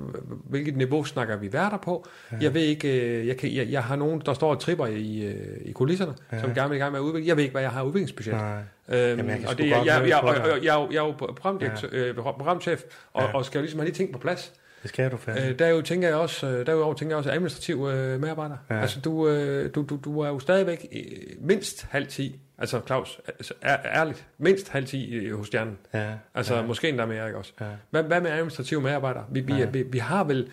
hvilket 0.49 0.77
niveau 0.77 1.05
snakker 1.05 1.37
vi 1.37 1.53
værter 1.53 1.77
på. 1.79 2.07
Ja. 2.33 2.37
Jeg 2.41 2.55
ved 2.55 2.61
ikke, 2.63 3.01
øh, 3.19 3.27
jeg, 3.27 3.37
kan, 3.37 3.55
jeg, 3.55 3.71
jeg 3.71 3.85
har 3.85 3.97
nogen, 3.97 4.23
der 4.27 4.35
står 4.35 4.51
og 4.51 4.61
tripper 4.61 4.87
i, 4.87 5.23
øh, 5.27 5.35
i 5.65 5.73
kulisserne, 5.73 6.15
ja. 6.33 6.41
som 6.41 6.55
gerne 6.55 6.69
vil 6.69 6.77
i 6.77 6.79
gang 6.79 6.93
med 6.93 7.01
at 7.01 7.05
udvikle. 7.05 7.29
Jeg 7.29 7.37
ved 7.37 7.43
ikke, 7.43 7.53
hvad 7.53 7.63
jeg 7.63 7.71
har 7.71 7.83
udviklingsbudget. 7.83 8.35
Nej. 8.35 8.53
Øhm, 8.89 9.19
Jamen, 9.19 9.29
jeg 9.41 9.49
og 9.49 9.59
det, 9.59 9.65
jeg, 9.69 9.83
jeg, 9.87 9.87
jeg, 9.87 10.09
jeg, 10.09 10.21
jeg, 10.47 10.65
jeg, 10.65 10.77
er 10.77 10.81
jo- 10.83 10.89
jeg 10.91 10.99
er 10.99 11.07
jo 11.07 11.13
programdirektør, 11.19 11.89
øh, 11.93 12.15
programchef, 12.15 12.83
og, 13.13 13.23
Ja. 13.23 13.33
og 13.35 13.45
skal 13.45 13.59
jo 13.59 13.63
ligesom 13.63 13.81
have 13.81 13.91
de 13.91 13.95
ting 13.97 14.13
på 14.13 14.19
plads. 14.19 14.53
Det 14.87 14.95
skal 14.95 15.11
du 15.11 15.17
fandme. 15.17 15.47
Øh, 15.49 15.59
der 15.59 15.67
er 15.67 15.71
jo, 15.71 15.81
tænker 15.83 16.09
jeg 16.09 16.17
også, 16.17 16.47
øh, 16.47 16.67
derudover 16.67 16.95
tænker 16.95 17.13
jeg 17.13 17.19
også 17.19 17.31
administrativ 17.31 17.89
øh, 17.93 18.21
medarbejder. 18.21 18.57
Ja. 18.71 18.81
Altså, 18.81 19.01
du, 19.01 19.29
øh, 19.29 19.71
du, 19.75 19.83
du, 19.83 19.99
du 20.05 20.21
er 20.21 20.29
jo 20.29 20.39
stadigvæk 20.39 20.87
øh, 20.93 21.01
mindst 21.41 21.87
halv 21.91 22.07
ti, 22.07 22.41
altså 22.59 22.81
Claus, 22.87 23.21
altså, 23.29 23.55
er, 23.63 23.77
ærligt, 23.85 24.27
mindst 24.39 24.69
halv 24.69 24.87
ti 24.87 25.15
øh, 25.15 25.37
hos 25.39 25.47
stjernen. 25.47 25.79
ja. 25.95 26.13
Altså, 26.35 26.55
ja. 26.57 26.63
måske 26.63 26.89
endda 26.89 27.07
mere, 27.07 27.27
ikke 27.27 27.39
også? 27.39 27.53
Ja. 27.61 27.67
Hvad, 27.91 28.03
hvad 28.03 28.21
med 28.21 28.31
administrative 28.31 28.81
medarbejdere? 28.81 29.25
Vi, 29.31 29.41
vi, 29.41 29.55
Ja. 29.55 29.67
vi, 29.67 29.83
vi 29.83 29.99
har 29.99 30.25
vel, 30.25 30.49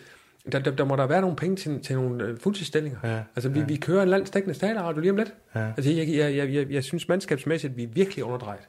der, 0.51 0.59
der, 0.59 0.71
der 0.71 0.83
må 0.85 0.95
der 0.95 1.05
være 1.07 1.21
nogle 1.21 1.35
penge 1.35 1.55
til, 1.55 1.83
til 1.83 1.95
nogle 1.95 2.23
øh, 2.23 2.37
fuldtidsstillinger. 2.39 2.99
Ja. 3.03 3.19
Altså, 3.35 3.49
vi, 3.49 3.59
ja. 3.59 3.65
vi 3.65 3.75
kører 3.75 4.03
en 4.03 4.09
landsdækkende 4.09 4.59
taleradio 4.59 5.01
lige 5.01 5.11
om 5.11 5.17
lidt. 5.17 5.33
Ja. 5.55 5.67
Altså, 5.77 5.91
jeg, 5.91 6.07
jeg, 6.07 6.35
jeg, 6.35 6.53
jeg, 6.53 6.71
jeg 6.71 6.83
synes 6.83 7.07
mandskabsmæssigt, 7.07 7.77
vi 7.77 7.83
er 7.83 7.87
virkelig 7.87 8.23
underdrejet. 8.23 8.67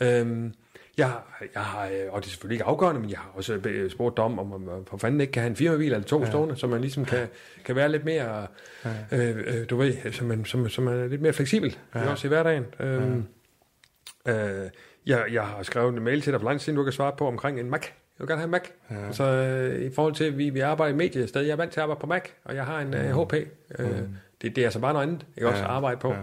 Ja. 0.00 0.20
Øhm, 0.20 0.54
jeg, 1.00 1.08
har- 1.08 1.44
jeg 1.54 1.62
har, 1.62 1.84
øh, 1.86 1.92
og 2.12 2.20
det 2.20 2.26
er 2.26 2.30
selvfølgelig 2.30 2.54
ikke 2.54 2.64
afgørende, 2.64 3.00
men 3.00 3.10
jeg 3.10 3.18
har 3.18 3.30
også 3.34 3.60
øh, 3.64 3.90
spurgt 3.90 4.18
om, 4.18 4.38
om 4.38 4.60
man 4.60 4.84
for 4.86 4.96
fanden 4.96 5.20
ikke 5.20 5.32
kan 5.32 5.42
have 5.42 5.50
en 5.50 5.56
firmabil 5.56 5.92
eller 5.92 6.06
to 6.06 6.18
Ja. 6.18 6.24
ja. 6.24 6.30
stående, 6.30 6.56
så 6.56 6.66
man 6.66 6.80
ligesom 6.80 7.04
kan, 7.04 7.26
kan 7.64 7.76
være 7.76 7.88
lidt 7.88 8.04
mere, 8.04 8.46
Ja. 8.84 8.90
øh, 9.30 9.36
øh, 9.46 9.70
du 9.70 9.76
ved, 9.76 10.12
så 10.12 10.24
man, 10.24 10.44
som, 10.44 10.68
som 10.68 10.86
er 10.86 11.06
lidt 11.06 11.20
mere 11.22 11.32
fleksibel, 11.32 11.78
Ja. 11.94 12.00
ja. 12.00 12.10
også 12.10 12.26
i 12.26 12.28
hverdagen. 12.28 12.64
Øhm, 12.80 13.24
øh, 14.28 14.34
jeg, 15.06 15.24
jeg 15.32 15.42
har 15.42 15.62
skrevet 15.62 15.94
en 15.96 16.02
mail 16.02 16.20
til 16.20 16.32
dig 16.32 16.40
for 16.40 16.48
lang 16.48 16.60
tid 16.60 16.64
siden, 16.64 16.76
du 16.76 16.84
kan 16.84 16.92
svare 16.92 17.12
på 17.18 17.26
omkring 17.26 17.60
en 17.60 17.70
Mac. 17.70 17.82
Jeg 17.82 17.92
vil 18.18 18.28
gerne 18.28 18.40
have 18.40 18.44
en 18.44 18.50
Mac. 18.50 18.62
Ja. 18.90 18.94
Ja. 19.00 19.06
Altså, 19.06 19.24
øh, 19.24 19.82
i 19.82 19.94
forhold 19.94 20.14
til, 20.14 20.24
at 20.24 20.38
vi, 20.38 20.50
vi 20.50 20.60
arbejder 20.60 20.94
i 20.94 20.96
mediet 20.96 21.28
stadig, 21.28 21.46
jeg 21.46 21.52
er 21.52 21.56
vant 21.56 21.72
til 21.72 21.80
at 21.80 21.82
arbejde 21.82 22.00
på 22.00 22.06
Mac, 22.06 22.22
og 22.44 22.54
jeg 22.54 22.64
har 22.64 22.80
en 22.80 22.94
øh, 22.94 23.22
HP. 23.22 23.32
Øh, 23.78 23.86
det, 24.42 24.56
det 24.56 24.58
er 24.58 24.64
altså 24.64 24.78
bare 24.80 24.92
noget 24.92 25.06
andet, 25.06 25.26
jeg 25.36 25.46
også 25.46 25.58
Ja. 25.62 25.64
at 25.64 25.70
arbejde 25.70 26.00
på. 26.00 26.14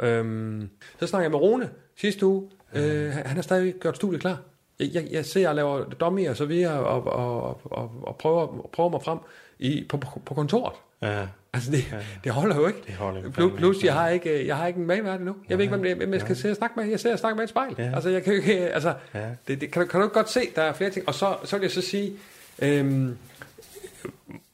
Ja. 0.00 0.06
Øhm, 0.18 0.68
så 1.00 1.06
snakker 1.06 1.24
jeg 1.24 1.30
med 1.30 1.38
Rune 1.40 1.70
sidste 1.96 2.26
uge. 2.26 2.50
Øh, 2.76 3.12
han 3.12 3.36
har 3.36 3.42
stadig 3.42 3.74
gjort 3.80 3.96
studiet 3.96 4.20
klar. 4.20 4.38
Jeg, 4.80 4.88
jeg, 4.94 5.04
jeg 5.10 5.24
ser 5.24 5.48
og 5.48 5.54
laver 5.54 5.84
dummy 5.84 6.28
og 6.28 6.36
så 6.36 6.44
videre, 6.44 6.72
og, 6.80 7.06
og, 7.06 7.60
og, 7.64 7.90
og 8.02 8.16
prøver, 8.16 8.68
prøver 8.72 8.90
mig 8.90 9.00
frem 9.04 9.18
i, 9.58 9.86
på, 9.88 9.96
på, 9.96 10.22
på 10.26 10.34
kontoret. 10.34 10.72
Ja. 11.02 11.26
Altså, 11.52 11.70
det, 11.70 11.84
det 12.24 12.32
holder 12.32 12.56
jo 12.56 12.66
ikke. 12.66 12.82
Det 12.86 12.94
holder 12.94 13.22
jo 13.22 13.30
Plus, 13.30 13.52
plus 13.56 13.76
ikke. 13.76 13.86
jeg 13.86 13.94
har 13.94 14.08
ikke, 14.08 14.46
jeg 14.46 14.56
har 14.56 14.66
ikke 14.66 14.80
en 14.80 14.86
medvært 14.86 15.20
endnu. 15.20 15.36
Jeg 15.48 15.58
ved 15.58 15.64
ikke, 15.64 15.76
hvem, 15.76 15.82
det 15.82 15.96
hvem 15.96 16.12
jeg 16.12 16.20
skal 16.20 16.36
sidde 16.36 16.52
og 16.52 16.56
snakke 16.56 16.80
med. 16.80 16.88
Jeg 16.90 17.00
sidder 17.00 17.14
og 17.16 17.20
snakker 17.20 17.36
med 17.36 17.44
et 17.44 17.50
spejl. 17.50 17.74
Ja. 17.78 17.90
Altså, 17.94 18.08
jeg 18.10 18.22
kan 18.22 18.32
jo 18.32 18.38
ikke, 18.40 18.68
altså, 18.68 18.94
Ja. 19.14 19.20
det, 19.48 19.60
det, 19.60 19.70
kan, 19.70 19.82
du, 19.82 19.88
kan 19.88 20.00
du 20.00 20.06
ikke 20.06 20.14
godt 20.14 20.30
se, 20.30 20.40
der 20.56 20.62
er 20.62 20.72
flere 20.72 20.90
ting. 20.90 21.08
Og 21.08 21.14
så, 21.14 21.36
så 21.44 21.56
vil 21.56 21.62
jeg 21.62 21.70
så 21.70 21.80
sige, 21.80 22.12
øhm, 22.62 23.16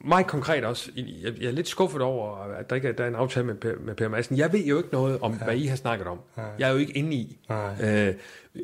meget 0.03 0.27
konkret 0.27 0.63
også, 0.65 0.91
jeg, 0.95 1.47
er 1.47 1.51
lidt 1.51 1.67
skuffet 1.67 2.01
over, 2.01 2.37
at 2.37 2.69
der 2.69 2.75
ikke 2.75 2.87
er, 2.87 2.91
der 2.91 3.03
er 3.03 3.07
en 3.07 3.15
aftale 3.15 3.45
med, 3.45 3.55
Per- 3.65 3.79
med 3.85 3.95
Per 3.95 4.07
Madsen. 4.07 4.37
Jeg 4.37 4.53
ved 4.53 4.59
jo 4.65 4.77
ikke 4.77 4.89
noget 4.91 5.19
om, 5.21 5.31
ja. 5.33 5.43
hvad 5.43 5.55
I 5.55 5.65
har 5.65 5.75
snakket 5.75 6.07
om. 6.07 6.19
Ja. 6.37 6.41
Jeg 6.59 6.67
er 6.67 6.71
jo 6.71 6.77
ikke 6.77 6.97
inde 6.97 7.13
i. 7.15 7.39
Nej. 7.49 7.75
Øh, 7.83 8.13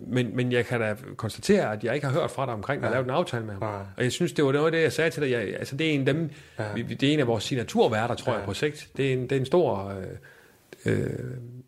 men, 0.08 0.36
men 0.36 0.52
jeg 0.52 0.65
kan 0.65 0.80
da 0.80 0.95
konstatere, 1.17 1.71
at 1.73 1.84
jeg 1.84 1.95
ikke 1.95 2.08
har 2.08 2.13
hørt 2.13 2.32
fra 2.32 2.45
dig 2.45 2.54
omkring, 2.54 2.84
at 2.84 2.88
ja. 2.89 2.93
lave 2.93 3.04
en 3.04 3.10
aftale 3.10 3.45
med 3.45 3.54
ham. 3.54 3.62
Nej. 3.63 3.82
Og 3.97 4.04
jeg 4.04 4.12
synes, 4.12 4.34
det 4.34 4.45
var 4.45 4.52
noget 4.52 4.65
af 4.65 4.71
det, 4.71 4.82
jeg 4.82 4.93
sagde 4.93 5.10
til 5.10 5.23
dig. 5.23 5.32
Jeg, 5.32 5.41
altså, 5.41 5.75
det 5.75 5.88
er 5.89 5.91
en 5.93 6.08
af 6.08 6.13
dem, 6.13 6.30
Ja. 6.60 6.63
ja. 6.67 6.73
vi, 6.73 6.82
det 6.84 7.10
er 7.10 7.13
en 7.13 7.19
af 7.19 7.28
vores 7.28 7.43
signaturværter, 7.43 8.15
tror 8.15 8.32
Ja. 8.32 8.36
ja. 8.36 8.39
jeg, 8.39 8.45
på 8.47 8.54
sigt. 8.54 8.89
Det 8.97 9.10
er 9.10 9.13
en, 9.13 9.21
det 9.23 9.32
er 9.32 9.39
en 9.39 9.45
stor... 9.45 9.88
Øh, 9.89 10.04
øh, 10.86 10.99
ja, 10.99 11.06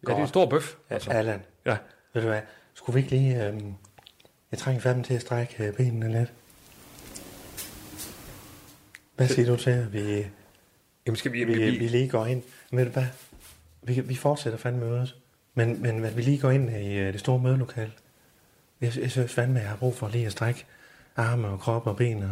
det 0.08 0.10
er 0.10 0.16
en 0.16 0.28
stor 0.28 0.46
bøf. 0.46 0.76
Altså. 0.90 1.10
Allan, 1.12 1.40
Ja. 1.66 1.78
ved 2.14 2.22
du 2.22 2.28
hvad? 2.28 2.40
Skulle 2.74 2.94
vi 2.94 3.00
ikke 3.00 3.12
lige... 3.12 3.48
Øhm, 3.48 3.74
jeg 4.52 4.60
trænger 4.60 4.82
fandme 4.82 5.04
til 5.04 5.14
at 5.14 5.22
strække 5.22 5.68
øh, 5.68 5.74
benene 5.74 6.12
lidt. 6.20 6.34
Hvad 9.22 9.36
siger 9.36 9.46
du 9.46 9.56
til, 9.56 9.70
at 9.72 9.94
vi, 9.94 10.26
Jamen, 11.06 11.16
skal 11.16 11.34
vi, 11.34 11.44
vi, 11.44 11.54
vi, 11.54 11.70
vi 11.78 11.88
lige 11.88 12.10
går 12.10 12.26
ind? 12.26 12.44
Ved 12.72 12.86
du 12.86 12.92
hvad? 12.92 13.06
Vi, 13.84 14.00
vi 14.00 14.16
fortsætter 14.16 14.60
fandme 14.60 14.86
mødet. 14.86 15.16
Men, 15.56 15.82
men 15.82 16.06
at 16.06 16.18
vi 16.18 16.22
lige 16.22 16.38
går 16.38 16.50
ind 16.52 16.70
i 16.70 16.98
øh, 16.98 17.14
det 17.14 17.20
store 17.20 17.40
mødelokale. 17.40 17.92
Jeg, 18.82 18.98
jeg 19.02 19.12
synes 19.12 19.34
fandme, 19.34 19.60
at 19.60 19.62
jeg 19.62 19.70
har 19.70 19.78
brug 19.78 19.96
for 19.96 20.10
lige 20.10 20.26
at 20.26 20.32
strække 20.32 20.66
arme 21.16 21.48
og 21.48 21.60
krop 21.60 21.88
og 21.88 21.98
ben. 21.98 22.24
Og, 22.24 22.30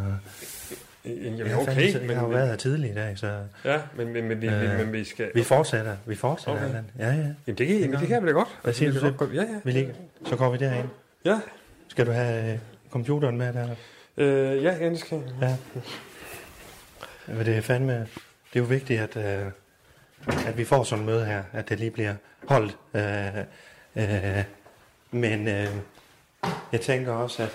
jamen, 1.05 1.39
jeg, 1.39 1.57
okay, 1.57 1.91
fandme, 1.91 1.99
men, 1.99 2.09
jeg 2.09 2.17
har 2.19 2.25
jo 2.25 2.31
været 2.31 2.49
her 2.49 2.55
tidligere 2.55 2.91
i 2.91 2.95
dag, 2.95 3.17
så 3.17 3.39
ja, 3.65 3.81
men, 3.95 4.13
men, 4.13 4.27
men, 4.27 4.43
Øh, 4.43 4.73
øh, 4.73 4.79
men, 4.79 4.93
vi 4.93 5.03
skal... 5.03 5.31
vi 5.35 5.43
fortsætter. 5.43 5.95
Vi 6.05 6.15
fortsætter, 6.15 6.69
Okay. 6.69 6.83
Ja, 6.99 7.05
ja. 7.07 7.11
Jamen, 7.11 7.35
det 7.47 7.67
kan, 7.67 7.79
jamen, 7.79 7.99
det 7.99 8.07
kan 8.07 8.21
vi 8.23 8.27
da 8.27 8.33
godt. 8.33 8.59
Hvad 8.63 8.73
siger 8.73 8.91
du 8.91 8.99
til? 8.99 9.35
Ja, 9.35 9.41
ja. 9.41 9.59
Vi 9.63 9.71
lige, 9.71 9.93
så 10.25 10.35
går 10.35 10.51
vi 10.51 10.57
derind. 10.57 10.89
Ja, 11.25 11.39
Skal 11.87 12.05
du 12.05 12.11
have 12.11 12.53
øh, 12.53 12.59
computeren 12.89 13.37
med 13.37 13.53
der? 13.53 13.69
øh, 14.17 14.63
ja, 14.63 14.89
det 14.89 14.99
skal 14.99 15.21
jeg. 15.41 15.57
Ja. 15.75 15.81
Men 17.29 17.45
det 17.45 17.57
er 17.57 17.61
fandme... 17.61 17.93
Det 18.53 18.55
er 18.55 18.59
jo 18.59 18.63
vigtigt, 18.65 19.01
at, 19.01 19.17
øh, 19.17 19.51
at 20.47 20.57
vi 20.57 20.65
får 20.65 20.83
sådan 20.83 20.99
et 21.03 21.05
møde 21.05 21.25
her, 21.25 21.43
at 21.53 21.69
det 21.69 21.79
lige 21.79 21.91
bliver 21.91 22.15
holdt. 22.47 22.77
Øh, 22.93 23.37
øh, 23.95 24.43
men 25.11 25.47
øh, 25.47 25.67
jeg 26.71 26.81
tænker 26.81 27.11
også, 27.13 27.43
at 27.43 27.49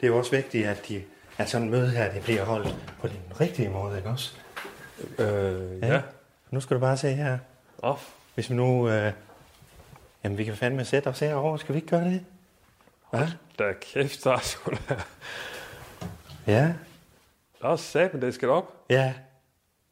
det 0.00 0.06
er 0.06 0.08
jo 0.08 0.18
også 0.18 0.30
vigtigt, 0.30 0.66
at, 0.66 0.88
de, 0.88 1.02
at 1.38 1.48
sådan 1.50 1.66
et 1.66 1.70
møde 1.70 1.90
her, 1.90 2.12
det 2.12 2.22
bliver 2.22 2.44
holdt 2.44 2.74
på 3.00 3.08
den 3.08 3.20
rigtige 3.40 3.68
måde, 3.68 3.96
ikke 3.96 4.08
også? 4.08 4.36
Øh, 5.18 5.82
Ja. 5.82 5.94
ja. 5.94 6.00
Nu 6.50 6.60
skal 6.60 6.74
du 6.74 6.80
bare 6.80 6.96
se 6.96 7.12
her. 7.12 7.38
Oh, 7.78 7.96
Hvis 8.34 8.50
vi 8.50 8.54
nu... 8.54 8.88
Øh, 8.88 9.12
jamen, 10.24 10.38
vi 10.38 10.44
kan 10.44 10.56
fandme 10.56 10.84
sætte 10.84 11.08
os 11.08 11.18
herovre. 11.20 11.58
Skal 11.58 11.74
vi 11.74 11.78
ikke 11.78 11.88
gøre 11.88 12.04
det? 12.04 12.24
Hvad? 13.10 13.28
der 13.58 13.72
kæft, 13.92 14.24
der 14.24 14.32
er 14.32 14.38
sgu 14.38 14.70
da... 14.88 14.94
Ja. 16.46 16.72
Er 17.64 17.76
sat, 17.76 18.12
men 18.14 18.22
det 18.22 18.34
skal 18.34 18.48
op. 18.48 18.72
Ja. 18.90 19.12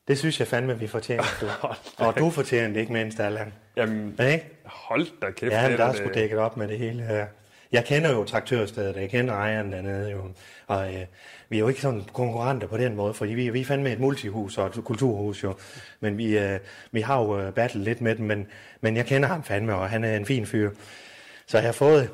Det 0.09 0.19
synes 0.19 0.41
jeg 0.41 0.49
fandme, 0.49 0.79
vi 0.79 0.87
fortjener. 0.87 1.23
Du. 1.41 1.47
Og 2.05 2.19
du 2.19 2.31
fortjener 2.31 2.69
det 2.69 2.81
ikke 2.81 2.93
mindst, 2.93 3.21
Allan. 3.21 3.53
Jamen, 3.77 4.19
Ikke? 4.33 4.47
hold 4.65 5.07
da 5.23 5.31
kæft. 5.31 5.53
Ja, 5.53 5.69
men 5.69 5.79
der 5.79 5.85
er 5.85 5.93
sgu 5.93 6.09
dækket 6.15 6.39
op 6.39 6.57
med 6.57 6.69
det 6.69 6.79
hele 6.79 7.03
her. 7.03 7.27
jeg 7.73 7.85
kender 7.85 8.13
jo 8.13 8.25
traktørstedet, 8.25 8.97
jeg 8.97 9.11
kender 9.11 9.35
ejeren 9.35 9.73
dernede 9.73 10.11
jo, 10.11 10.23
og 10.67 10.95
øh, 10.95 11.01
vi 11.49 11.57
er 11.57 11.61
jo 11.61 11.69
ikke 11.69 11.81
sådan 11.81 12.03
konkurrenter 12.13 12.67
på 12.67 12.77
den 12.77 12.97
måde, 12.97 13.15
fordi 13.15 13.33
vi, 13.35 13.51
vi 13.51 13.61
er 13.61 13.65
fandme 13.65 13.93
et 13.93 14.01
multihus 14.01 14.59
og 14.59 14.67
et 14.67 14.85
kulturhus 14.85 15.43
jo, 15.43 15.55
men 16.01 16.19
vi, 16.19 16.39
øh, 16.39 16.59
vi 16.93 17.01
har 17.01 17.21
jo 17.23 17.41
øh, 17.41 17.53
battlet 17.53 17.85
lidt 17.85 18.01
med 18.01 18.15
dem, 18.15 18.27
men, 18.27 18.47
men 18.81 18.97
jeg 18.97 19.07
kender 19.07 19.29
ham 19.29 19.43
fandme, 19.45 19.75
og 19.75 19.91
han 19.91 20.05
er 20.05 20.17
en 20.17 20.27
fin 20.27 20.47
fyr. 20.47 20.71
Så 21.47 21.59
jeg 21.59 21.67
har 21.67 21.73
fået 21.73 22.11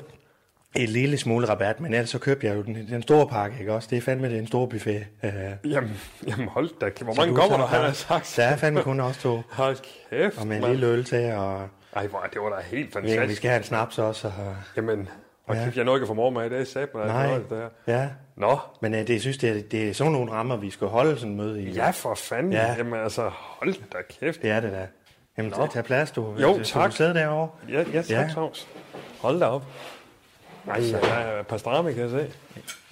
et 0.75 0.89
lille 0.89 1.17
smule 1.17 1.49
rabat, 1.49 1.79
men 1.79 1.93
ellers 1.93 2.09
så 2.09 2.19
købte 2.19 2.47
jeg 2.47 2.55
jo 2.55 2.61
den, 2.61 2.87
den 2.89 3.01
store 3.01 3.27
pakke, 3.27 3.59
ikke 3.59 3.73
også? 3.73 3.87
Det 3.91 3.97
er 3.97 4.01
fandme 4.01 4.29
den 4.29 4.47
store 4.47 4.67
buffet. 4.69 5.05
Øh, 5.23 5.31
Jamen, 5.71 6.01
jamen 6.27 6.47
hold 6.47 6.69
da. 6.81 6.89
Hvor 7.03 7.13
mange 7.13 7.35
kommer 7.35 7.57
så 7.57 7.61
der, 7.61 7.67
han 7.67 7.81
har- 7.81 7.91
sagt? 7.91 8.33
Der 8.37 8.43
er 8.43 8.55
fandme 8.55 8.81
kun 8.83 8.99
os 8.99 9.17
to, 9.17 9.41
Hold 9.51 9.77
kæft, 10.09 10.37
og 10.37 10.47
med 10.47 10.57
en 10.57 10.69
lille 10.71 10.87
øl 10.87 11.03
til, 11.03 11.31
og 11.31 11.67
Ej, 11.95 12.07
hvor, 12.07 12.19
det 12.33 12.41
var 12.41 12.49
da 12.49 12.55
helt 12.65 12.93
fantastisk. 12.93 13.29
vi 13.29 13.35
skal 13.35 13.49
have 13.49 13.57
en 13.57 13.63
snaps 13.63 13.99
også. 13.99 14.27
Og, 14.27 14.55
Jamen, 14.77 15.09
og 15.47 15.55
Ja. 15.55 15.63
kæft, 15.63 15.75
jeg 15.77 15.85
nåede 15.85 15.97
ikke 15.97 16.03
at 16.03 16.07
få 16.07 16.13
mor 16.13 16.29
med 16.29 16.51
i 16.51 16.57
det, 16.57 16.67
sagde 16.67 16.87
mig. 16.95 17.07
Nej. 17.07 17.27
Det 17.37 17.45
her. 17.87 17.97
ja, 18.01 18.09
Nå, 18.35 18.59
men 18.81 18.93
øh, 18.93 18.99
det, 18.99 19.09
jeg 19.09 19.21
synes, 19.21 19.37
det 19.37 19.49
er, 19.49 19.61
det 19.71 19.89
er 19.89 19.93
sådan 19.93 20.11
nogle 20.13 20.31
rammer, 20.31 20.57
vi 20.57 20.69
skal 20.69 20.87
holde 20.87 21.15
sådan 21.15 21.31
en 21.31 21.37
møde 21.37 21.61
i. 21.63 21.71
ja 21.71 21.89
for 21.89 22.15
fanden. 22.15 22.53
Ja. 22.53 22.75
Jamen 22.77 22.93
altså, 22.99 23.29
hold 23.33 23.73
da 23.73 23.97
kæft. 24.19 24.41
Det 24.41 24.49
er 24.49 24.59
det 24.59 24.71
da. 24.71 24.87
Jamen, 25.37 25.51
tag, 25.51 25.69
tag 25.69 25.83
plads, 25.83 26.11
du. 26.11 26.35
Jo, 26.41 26.53
Skal 26.53 26.65
tak. 26.65 26.89
Du 26.91 26.95
sidde 26.95 27.13
derovre. 27.13 27.49
Ja, 27.69 27.77
ja 27.93 28.01
tak, 28.01 28.09
Ja. 28.09 28.29
Claus. 28.29 28.67
Hold 29.21 29.39
da 29.39 29.45
op. 29.45 29.65
Nej, 30.65 30.77
der 31.01 31.07
er 31.07 31.43
pastrami, 31.43 31.93
kan 31.93 32.01
jeg 32.01 32.09
se. 32.09 32.31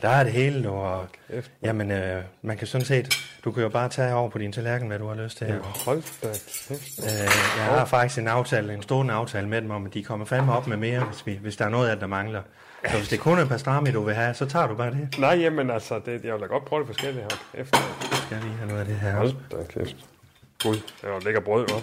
Der 0.02 0.10
er 0.10 0.24
det 0.24 0.34
hele, 0.34 0.64
du. 0.64 0.70
Og, 0.70 1.08
Kæft. 1.32 1.52
jamen, 1.64 1.92
øh, 1.92 2.24
man 2.42 2.58
kan 2.58 2.68
sådan 2.68 2.86
set, 2.86 3.16
du 3.46 3.52
kan 3.52 3.64
jo 3.64 3.70
bare 3.70 3.90
tage 3.90 4.14
over 4.14 4.30
på 4.30 4.38
din 4.38 4.52
tallerken, 4.54 4.88
hvad 4.88 5.00
du 5.00 5.08
har 5.08 5.16
lyst 5.16 5.38
til. 5.38 5.48
Jamen, 5.48 5.62
hold 5.86 6.02
da 6.24 6.28
kæft. 6.68 7.00
Øh, 7.00 7.06
jeg 7.58 7.66
har 7.66 7.86
faktisk 7.86 8.20
en 8.20 8.28
aftale, 8.28 8.74
en 8.74 8.82
stående 8.84 9.14
aftale 9.14 9.48
med 9.48 9.62
dem 9.62 9.72
om, 9.72 9.86
at 9.86 9.94
de 9.94 10.04
kommer 10.04 10.26
fandme 10.26 10.54
op 10.54 10.68
med 10.68 10.78
mere, 10.78 11.00
hvis, 11.04 11.26
vi, 11.26 11.40
hvis 11.42 11.56
der 11.58 11.66
er 11.66 11.70
noget 11.70 11.90
af 11.90 11.96
det, 11.96 12.02
der 12.02 12.08
mangler. 12.08 12.42
Så 12.92 12.98
hvis 12.98 13.10
det 13.10 13.20
kun 13.20 13.40
er 13.40 13.46
pastrami, 13.46 13.92
du 13.92 14.04
vil 14.04 14.16
have, 14.16 14.34
så 14.34 14.46
tager 14.46 14.68
du 14.68 14.76
bare 14.76 14.92
det. 14.92 15.16
Nej, 15.20 15.36
jamen 15.40 15.70
altså, 15.70 16.02
det, 16.06 16.24
jeg 16.26 16.34
vil 16.34 16.42
da 16.42 16.46
godt 16.48 16.66
prøve 16.66 16.80
det 16.80 16.88
forskellige 16.88 17.22
her. 17.22 17.38
Kæft. 17.56 17.76
Skal 18.26 18.38
lige 18.42 18.54
have 18.54 18.68
noget 18.68 18.80
af 18.82 18.86
det 18.88 18.96
her 18.96 19.16
Hold 19.16 19.34
da 19.52 19.58
kæft. 19.80 19.96
Gud, 20.64 20.76
det 20.76 21.10
var 21.10 21.20
lækker 21.20 21.42
brød, 21.42 21.72
hva'? 21.72 21.82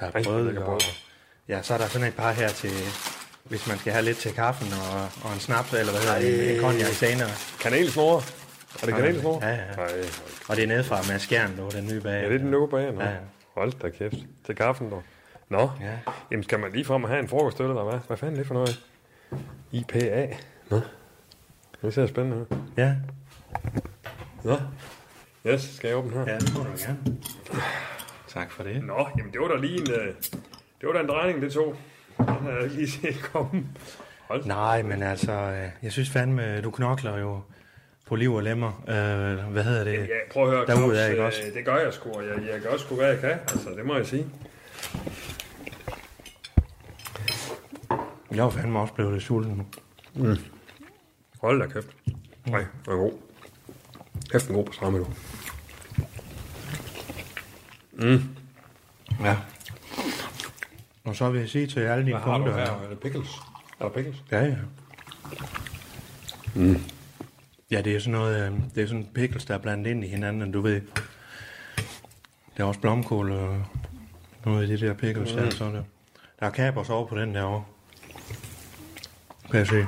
Der 0.00 0.06
er 0.06 0.22
brød, 0.22 0.44
lækker 0.44 0.60
og, 0.60 0.66
brød. 0.66 0.80
ja, 1.48 1.62
så 1.62 1.74
er 1.74 1.78
der 1.78 1.86
sådan 1.86 2.08
et 2.08 2.14
par 2.14 2.32
her 2.32 2.48
til, 2.48 2.70
hvis 3.48 3.66
man 3.68 3.78
skal 3.78 3.92
have 3.92 4.04
lidt 4.04 4.18
til 4.18 4.32
kaffen 4.34 4.68
og, 4.72 5.00
og 5.24 5.32
en 5.34 5.40
snaps, 5.40 5.72
eller 5.72 5.92
hvad 5.92 6.00
hedder 6.02 6.18
det, 6.20 6.54
en 6.54 6.60
cognac 6.60 6.94
senere. 6.94 7.28
Kanelsnore. 7.60 8.22
Er 8.82 8.86
det 8.86 8.94
kanelsnore? 8.94 9.46
Ja, 9.46 9.52
ja. 9.54 9.76
Nej, 9.76 9.88
Og 10.48 10.56
det 10.56 10.62
er 10.64 10.68
nede 10.68 10.84
fra 10.84 10.96
Mads 11.08 11.22
Skjern, 11.22 11.56
du, 11.56 11.68
den 11.72 11.86
nye 11.92 12.00
bag. 12.00 12.22
ja, 12.22 12.28
det 12.28 12.34
er 12.34 12.38
den 12.38 12.50
nu 12.50 12.66
bag. 12.66 12.94
Ja. 13.00 13.12
Hold 13.54 13.72
da 13.72 13.88
kæft. 13.90 14.14
Til 14.46 14.56
kaffen, 14.56 14.90
dog. 14.90 15.02
Nå, 15.48 15.70
Ja. 15.80 15.92
jamen 16.30 16.42
skal 16.42 16.60
man 16.60 16.72
lige 16.72 16.84
frem 16.84 17.02
og 17.04 17.08
have 17.10 17.20
en 17.22 17.28
frokostøl, 17.28 17.66
eller 17.68 17.84
hvad? 17.84 17.98
Hvad 18.06 18.16
fanden 18.16 18.34
er 18.36 18.40
det 18.40 18.46
for 18.46 18.54
noget? 18.54 18.80
IPA. 19.72 20.36
Nå. 20.70 20.80
Det 21.82 21.94
ser 21.94 22.06
spændende 22.06 22.36
ud. 22.36 22.46
Ja, 22.76 22.94
Nå. 24.44 24.56
Yes, 25.46 25.62
skal 25.76 25.88
jeg 25.88 25.96
åbne 25.96 26.12
her? 26.12 26.32
ja 26.32 26.38
det 26.38 26.54
må 26.56 26.62
du 26.64 26.68
gerne. 26.86 27.16
Tak 28.28 28.50
for 28.50 28.62
det. 28.62 28.84
Nå, 28.84 29.06
jamen 29.18 29.32
det 29.32 29.40
var 29.40 29.48
da 29.48 29.56
lige 29.56 29.80
en... 29.80 29.90
øh, 29.90 30.14
Det 30.80 30.86
var 30.86 30.92
da 30.92 31.00
en 31.00 31.08
drejning, 31.08 31.42
det 31.42 31.52
tog. 31.52 31.76
Den 32.26 32.26
havde 32.26 32.54
jeg 32.54 32.64
ikke 32.64 32.76
lige 32.76 32.90
set 32.90 33.20
komme. 33.32 33.66
Hold. 34.28 34.44
Nej, 34.44 34.82
men 34.82 35.02
altså, 35.02 35.32
øh, 35.32 35.68
jeg 35.82 35.92
synes 35.92 36.10
fandme, 36.10 36.60
du 36.60 36.70
knokler 36.70 37.18
jo 37.18 37.40
på 38.06 38.16
liv 38.16 38.34
og 38.34 38.42
lemmer. 38.42 38.82
Øh, 38.88 39.52
hvad 39.52 39.64
hedder 39.64 39.84
det? 39.84 39.92
Ja, 39.98 40.04
prøv 40.32 40.42
at 40.44 40.50
høre, 40.50 40.66
Derude 40.66 40.84
Claus, 40.84 40.98
er, 40.98 41.06
ikke 41.06 41.20
øh, 41.20 41.26
også? 41.26 41.40
det 41.54 41.64
gør 41.64 41.76
jeg 41.76 41.92
sgu, 41.92 42.10
og 42.12 42.22
jeg, 42.26 42.52
jeg 42.52 42.60
gør 42.60 42.76
sgu, 42.76 42.94
hvad 42.94 43.08
jeg 43.08 43.20
kan. 43.20 43.30
Altså, 43.30 43.70
det 43.76 43.86
må 43.86 43.96
jeg 43.96 44.06
sige. 44.06 44.26
Jeg 48.34 48.44
var 48.44 48.50
fandme 48.50 48.78
også 48.78 48.94
blevet 48.94 49.12
lidt 49.12 49.22
sulten 49.22 49.66
nu. 50.14 50.36
Hold 51.40 51.60
da 51.60 51.66
kæft. 51.66 51.88
Nej, 52.46 52.64
det 52.84 52.92
er 52.92 52.96
god. 52.96 53.12
Kæft 54.32 54.48
en 54.48 54.54
god 54.54 54.64
på 54.64 54.72
stramme, 54.72 54.98
du. 54.98 55.06
Ja. 59.20 59.36
Og 61.06 61.16
så 61.16 61.30
vil 61.30 61.40
jeg 61.40 61.48
sige 61.48 61.66
til 61.66 61.80
alle 61.80 62.06
dine 62.06 62.20
punkter. 62.24 62.54
Er 62.54 62.88
det 62.88 63.00
pickles? 63.00 63.28
Er 63.80 63.84
der 63.84 63.88
pickles? 63.88 64.24
Ja, 64.30 64.44
ja. 64.44 64.56
Mm. 66.54 66.76
Ja, 67.70 67.80
det 67.80 67.96
er 67.96 68.00
sådan 68.00 68.12
noget, 68.12 68.52
øh, 68.52 68.58
det 68.74 68.82
er 68.82 68.86
sådan 68.86 69.08
pickles, 69.14 69.44
der 69.44 69.54
er 69.54 69.58
blandet 69.58 69.90
ind 69.90 70.04
i 70.04 70.08
hinanden, 70.08 70.52
du 70.52 70.60
ved. 70.60 70.80
Der 72.56 72.64
er 72.64 72.64
også 72.64 72.80
blomkål 72.80 73.32
og 73.32 73.62
noget 74.44 74.62
af 74.62 74.68
de 74.78 74.86
der 74.86 74.94
pickles 74.94 75.34
mm. 75.34 75.40
der, 75.40 75.50
så 75.50 75.64
der. 75.64 75.82
Der 76.40 76.46
er 76.46 76.50
kapers 76.50 76.90
over 76.90 77.06
på 77.06 77.18
den 77.18 77.34
derovre. 77.34 77.64
Kan 79.50 79.58
jeg 79.58 79.66
se. 79.66 79.86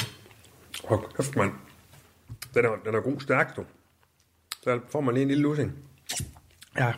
Hold 0.84 1.04
kæft, 1.16 1.36
mand. 1.36 1.52
Den 2.54 2.64
er, 2.64 2.70
den 2.84 2.94
er 2.94 3.00
god 3.00 3.20
stærk, 3.20 3.56
du. 3.56 3.64
Så 4.62 4.80
får 4.92 5.00
man 5.00 5.14
lige 5.14 5.22
en 5.22 5.28
lille 5.28 5.42
lussing. 5.42 5.72
Ja, 6.76 6.84
Ej, 6.84 6.94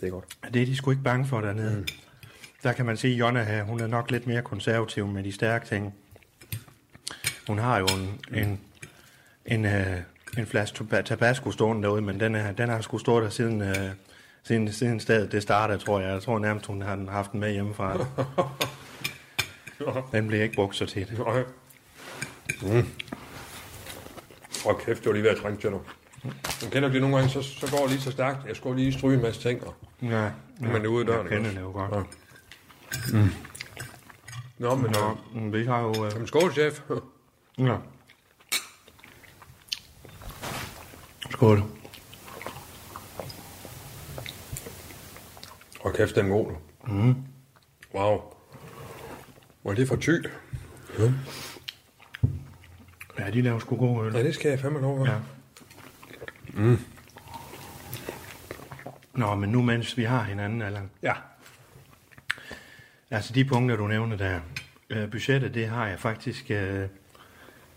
det 0.00 0.06
er 0.06 0.10
godt. 0.10 0.24
det 0.54 0.62
er 0.62 0.66
de 0.66 0.76
sgu 0.76 0.90
ikke 0.90 1.02
bange 1.02 1.26
for 1.26 1.40
dernede. 1.40 1.76
Mm. 1.76 1.86
Der 2.64 2.72
kan 2.72 2.86
man 2.86 2.96
sige, 2.96 3.14
at 3.14 3.20
Jonna 3.20 3.62
hun 3.62 3.80
er 3.80 3.86
nok 3.86 4.10
lidt 4.10 4.26
mere 4.26 4.42
konservativ 4.42 5.06
med 5.06 5.24
de 5.24 5.32
stærke 5.32 5.66
ting. 5.66 5.94
Hun 7.46 7.58
har 7.58 7.78
jo 7.78 7.86
en, 7.86 8.20
en, 8.42 8.60
en, 9.46 9.64
øh, 9.64 9.96
en 10.38 10.46
flaske 10.46 10.84
tabasco 11.04 11.50
stående 11.50 11.82
derude, 11.82 12.02
men 12.02 12.20
den, 12.20 12.34
er, 12.34 12.52
den 12.52 12.68
har 12.68 12.80
sgu 12.80 12.98
stået 12.98 13.24
der 13.24 13.30
siden, 13.30 13.62
øh, 13.62 13.76
siden, 14.42 14.72
siden 14.72 15.00
stedet 15.00 15.32
det 15.32 15.42
startede, 15.42 15.78
tror 15.78 16.00
jeg. 16.00 16.12
Jeg 16.12 16.22
tror 16.22 16.38
nærmest, 16.38 16.66
hun 16.66 16.82
har 16.82 16.96
den- 16.96 17.08
haft 17.08 17.32
den 17.32 17.40
med 17.40 17.52
hjemmefra. 17.52 18.06
den 20.12 20.26
bliver 20.26 20.42
ikke 20.42 20.54
brugt 20.54 20.76
så 20.76 20.86
tit. 20.86 21.10
Mm. 22.62 22.86
Hold 24.64 24.84
kæft, 24.86 24.98
det 24.98 25.06
var 25.06 25.12
lige 25.12 25.22
ved 25.22 25.30
at 25.30 25.36
trænge 25.36 25.60
til 25.60 25.70
nu. 25.70 25.80
Man 26.62 26.70
kender 26.70 26.88
det 26.88 27.00
nogle 27.00 27.16
gange, 27.16 27.30
så, 27.30 27.42
så 27.42 27.70
går 27.70 27.78
det 27.82 27.90
lige 27.90 28.00
så 28.00 28.10
stærkt. 28.10 28.38
Jeg 28.48 28.56
skulle 28.56 28.82
lige 28.82 28.92
stryge 28.92 29.16
en 29.16 29.22
masse 29.22 29.40
ting, 29.42 29.66
og 29.66 29.74
Ja, 30.02 30.30
man 30.60 30.84
er 30.84 30.86
ude 30.88 31.04
i 31.04 31.06
døren. 31.06 31.26
Jeg 31.30 31.36
kender 31.36 31.50
det 31.50 31.60
jo 31.60 31.72
godt. 31.72 31.92
Ja. 31.92 32.02
Mm. 33.12 33.28
Nå, 34.58 34.74
men 34.74 34.90
Nå, 34.90 35.16
øh, 35.40 35.52
vi 35.52 35.64
har 35.64 35.80
jo... 35.80 36.04
Øh, 36.06 36.12
jamen, 36.12 36.26
skål, 36.26 36.52
chef. 36.52 36.80
ja. 37.58 37.76
Skål. 41.30 41.62
Hold 45.82 45.94
kæft, 45.94 46.14
den 46.16 46.26
er 46.26 46.30
god. 46.30 46.52
Mm. 46.86 47.14
Wow. 47.94 48.20
Hvor 49.62 49.70
er 49.70 49.74
det 49.74 49.88
for 49.88 49.96
tyk? 49.96 50.24
Ja, 53.18 53.30
de 53.30 53.42
laver 53.42 53.58
sgu 53.58 53.76
god 53.76 54.06
øl. 54.06 54.12
Ja, 54.14 54.22
det 54.22 54.34
skal 54.34 54.48
jeg 54.48 54.60
fandme 54.60 54.80
lov. 54.80 55.06
Ja. 55.06 55.12
Ja. 56.56 56.76
Nå, 59.14 59.34
men 59.34 59.50
nu 59.50 59.62
mens 59.62 59.96
vi 59.96 60.04
har 60.04 60.22
hinanden, 60.22 60.62
Allan. 60.62 60.90
ja. 61.02 61.14
Altså 63.14 63.32
de 63.32 63.44
punkter, 63.44 63.76
du 63.76 63.86
nævner 63.86 64.16
der. 64.16 64.40
Øh, 64.90 65.10
budgettet, 65.10 65.54
det 65.54 65.66
har 65.68 65.86
jeg 65.88 65.98
faktisk... 65.98 66.50
Øh, 66.50 66.88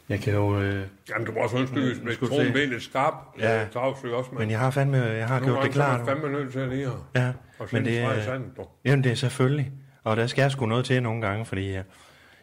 jeg 0.10 0.19
kan 0.19 0.34
jo... 0.34 0.60
Øh, 0.62 0.86
Jamen, 1.10 1.26
du 1.28 1.32
må 1.32 1.39
også 1.39 1.58
undskylde, 1.58 1.88
hvis 2.04 2.17
se. 2.45 2.52
blev 2.52 2.69
lidt 2.69 2.84
skarp. 2.84 3.13
Ja. 3.39 3.67
Claus, 3.71 3.97
ikke 4.04 4.15
også, 4.15 4.30
men 4.39 4.52
jeg 4.52 4.60
har 4.60 4.71
fandme... 4.71 4.97
Jeg 4.97 5.28
har 5.28 5.39
gjort 5.39 5.63
det 5.63 5.73
gange 5.73 5.73
så 5.73 5.82
er 5.82 5.86
klart. 5.97 6.08
fandme 6.08 6.32
nødt 6.32 6.52
til 6.52 6.60
at 6.60 6.69
lige 6.69 6.86
at 6.86 6.91
Ja, 7.15 7.32
og 7.60 7.67
men 7.71 7.86
det, 7.86 8.00
er- 8.00 8.23
sandet, 8.23 8.58
du. 8.58 8.65
jamen 8.86 9.04
det 9.04 9.12
er 9.12 9.15
selvfølgelig. 9.15 9.71
Og 10.04 10.17
der 10.17 10.28
skal 10.28 10.41
jeg 10.41 10.52
sgu 10.52 10.65
noget 10.65 10.86
til 10.86 11.04
nogle 11.04 11.21
gange, 11.21 11.45
fordi 11.45 11.71
jeg, 11.71 11.84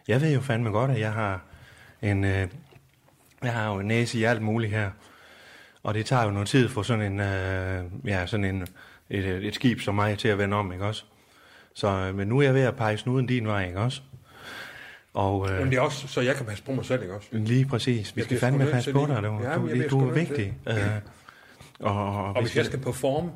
jeg 0.07 0.21
ved 0.21 0.33
jo 0.33 0.41
fandme 0.41 0.69
godt, 0.69 0.91
at 0.91 0.99
jeg 0.99 1.13
har 1.13 1.41
en... 2.01 2.23
Øh, 2.23 2.47
jeg 3.43 3.53
har 3.53 3.73
jo 3.73 3.79
en 3.79 3.87
næse 3.87 4.19
i 4.19 4.23
alt 4.23 4.41
muligt 4.41 4.71
her. 4.71 4.89
Og 5.83 5.93
det 5.93 6.05
tager 6.05 6.23
jo 6.23 6.31
noget 6.31 6.47
tid 6.47 6.69
for 6.69 6.81
sådan 6.81 7.11
en... 7.13 7.19
Øh, 7.19 7.83
ja, 8.05 8.25
sådan 8.25 8.43
en... 8.45 8.67
Et, 9.09 9.25
et 9.25 9.55
skib 9.55 9.79
som 9.79 9.95
mig 9.95 10.17
til 10.17 10.27
at 10.27 10.37
vende 10.37 10.57
om, 10.57 10.71
ikke 10.73 10.85
også? 10.85 11.05
Så, 11.75 11.87
øh, 11.87 12.15
men 12.15 12.27
nu 12.27 12.37
er 12.39 12.43
jeg 12.43 12.53
ved 12.53 12.61
at 12.61 12.75
pege 12.75 12.97
snuden 12.97 13.25
din 13.25 13.47
vej, 13.47 13.67
ikke 13.67 13.79
også? 13.79 14.01
Og 15.13 15.51
øh, 15.51 15.59
Men 15.59 15.69
det 15.69 15.77
er 15.77 15.81
også, 15.81 16.07
så 16.07 16.21
jeg 16.21 16.35
kan 16.35 16.45
passe 16.45 16.63
på 16.63 16.71
mig 16.71 16.85
selv, 16.85 17.01
ikke 17.01 17.15
også? 17.15 17.27
lige 17.31 17.65
præcis. 17.65 18.15
Vi 18.15 18.19
Jeg 18.19 18.25
skal 18.25 18.39
fandme 18.39 18.65
passe 18.71 18.91
på 18.93 19.05
dig, 19.07 19.23
du. 19.23 19.39
Ja, 19.43 19.55
du, 19.55 19.67
jeg 19.67 19.89
du 19.89 20.09
er 20.09 20.13
vigtig. 20.13 20.53
Øh, 20.67 20.75
og, 21.79 22.15
og, 22.15 22.33
Og 22.33 22.41
hvis 22.41 22.55
jeg 22.55 22.65
skal 22.65 22.79
performe, 22.79 23.31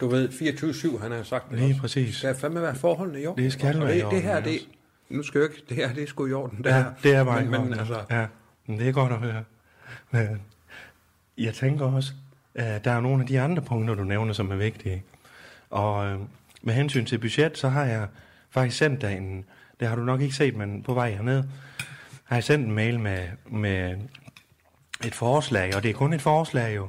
du 0.00 0.08
ved, 0.08 0.28
24-7, 0.28 1.02
han 1.02 1.10
har 1.12 1.22
sagt 1.22 1.50
det 1.50 1.58
Lige 1.58 1.70
også. 1.70 1.80
præcis. 1.80 2.16
Skal 2.16 2.34
fandme 2.34 2.62
være 2.62 2.74
forholdene 2.74 3.20
i 3.22 3.26
orden. 3.26 3.44
Det 3.44 3.52
skal 3.52 3.80
være 3.80 3.96
i 3.96 4.00
det, 4.00 4.10
det 4.10 4.22
her, 4.22 4.36
orden, 4.36 4.44
det, 4.52 4.60
nu 5.08 5.22
skal 5.22 5.38
jeg 5.40 5.50
ikke, 5.50 5.62
det 5.68 5.76
her, 5.76 5.94
det 5.94 6.02
er 6.02 6.06
sgu 6.06 6.26
i 6.26 6.32
orden. 6.32 6.58
Det 6.58 6.66
Ja, 6.66 6.74
her. 6.76 6.84
det 7.02 7.14
er 7.14 7.24
bare 7.24 7.44
men, 7.44 7.50
men, 7.70 7.78
altså, 7.78 8.00
Ja, 8.10 8.26
men 8.66 8.78
det 8.78 8.88
er 8.88 8.92
godt 8.92 9.12
at 9.12 9.18
høre. 9.18 9.44
Men 10.10 10.42
jeg 11.38 11.54
tænker 11.54 11.84
også, 11.86 12.12
at 12.54 12.84
der 12.84 12.90
er 12.90 13.00
nogle 13.00 13.22
af 13.22 13.26
de 13.28 13.40
andre 13.40 13.62
punkter, 13.62 13.94
du 13.94 14.04
nævner, 14.04 14.32
som 14.32 14.50
er 14.50 14.56
vigtige. 14.56 15.02
Og 15.70 16.06
øh, 16.06 16.18
med 16.64 16.74
hensyn 16.74 17.04
til 17.06 17.18
budget, 17.18 17.58
så 17.58 17.68
har 17.68 17.84
jeg 17.84 18.06
faktisk 18.50 18.78
sendt 18.78 19.00
dig 19.00 19.16
en, 19.16 19.44
det 19.80 19.88
har 19.88 19.96
du 19.96 20.02
nok 20.02 20.20
ikke 20.20 20.34
set, 20.34 20.56
men 20.56 20.82
på 20.82 20.94
vej 20.94 21.10
herned, 21.10 21.42
har 22.24 22.36
jeg 22.36 22.44
sendt 22.44 22.66
en 22.66 22.72
mail 22.72 23.00
med, 23.00 23.22
med 23.46 23.96
et 25.06 25.14
forslag, 25.14 25.76
og 25.76 25.82
det 25.82 25.88
er 25.88 25.94
kun 25.94 26.12
et 26.12 26.22
forslag 26.22 26.76
jo, 26.76 26.88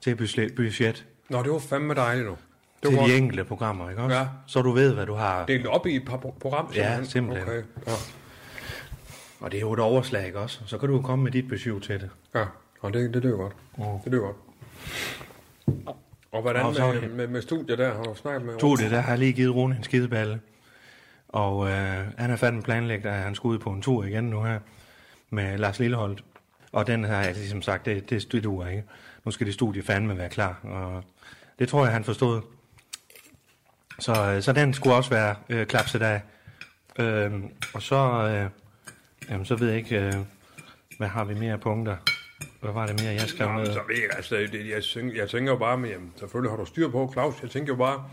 til 0.00 0.14
budget, 0.56 1.06
Nå, 1.28 1.42
det 1.42 1.52
var 1.52 1.58
fandme 1.58 1.94
dejligt 1.94 2.26
nu. 2.26 2.36
Det 2.82 2.90
til 2.90 2.98
var 2.98 3.06
de 3.06 3.16
enkelte 3.16 3.44
programmer, 3.44 3.90
ikke 3.90 4.02
også? 4.02 4.16
Ja. 4.16 4.26
Så 4.46 4.62
du 4.62 4.70
ved, 4.72 4.94
hvad 4.94 5.06
du 5.06 5.14
har. 5.14 5.46
delt 5.46 5.66
op 5.66 5.86
i 5.86 5.96
et 5.96 6.04
par 6.06 6.16
pro- 6.16 6.34
program. 6.40 6.72
Ja, 6.74 7.04
simpelthen. 7.04 7.48
Okay. 7.48 7.62
Ja. 7.86 7.92
Og 9.40 9.50
det 9.52 9.56
er 9.56 9.60
jo 9.60 9.72
et 9.72 9.78
overslag, 9.80 10.26
ikke 10.26 10.38
også? 10.38 10.60
Så 10.66 10.78
kan 10.78 10.88
du 10.88 10.94
jo 10.96 11.02
komme 11.02 11.22
med 11.24 11.32
dit 11.32 11.48
besøg 11.48 11.82
til 11.82 12.00
det. 12.00 12.10
Ja, 12.34 12.44
og 12.80 12.92
det, 12.92 13.14
det 13.14 13.22
lyder 13.22 13.36
godt. 13.36 13.52
Det 14.04 14.12
lyder 14.12 14.22
godt. 14.22 14.36
Og 16.32 16.42
hvordan 16.42 16.62
Og 16.62 16.74
så- 16.74 16.92
med, 16.92 17.08
med, 17.08 17.26
med 17.26 17.42
studiet 17.42 17.78
der? 17.78 17.94
Har 17.94 18.02
du 18.02 18.14
snakket 18.14 18.42
med 18.46 18.58
To 18.58 18.76
det 18.76 18.90
der 18.90 19.00
har 19.00 19.08
jeg 19.12 19.18
lige 19.18 19.32
givet 19.32 19.54
Rune 19.54 19.76
en 19.76 19.82
skideballe. 19.84 20.40
Og 21.28 21.68
øh, 21.68 22.06
han 22.18 22.30
har 22.30 22.36
fandme 22.36 22.62
planlagt, 22.62 23.06
at 23.06 23.12
han 23.22 23.34
skulle 23.34 23.54
ud 23.54 23.58
på 23.58 23.70
en 23.70 23.82
tur 23.82 24.04
igen 24.04 24.24
nu 24.24 24.42
her 24.42 24.58
med 25.30 25.58
Lars 25.58 25.78
Lilleholdt. 25.78 26.24
Og 26.72 26.86
den 26.86 27.04
har 27.04 27.22
jeg 27.22 27.34
ligesom 27.34 27.62
sagt, 27.62 27.86
det, 27.86 28.10
det, 28.10 28.32
det 28.32 28.44
duer 28.44 28.68
ikke. 28.68 28.84
Nu 29.24 29.30
skal 29.30 29.46
det 29.46 29.54
studie 29.54 29.82
fandme 29.82 30.18
være 30.18 30.28
klar. 30.28 30.60
Og 30.62 31.04
det 31.58 31.68
tror 31.68 31.84
jeg, 31.84 31.92
han 31.92 32.04
forstod. 32.04 32.40
Så, 33.98 34.32
øh, 34.36 34.42
så 34.42 34.52
den 34.52 34.74
skulle 34.74 34.96
også 34.96 35.10
være 35.10 35.34
øh, 35.48 35.66
klapset 35.66 36.02
af. 36.02 36.20
Øh, 36.98 37.32
og 37.74 37.82
så, 37.82 37.96
øh, 38.28 38.50
jamen, 39.30 39.46
så 39.46 39.56
ved 39.56 39.68
jeg 39.68 39.76
ikke, 39.76 40.00
øh, 40.00 40.12
hvad 40.98 41.08
har 41.08 41.24
vi 41.24 41.34
mere 41.34 41.58
punkter? 41.58 41.96
Hvad 42.60 42.72
var 42.72 42.86
det 42.86 43.02
mere, 43.02 43.12
jeg 43.12 43.20
skrev 43.28 43.52
ned? 43.52 43.66
så 43.66 43.80
ved 43.88 43.96
jeg, 43.96 44.10
altså, 44.16 44.34
det, 44.34 44.68
jeg, 44.70 44.84
tænker, 44.84 45.16
jeg 45.16 45.30
tænker 45.30 45.52
jo 45.52 45.58
bare, 45.58 45.78
men 45.78 45.90
jamen, 45.90 46.12
selvfølgelig 46.16 46.50
har 46.52 46.56
du 46.56 46.64
styr 46.64 46.90
på, 46.90 47.10
Claus. 47.12 47.34
Jeg 47.42 47.50
tænker 47.50 47.72
jo 47.72 47.76
bare, 47.76 48.04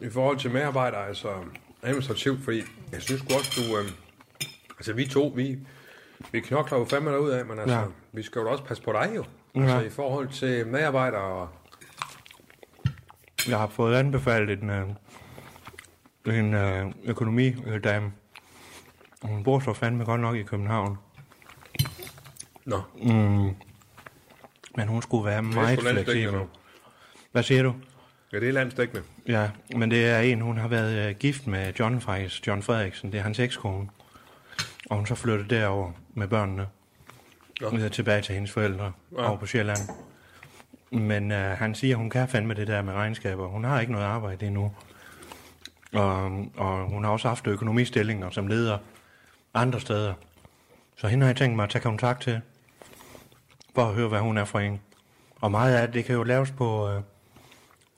i 0.00 0.10
forhold 0.10 0.36
til 0.38 0.50
medarbejdere, 0.50 1.06
altså 1.08 1.28
administrativt, 1.82 2.44
fordi 2.44 2.62
jeg 2.92 3.02
synes 3.02 3.22
også, 3.22 3.60
du... 3.70 3.78
Øh, 3.78 3.84
altså, 4.78 4.92
vi 4.92 5.06
to, 5.06 5.32
vi, 5.36 5.58
vi 6.32 6.40
knokler 6.40 6.78
jo 6.78 6.84
fandme 6.84 7.10
derud 7.10 7.30
af, 7.30 7.44
men 7.46 7.58
altså, 7.58 7.76
Ja. 7.76 7.84
vi 8.12 8.22
skal 8.22 8.40
jo 8.40 8.50
også 8.50 8.64
passe 8.64 8.82
på 8.82 8.92
dig 8.92 9.12
jo. 9.16 9.24
Altså, 9.54 9.76
Ja. 9.76 9.80
i 9.82 9.90
forhold 9.90 10.28
til 10.28 10.66
medarbejdere 10.66 11.22
og... 11.22 11.48
Jeg 13.48 13.58
har 13.58 13.66
fået 13.66 13.94
anbefalet 13.96 14.62
en, 14.62 14.70
øh, 14.70 14.88
en 16.38 16.54
øh, 16.54 16.86
økonomidame. 17.04 18.12
Hun 19.22 19.44
bor 19.44 19.60
så 19.60 19.72
fandme 19.72 20.04
godt 20.04 20.20
nok 20.20 20.36
i 20.36 20.42
København. 20.42 20.98
Nå, 22.64 22.82
Men 24.76 24.88
hun 24.88 25.02
skulle 25.02 25.24
være 25.24 25.42
meget 25.42 25.80
fleksibel. 25.80 26.40
Hvad 27.32 27.42
siger 27.42 27.62
du? 27.62 27.74
Ja, 28.32 28.40
det 28.40 28.48
er 28.48 28.52
landsdækkende. 28.52 29.02
Ja, 29.26 29.50
men 29.76 29.90
det 29.90 30.06
er 30.06 30.18
en, 30.18 30.40
hun 30.40 30.58
har 30.58 30.68
været 30.68 31.08
øh, 31.08 31.14
gift 31.16 31.46
med 31.46 31.72
John 31.78 32.00
faktisk, 32.00 32.46
John 32.46 32.62
Frederiksen. 32.62 33.12
Det 33.12 33.18
er 33.18 33.22
hans 33.22 33.38
ekskone. 33.38 33.88
Og 34.90 34.96
hun 34.96 35.06
så 35.06 35.14
flyttede 35.14 35.48
derover 35.54 35.92
med 36.14 36.28
børnene. 36.28 36.66
Ja. 37.60 37.88
Tilbage 37.88 38.22
til 38.22 38.34
hendes 38.34 38.50
forældre 38.52 38.92
Ja. 39.18 39.28
over 39.28 39.38
på 39.38 39.46
Sjælland. 39.46 39.78
Men 40.90 41.32
øh, 41.32 41.50
han 41.58 41.74
siger, 41.74 41.96
hun 41.96 42.10
kan 42.10 42.28
fandme 42.28 42.54
det 42.54 42.66
der 42.66 42.82
med 42.82 42.92
regnskaber. 42.92 43.46
Hun 43.46 43.64
har 43.64 43.80
ikke 43.80 43.92
noget 43.92 44.06
arbejde 44.06 44.46
endnu. 44.46 44.72
Og, 45.92 46.24
og 46.56 46.90
hun 46.90 47.04
har 47.04 47.10
også 47.10 47.28
haft 47.28 47.46
økonomistillinger 47.46 48.30
som 48.30 48.46
leder 48.46 48.78
andre 49.54 49.80
steder. 49.80 50.14
Så 50.96 51.06
hende 51.08 51.24
har 51.24 51.28
jeg 51.28 51.36
tænkt 51.36 51.56
mig 51.56 51.62
at 51.64 51.70
tage 51.70 51.82
kontakt 51.82 52.22
til. 52.22 52.40
For 53.74 53.82
at 53.82 53.94
høre, 53.94 54.08
hvad 54.08 54.20
hun 54.20 54.38
er 54.38 54.44
for 54.44 54.58
en. 54.58 54.80
Og 55.40 55.50
meget 55.50 55.74
af 55.74 55.86
det, 55.86 55.94
det 55.94 56.04
kan 56.04 56.14
jo 56.14 56.22
laves 56.22 56.50
på... 56.50 56.88
Øh, 56.88 56.94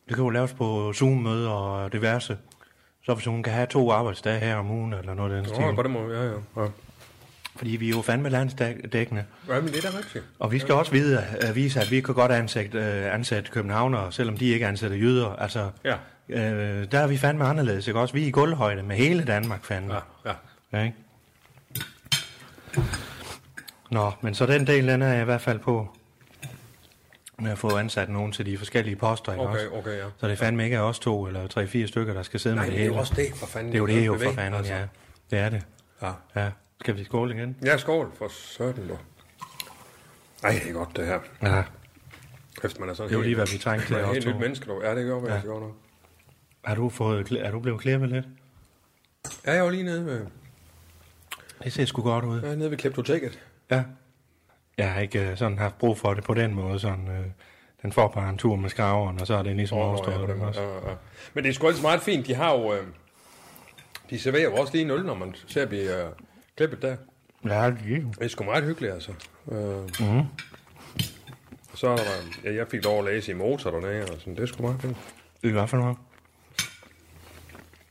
det 0.08 0.14
kan 0.14 0.24
jo 0.24 0.30
laves 0.30 0.52
på 0.52 0.92
Zoom-møder 0.92 1.50
og 1.50 1.92
diverse. 1.92 2.36
Så 3.04 3.14
hvis 3.14 3.26
hun 3.26 3.42
kan 3.42 3.52
have 3.52 3.66
to 3.66 3.90
arbejdsdage 3.90 4.40
her 4.40 4.56
om 4.56 4.70
ugen, 4.70 4.92
eller 4.92 5.14
noget 5.14 5.32
af 5.32 5.42
den 5.42 5.54
stil. 5.54 5.64
på 5.74 5.82
den 5.82 5.92
måde, 5.92 6.18
ja, 6.18 6.24
ja. 6.24 6.62
ja. 6.62 6.68
Fordi 7.56 7.70
vi 7.70 7.86
er 7.86 7.90
jo 7.90 8.02
fandme 8.02 8.28
landsdækkende. 8.28 9.24
Ja, 9.48 9.60
men 9.60 9.68
det 9.72 9.84
er 9.84 9.90
da 9.90 9.98
rigtigt. 9.98 10.24
Og 10.38 10.52
vi 10.52 10.58
skal 10.58 10.74
også 10.74 10.92
vide, 10.92 11.24
at 11.40 11.54
vise, 11.54 11.80
at 11.80 11.90
vi 11.90 12.00
kan 12.00 12.14
godt 12.14 12.32
ansætte, 12.32 12.78
øh, 12.78 13.14
ansætte 13.14 13.50
københavnere, 13.50 14.12
selvom 14.12 14.36
de 14.36 14.44
ikke 14.46 14.66
ansætter 14.66 14.96
jyder. 14.96 15.28
Altså, 15.36 15.70
Ja, 15.84 15.96
øh, 16.28 16.92
der 16.92 16.98
er 16.98 17.06
vi 17.06 17.16
fandme 17.16 17.44
anderledes, 17.44 17.86
ikke 17.86 18.00
også? 18.00 18.14
Vi 18.14 18.22
er 18.22 18.26
i 18.26 18.30
gulvhøjde 18.30 18.82
med 18.82 18.96
hele 18.96 19.24
Danmark, 19.24 19.64
fandme. 19.64 19.94
ja, 19.94 20.00
ja. 20.26 20.32
Ja, 20.72 20.82
ikke? 20.84 20.96
Nå, 23.90 24.12
men 24.20 24.34
så 24.34 24.46
den 24.46 24.66
del, 24.66 24.88
den 24.88 25.02
er 25.02 25.12
jeg 25.12 25.22
i 25.22 25.24
hvert 25.24 25.40
fald 25.40 25.58
på 25.58 25.88
med 27.38 27.50
at 27.50 27.58
få 27.58 27.76
ansat 27.76 28.08
nogen 28.08 28.32
til 28.32 28.46
de 28.46 28.58
forskellige 28.58 28.96
poster, 28.96 29.32
ikke 29.32 29.44
Okay, 29.44 29.54
også? 29.66 29.70
okay, 29.78 29.98
ja. 29.98 30.04
Så 30.18 30.28
det 30.28 30.38
fandme 30.38 30.64
ikke 30.64 30.76
er 30.76 30.80
os 30.80 30.98
to 30.98 31.26
eller 31.26 31.46
tre-fire 31.46 31.86
stykker, 31.88 32.14
der 32.14 32.22
skal 32.22 32.40
sidde 32.40 32.56
Nej, 32.56 32.64
med 32.64 32.70
det 32.72 32.78
det 32.78 32.80
er 32.80 32.84
hele. 32.84 32.94
jo 32.94 33.00
også 33.00 33.14
det, 33.14 33.26
for 33.36 33.46
fanden. 33.46 33.72
Det 33.72 33.76
er 33.76 33.80
jo 33.80 33.86
det, 33.86 34.06
jo 34.06 34.18
for 34.18 34.32
fanden, 34.32 34.54
altså. 34.54 34.74
ja. 34.74 34.86
Det 35.30 35.38
er 35.38 35.48
det. 35.48 35.62
Ja. 36.02 36.12
Ja. 36.36 36.50
Skal 36.80 36.96
vi 36.96 37.04
skåle 37.04 37.34
igen? 37.34 37.56
Ja, 37.64 37.76
skål 37.76 38.12
for 38.18 38.28
sådan 38.30 38.88
du. 38.88 38.98
Ej, 40.42 40.50
det 40.64 40.68
er 40.70 40.72
godt 40.72 40.96
det 40.96 41.06
her. 41.06 41.18
Ja. 41.42 41.62
Kæft, 42.62 42.80
man 42.80 42.88
er 42.88 42.94
sådan 42.94 43.08
Det 43.08 43.14
er 43.14 43.18
jo 43.18 43.22
lige, 43.24 43.34
hvad 43.34 43.46
vi 43.52 43.58
trængte 43.58 43.86
til 43.86 43.96
Man 43.96 44.04
er 44.04 44.12
helt 44.12 44.26
nyt 44.26 44.36
menneske, 44.36 44.66
dog. 44.66 44.82
Ja, 44.82 44.94
det 44.94 45.06
gør 45.06 45.20
vi 45.20 45.26
Ja. 45.32 45.40
godt 45.46 45.62
nok. 45.62 45.76
Er 46.64 46.74
du, 46.74 46.88
fået, 46.88 47.32
er 47.32 47.50
du 47.50 47.60
blevet 47.60 47.80
klippet 47.80 48.08
lidt? 48.08 48.24
Ja, 49.46 49.52
jeg 49.52 49.64
var 49.64 49.70
lige 49.70 49.82
nede 49.82 50.06
ved, 50.06 50.26
Det 51.64 51.72
ser 51.72 51.84
sgu 51.84 52.02
godt 52.02 52.24
ud. 52.24 52.40
ja, 52.42 52.54
nede 52.54 52.70
ved 52.70 52.78
Kleptoteket. 52.78 53.38
Ja. 53.70 53.82
Jeg 54.78 54.92
har 54.92 55.00
ikke 55.00 55.30
øh, 55.30 55.36
sådan 55.36 55.58
haft 55.58 55.78
brug 55.78 55.98
for 55.98 56.14
det 56.14 56.24
på 56.24 56.34
den 56.34 56.54
måde. 56.54 56.78
Sådan, 56.80 57.08
øh, 57.08 57.26
den 57.82 57.92
får 57.92 58.08
bare 58.08 58.28
en 58.30 58.38
tur 58.38 58.56
med 58.56 58.70
skraveren, 58.70 59.20
og 59.20 59.26
så 59.26 59.34
er 59.34 59.42
det 59.42 59.56
ligesom 59.56 59.78
nå, 59.78 59.84
overstået. 59.84 60.28
ja, 60.28 60.34
måde. 60.34 60.48
også? 60.48 60.60
ja, 60.62 60.90
ja. 60.90 60.94
Men 61.34 61.44
det 61.44 61.50
er 61.50 61.54
sgu 61.54 61.66
altid 61.66 61.82
meget 61.82 62.02
fint. 62.02 62.26
De 62.26 62.34
har 62.34 62.52
jo... 62.52 62.74
Øh, 62.74 62.86
de 64.10 64.18
serverer 64.18 64.42
jo 64.44 64.54
også 64.56 64.72
lige 64.72 64.84
en 64.84 64.90
øl, 64.90 65.04
når 65.04 65.14
man 65.14 65.34
ser 65.46 65.66
blive 65.66 66.04
øh, 66.04 66.10
klippet 66.56 66.82
der. 66.82 66.96
Ja, 67.44 67.66
det 67.70 67.96
er. 67.96 68.00
Det 68.00 68.12
er 68.20 68.28
sgu 68.28 68.44
meget 68.44 68.64
hyggeligt, 68.64 68.92
altså. 68.92 69.12
Øh, 69.52 70.06
Mhm. 70.08 70.22
Så 71.74 71.88
er 71.88 71.96
der, 71.96 72.02
ja, 72.44 72.54
jeg 72.54 72.66
fik 72.70 72.84
lov 72.84 72.98
at 72.98 73.04
læse 73.04 73.32
i 73.32 73.34
motor 73.34 73.70
dernede, 73.70 74.02
og 74.02 74.18
sådan. 74.18 74.34
det 74.36 74.42
er 74.42 74.46
sgu 74.46 74.62
meget 74.62 74.80
fint. 74.80 74.96
I 75.42 75.48
hvert 75.50 75.70
fald 75.70 75.82
noget. 75.82 75.96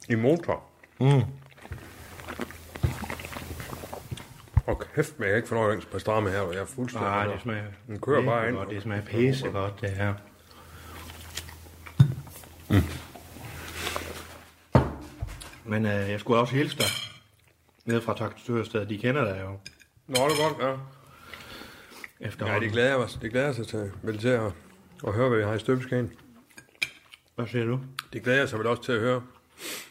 I 0.09 0.15
motor. 0.15 0.63
Mm. 0.99 1.21
Og 4.65 4.79
kæft, 4.95 5.19
men 5.19 5.27
jeg 5.29 5.37
ikke 5.37 5.53
noget 5.53 5.87
på 5.91 5.99
stramme 5.99 6.29
her, 6.29 6.39
og 6.39 6.53
jeg 6.53 6.61
er 6.61 6.65
fuldstændig... 6.65 7.09
Nej, 7.09 7.25
det 7.27 7.41
smager... 7.41 7.63
Den 7.87 7.99
kører 7.99 8.17
det 8.17 8.25
bare 8.25 8.47
ind. 8.47 8.55
Godt, 8.55 8.69
det 8.69 8.81
smager 8.83 9.01
pisse 9.05 9.47
godt, 9.49 9.81
det 9.81 9.89
her. 9.89 10.13
Men 15.65 15.85
øh, 15.85 16.09
jeg 16.09 16.19
skulle 16.19 16.39
også 16.39 16.55
hilse 16.55 16.77
dig. 16.77 16.85
Nede 17.85 18.01
fra 18.01 18.13
Traktørstedet, 18.13 18.89
de 18.89 18.97
kender 18.97 19.23
dig 19.23 19.41
jo. 19.41 19.49
Nå, 20.07 20.15
det 20.29 20.39
er 20.39 20.49
godt, 20.49 20.61
ja. 20.63 20.69
Ja, 20.69 20.77
Efterhånden. 22.27 22.63
det 22.63 22.71
glæder 22.71 22.89
jeg 22.89 22.99
mig. 22.99 23.07
Det 23.21 23.31
glæder 23.31 23.45
jeg 23.45 23.55
sig 23.55 23.67
til, 23.67 23.91
vel 24.01 24.17
til 24.17 24.27
at, 24.27 24.51
at 25.07 25.13
høre, 25.13 25.29
hvad 25.29 25.37
vi 25.37 25.43
har 25.43 25.53
i 25.53 25.59
støbeskæen. 25.59 26.11
Hvad 27.35 27.47
siger 27.47 27.65
du? 27.65 27.79
Det 28.13 28.23
glæder 28.23 28.39
jeg 28.39 28.49
sig 28.49 28.59
vel 28.59 28.67
også 28.67 28.83
til 28.83 28.91
at 28.91 28.99
høre, 28.99 29.21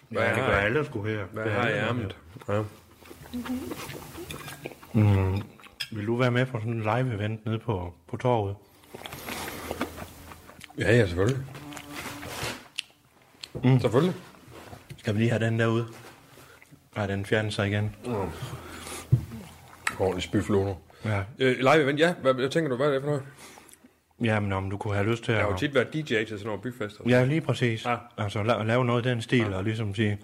hvad 0.08 0.22
Ja, 0.22 0.28
jeg 0.28 0.36
det 0.36 0.46
gør 0.46 0.56
alle 0.56 0.84
sgu 0.84 1.02
her. 1.02 1.24
hvad 1.24 1.44
jeg 1.44 1.54
har 1.54 1.68
i 1.68 1.72
ærmet. 1.72 2.16
Ja. 2.48 2.62
Mm. 4.92 5.42
Vil 5.92 6.06
du 6.06 6.16
være 6.16 6.30
med 6.30 6.46
på 6.46 6.58
sådan 6.58 6.72
en 6.72 6.82
live-event 6.82 7.44
nede 7.46 7.58
på, 7.58 7.94
på 8.08 8.16
torvet? 8.16 8.56
ja, 10.78 10.96
ja, 10.96 11.06
selvfølgelig. 11.06 11.38
Mm. 13.64 13.80
Selvfølgelig. 13.80 14.14
Skal 14.96 15.14
vi 15.14 15.18
lige 15.18 15.30
have 15.30 15.44
den 15.46 15.58
derude? 15.58 15.86
Nej, 16.96 17.06
den 17.06 17.26
fjerner 17.26 17.50
sig 17.50 17.68
igen. 17.68 17.96
Ordentlig 19.98 20.22
spyfloner. 20.22 20.74
Ja. 21.04 21.22
Øh, 21.38 21.56
live 21.58 21.82
event, 21.82 21.98
ja. 22.00 22.14
Hvad, 22.22 22.34
hvad 22.34 22.48
tænker 22.48 22.70
du, 22.70 22.76
hvad 22.76 22.86
er 22.86 22.92
det 22.92 23.00
for 23.02 23.06
noget? 23.08 23.22
Jamen, 24.20 24.52
om 24.52 24.70
du 24.70 24.76
kunne 24.76 24.94
have 24.94 25.10
lyst 25.10 25.24
til 25.24 25.32
Jeg 25.32 25.40
at... 25.40 25.46
har 25.46 25.52
jo 25.52 25.58
tit 25.58 25.74
været 25.74 25.92
DJ 25.94 25.98
til 26.04 26.26
sådan 26.28 26.46
nogle 26.46 26.62
byfester. 26.62 27.04
Ja, 27.08 27.24
lige 27.24 27.40
præcis. 27.40 27.84
Ja. 27.84 27.90
Ja. 27.90 27.96
Altså, 28.18 28.42
la- 28.42 28.62
lave 28.62 28.84
noget 28.84 29.06
i 29.06 29.08
den 29.08 29.22
stil, 29.22 29.38
ja. 29.38 29.56
og 29.56 29.64
ligesom 29.64 29.94
sige, 29.94 30.18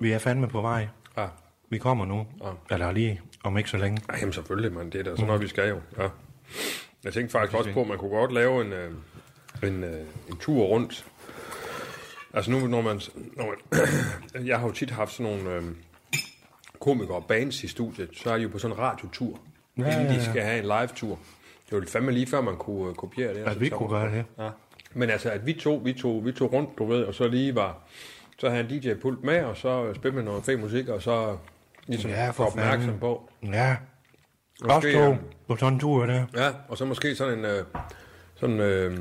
vi 0.00 0.12
er 0.12 0.18
fandme 0.18 0.48
på 0.48 0.60
vej. 0.60 0.88
Ja. 1.18 1.26
Vi 1.68 1.78
kommer 1.78 2.04
nu. 2.04 2.26
Ja. 2.44 2.74
Eller 2.74 2.92
lige 2.92 3.20
om 3.44 3.58
ikke 3.58 3.70
så 3.70 3.76
længe. 3.76 4.02
Ej, 4.08 4.18
jamen 4.20 4.32
selvfølgelig, 4.32 4.72
man. 4.72 4.90
Det 4.90 4.98
er 4.98 5.02
da 5.04 5.10
sådan 5.10 5.26
noget, 5.26 5.42
vi 5.42 5.48
skal 5.48 5.68
jo. 5.68 5.80
Ja. 5.98 6.08
Jeg 7.04 7.12
tænkte 7.12 7.32
faktisk 7.32 7.58
også 7.58 7.72
på, 7.72 7.80
at 7.80 7.88
man 7.88 7.98
kunne 7.98 8.10
godt 8.10 8.32
lave 8.32 8.64
en, 8.64 8.72
øh, 8.72 8.92
en, 9.62 9.84
øh, 9.84 10.06
en 10.28 10.36
tur 10.36 10.64
rundt. 10.64 11.06
Altså 12.34 12.50
nu, 12.50 12.66
når 12.66 12.82
man... 12.82 13.00
Når 13.36 13.46
man 13.46 14.46
jeg 14.46 14.58
har 14.58 14.66
jo 14.66 14.72
tit 14.72 14.90
haft 14.90 15.12
sådan 15.12 15.32
nogle 15.32 15.56
øh, 15.56 15.64
komikere 16.80 17.16
og 17.16 17.24
bands 17.24 17.64
i 17.64 17.68
studiet, 17.68 18.10
så 18.12 18.30
er 18.30 18.36
de 18.36 18.42
jo 18.42 18.48
på 18.48 18.58
sådan 18.58 18.76
en 18.76 18.80
radiotur, 18.80 19.40
ja, 19.78 19.82
inden 19.82 20.06
ja, 20.06 20.08
de 20.08 20.14
ja. 20.14 20.30
skal 20.30 20.42
have 20.42 20.58
en 20.58 20.64
live-tur. 20.64 21.18
Det 21.64 21.72
var 21.72 21.78
lidt 21.78 21.90
fandme 21.90 22.12
lige 22.12 22.26
før, 22.26 22.40
man 22.40 22.56
kunne 22.56 22.88
øh, 22.88 22.94
kopiere 22.94 23.34
det. 23.34 23.44
At 23.44 23.60
vi 23.60 23.68
kunne 23.68 23.88
gøre 23.88 24.16
det. 24.16 24.24
Ja. 24.38 24.50
Men 24.94 25.10
altså, 25.10 25.30
at 25.30 25.46
vi 25.46 25.52
to, 25.52 25.80
vi 25.84 25.92
to, 25.92 26.22
vi 26.24 26.32
to 26.32 26.46
rundt, 26.46 26.78
du 26.78 26.84
ved, 26.84 27.04
og 27.04 27.14
så 27.14 27.28
lige 27.28 27.54
var... 27.54 27.78
Så 28.38 28.50
havde 28.50 28.74
en 28.74 28.80
DJ-pult 28.80 29.24
med, 29.24 29.44
og 29.44 29.56
så 29.56 29.94
spillede 29.94 30.16
man 30.16 30.24
noget 30.24 30.44
fed 30.44 30.56
musik, 30.56 30.88
og 30.88 31.02
så 31.02 31.36
ligesom 31.86 32.10
Ja, 32.10 32.30
for 32.30 32.44
opmærksom 32.44 32.80
fanden. 32.80 33.00
på. 33.00 33.30
Ja. 33.42 33.76
Måske, 34.62 34.74
Også 34.74 34.92
to 34.92 35.10
øh, 35.12 35.16
på 35.48 35.56
sådan 35.56 35.72
en 35.72 35.80
tur 35.80 36.06
der. 36.06 36.24
Ja, 36.36 36.48
og 36.68 36.78
så 36.78 36.84
måske 36.84 37.14
sådan 37.14 37.38
en 37.38 37.44
øh, 37.44 37.64
sådan 38.36 38.60
øh, 38.60 38.98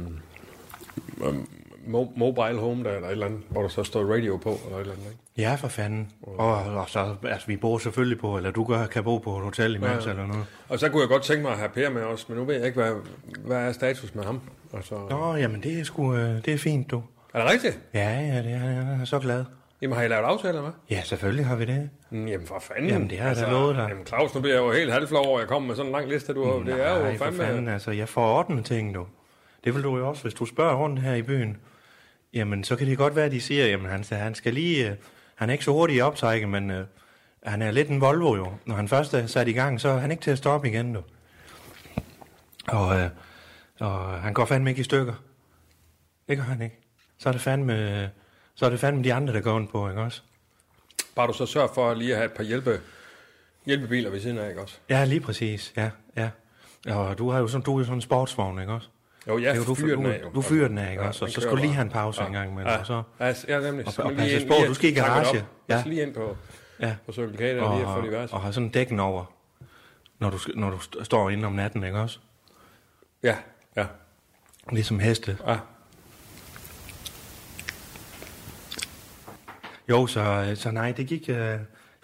mo- 1.88 2.13
mobile 2.19 2.60
home 2.60 2.84
der, 2.84 2.91
eller 2.91 3.08
et 3.08 3.12
eller 3.12 3.26
andet, 3.26 3.41
hvor 3.50 3.62
der 3.62 3.69
så 3.69 3.84
står 3.84 4.13
radio 4.13 4.38
på, 4.38 4.50
eller 4.65 4.76
et 4.78 4.82
eller 4.82 4.93
andet, 4.93 5.06
ikke? 5.06 5.19
Ja, 5.38 5.56
for 5.56 5.67
fanden. 5.67 6.12
Og, 6.21 6.56
og 6.63 6.89
så, 6.89 7.15
altså, 7.24 7.48
vi 7.48 7.56
bor 7.58 7.78
selvfølgelig 7.78 8.19
på, 8.19 8.38
eller 8.38 8.52
du 8.52 8.63
gør, 8.63 8.86
kan 8.86 9.04
bo 9.04 9.17
på 9.17 9.38
et 9.38 9.43
hotel 9.43 9.76
imens, 9.76 9.91
Ja, 9.91 10.00
ja, 10.06 10.10
eller 10.10 10.28
noget. 10.28 10.45
Og 10.69 10.80
så 10.80 10.89
kunne 10.89 11.02
jeg 11.02 11.10
godt 11.10 11.24
tænke 11.24 11.41
mig 11.43 11.52
at 11.52 11.58
have 11.58 11.69
Per 11.69 11.89
med 11.89 12.02
os, 12.04 12.30
men 12.30 12.38
nu 12.38 12.45
ved 12.45 12.56
jeg 12.56 12.65
ikke, 12.65 12.82
hvad, 12.82 12.93
hvad 13.45 13.58
er 13.58 13.71
status 13.71 14.15
med 14.15 14.24
ham? 14.24 14.41
Altså, 14.74 14.95
Nå, 15.10 15.36
jamen 15.36 15.63
det 15.63 15.80
er 15.80 15.84
sgu, 15.84 16.15
øh, 16.15 16.45
det 16.45 16.54
er 16.54 16.58
fint, 16.58 16.91
du. 16.91 17.04
er 17.34 17.41
det 17.43 17.52
rigtigt? 17.52 17.80
Ja, 17.93 18.10
ja, 18.19 18.38
det 18.43 18.52
er, 18.52 18.69
jeg 18.71 18.98
er 19.02 19.06
så 19.06 19.19
glad. 19.19 19.45
Jamen, 19.81 19.97
har 19.97 20.03
I 20.03 20.07
lavet 20.07 20.23
aftaler 20.23 20.61
med? 20.61 20.71
Ja, 20.89 21.01
selvfølgelig 21.03 21.45
har 21.45 21.55
vi 21.55 21.65
det. 21.65 21.89
Mm, 22.09 22.27
Jamen, 22.27 22.47
for 22.47 22.59
fanden. 22.59 22.89
Jamen, 22.89 23.09
det 23.09 23.19
har 23.19 23.27
jeg 23.27 23.35
da 23.38 23.49
lovet 23.51 23.75
dig. 23.75 23.88
Jamen, 23.89 24.05
Claus, 24.05 24.35
nu 24.35 24.41
bliver 24.41 24.55
jeg 24.55 24.61
jo 24.63 24.71
helt 24.71 24.91
halvflov 24.93 25.25
over, 25.25 25.38
at 25.38 25.41
jeg 25.41 25.49
kommer 25.49 25.67
med 25.67 25.75
sådan 25.75 25.89
en 25.89 25.91
lang 25.97 26.09
liste, 26.09 26.33
du 26.33 26.45
har. 26.45 26.53
Det 26.53 26.85
er 26.85 26.97
jo 26.97 27.03
Nej, 27.03 27.17
for 27.17 27.25
fandme... 27.25 27.43
fanden, 27.43 27.67
altså, 27.67 27.91
jeg 27.91 28.09
får 28.09 28.25
ordnet 28.38 28.65
ting, 28.65 28.95
du. 28.95 29.05
Det 29.63 29.75
vil 29.75 29.83
du 29.83 29.97
jo 29.97 30.07
også, 30.09 30.21
hvis 30.21 30.33
du 30.33 30.45
spørger 30.45 30.75
rundt 30.75 30.99
her 31.01 31.13
i 31.13 31.21
byen. 31.21 31.57
Jamen, 32.33 32.63
så 32.63 32.75
kan 32.75 32.88
det 32.88 32.97
godt 32.97 33.15
være, 33.15 33.25
at 33.25 33.31
de 33.31 33.41
siger, 33.41 33.65
jamen, 33.65 33.89
han, 33.89 34.03
han 34.11 34.35
skal 34.35 34.53
lige... 34.53 34.89
øh, 34.89 34.95
han 35.35 35.49
er 35.49 35.53
ikke 35.53 35.65
så 35.65 35.71
hurtig 35.71 35.95
i 35.95 36.01
optrækket, 36.01 36.49
men 36.49 36.71
øh, 36.71 36.85
han 37.43 37.61
er 37.61 37.71
lidt 37.71 37.89
en 37.89 38.01
Volvo, 38.01 38.35
jo. 38.35 38.47
Når 38.65 38.75
han 38.75 38.88
først 38.88 39.13
er 39.13 39.25
sat 39.27 39.47
i 39.47 39.51
gang, 39.53 39.81
så 39.81 39.89
er 39.89 39.97
han 39.97 40.11
ikke 40.11 40.23
til 40.23 40.31
at 40.31 40.38
stoppe 40.38 40.67
igen, 40.67 40.93
du. 40.93 41.01
Og, 42.67 42.99
øh, 42.99 43.09
og 43.79 44.21
han 44.21 44.33
går 44.33 44.45
fandme 44.45 44.69
ikke 44.69 44.79
i 44.79 44.83
stykker. 44.83 45.13
Det 46.29 46.38
gør 46.38 46.43
han 46.43 46.61
ikke. 46.61 46.79
Så 47.17 47.29
er 47.29 47.33
det 47.33 47.41
fandme, 47.41 48.09
så 48.55 48.65
er 48.65 48.69
det 48.69 48.79
fandme 48.79 49.03
de 49.03 49.13
andre, 49.13 49.33
der 49.33 49.41
går 49.41 49.55
ondt 49.55 49.71
på, 49.71 49.89
ikke 49.89 50.01
også? 50.01 50.21
Bare 51.15 51.27
du 51.27 51.33
så 51.33 51.45
sørger 51.45 51.67
for 51.73 51.93
lige 51.93 52.11
at 52.11 52.17
have 52.17 52.25
et 52.25 52.33
par 52.33 52.43
hjælpe, 52.43 52.81
hjælpebiler 53.65 54.09
ved 54.09 54.19
siden 54.21 54.37
af, 54.37 54.49
ikke 54.49 54.61
også? 54.61 54.77
Ja, 54.89 55.05
lige 55.05 55.19
præcis, 55.21 55.73
ja, 55.77 55.89
ja. 56.17 56.29
Og 56.95 57.17
du 57.17 57.29
har 57.29 57.39
jo 57.39 57.47
sådan, 57.47 57.63
du 57.63 57.75
er 57.75 57.79
jo 57.79 57.83
sådan 57.83 57.97
en 57.97 58.01
sportsvogn, 58.01 58.59
ikke 58.59 58.73
også? 58.73 58.87
Jo, 59.27 59.39
jeg 59.39 59.57
jo, 59.57 59.63
du, 59.63 59.75
fyrer 59.75 59.95
den 59.95 60.05
af, 60.05 60.21
jo. 60.23 60.29
du 60.35 60.41
fyrer 60.41 60.67
den 60.67 60.77
af, 60.77 60.91
ikke 60.91 61.01
Ja, 61.03 61.07
også? 61.07 61.25
Og 61.25 61.31
så 61.31 61.41
skal 61.41 61.51
du 61.51 61.55
lige 61.57 61.73
have 61.73 61.81
en 61.85 61.89
pause 61.91 62.21
Ja. 62.21 62.27
en 62.27 62.33
gang 62.33 62.51
imellem. 62.51 62.71
Ja, 62.71 62.77
Og 62.79 62.85
så, 62.85 63.03
ja, 63.47 63.59
nemlig. 63.59 63.87
Og- 63.87 64.05
og 64.05 64.11
ind- 64.11 64.47
på, 64.47 64.53
du 64.67 64.73
skal 64.73 64.89
i 64.89 64.93
garage. 64.93 65.45
Ja. 65.69 65.75
Ja. 65.75 65.83
lige 65.85 66.01
ind 66.01 66.13
på, 66.13 66.37
ja. 66.79 66.95
på 67.05 67.11
Circle 67.11 67.37
K, 67.37 67.39
der 67.39 67.61
og, 67.61 67.77
lige 67.77 67.87
at 67.89 67.93
få 67.95 68.01
diverse. 68.05 68.33
og 68.33 68.41
har 68.41 68.51
sådan 68.51 68.69
dækken 68.69 68.99
over, 68.99 69.25
når 70.19 70.29
du, 70.29 70.37
skal- 70.37 70.57
når 70.57 70.69
du 70.69 70.77
st- 70.77 71.03
står 71.03 71.29
inde 71.29 71.45
om 71.47 71.53
natten, 71.53 71.83
ikke 71.83 71.99
også? 71.99 72.19
Ja, 73.23 73.35
ja, 73.75 73.85
Ligesom 74.71 74.99
heste. 74.99 75.37
ja. 75.47 75.57
Jo, 79.89 80.08
så, 80.08 80.52
så 80.56 80.71
nej, 80.71 80.91
det 80.98 81.08
gik 81.08 81.30
øh, 81.30 81.56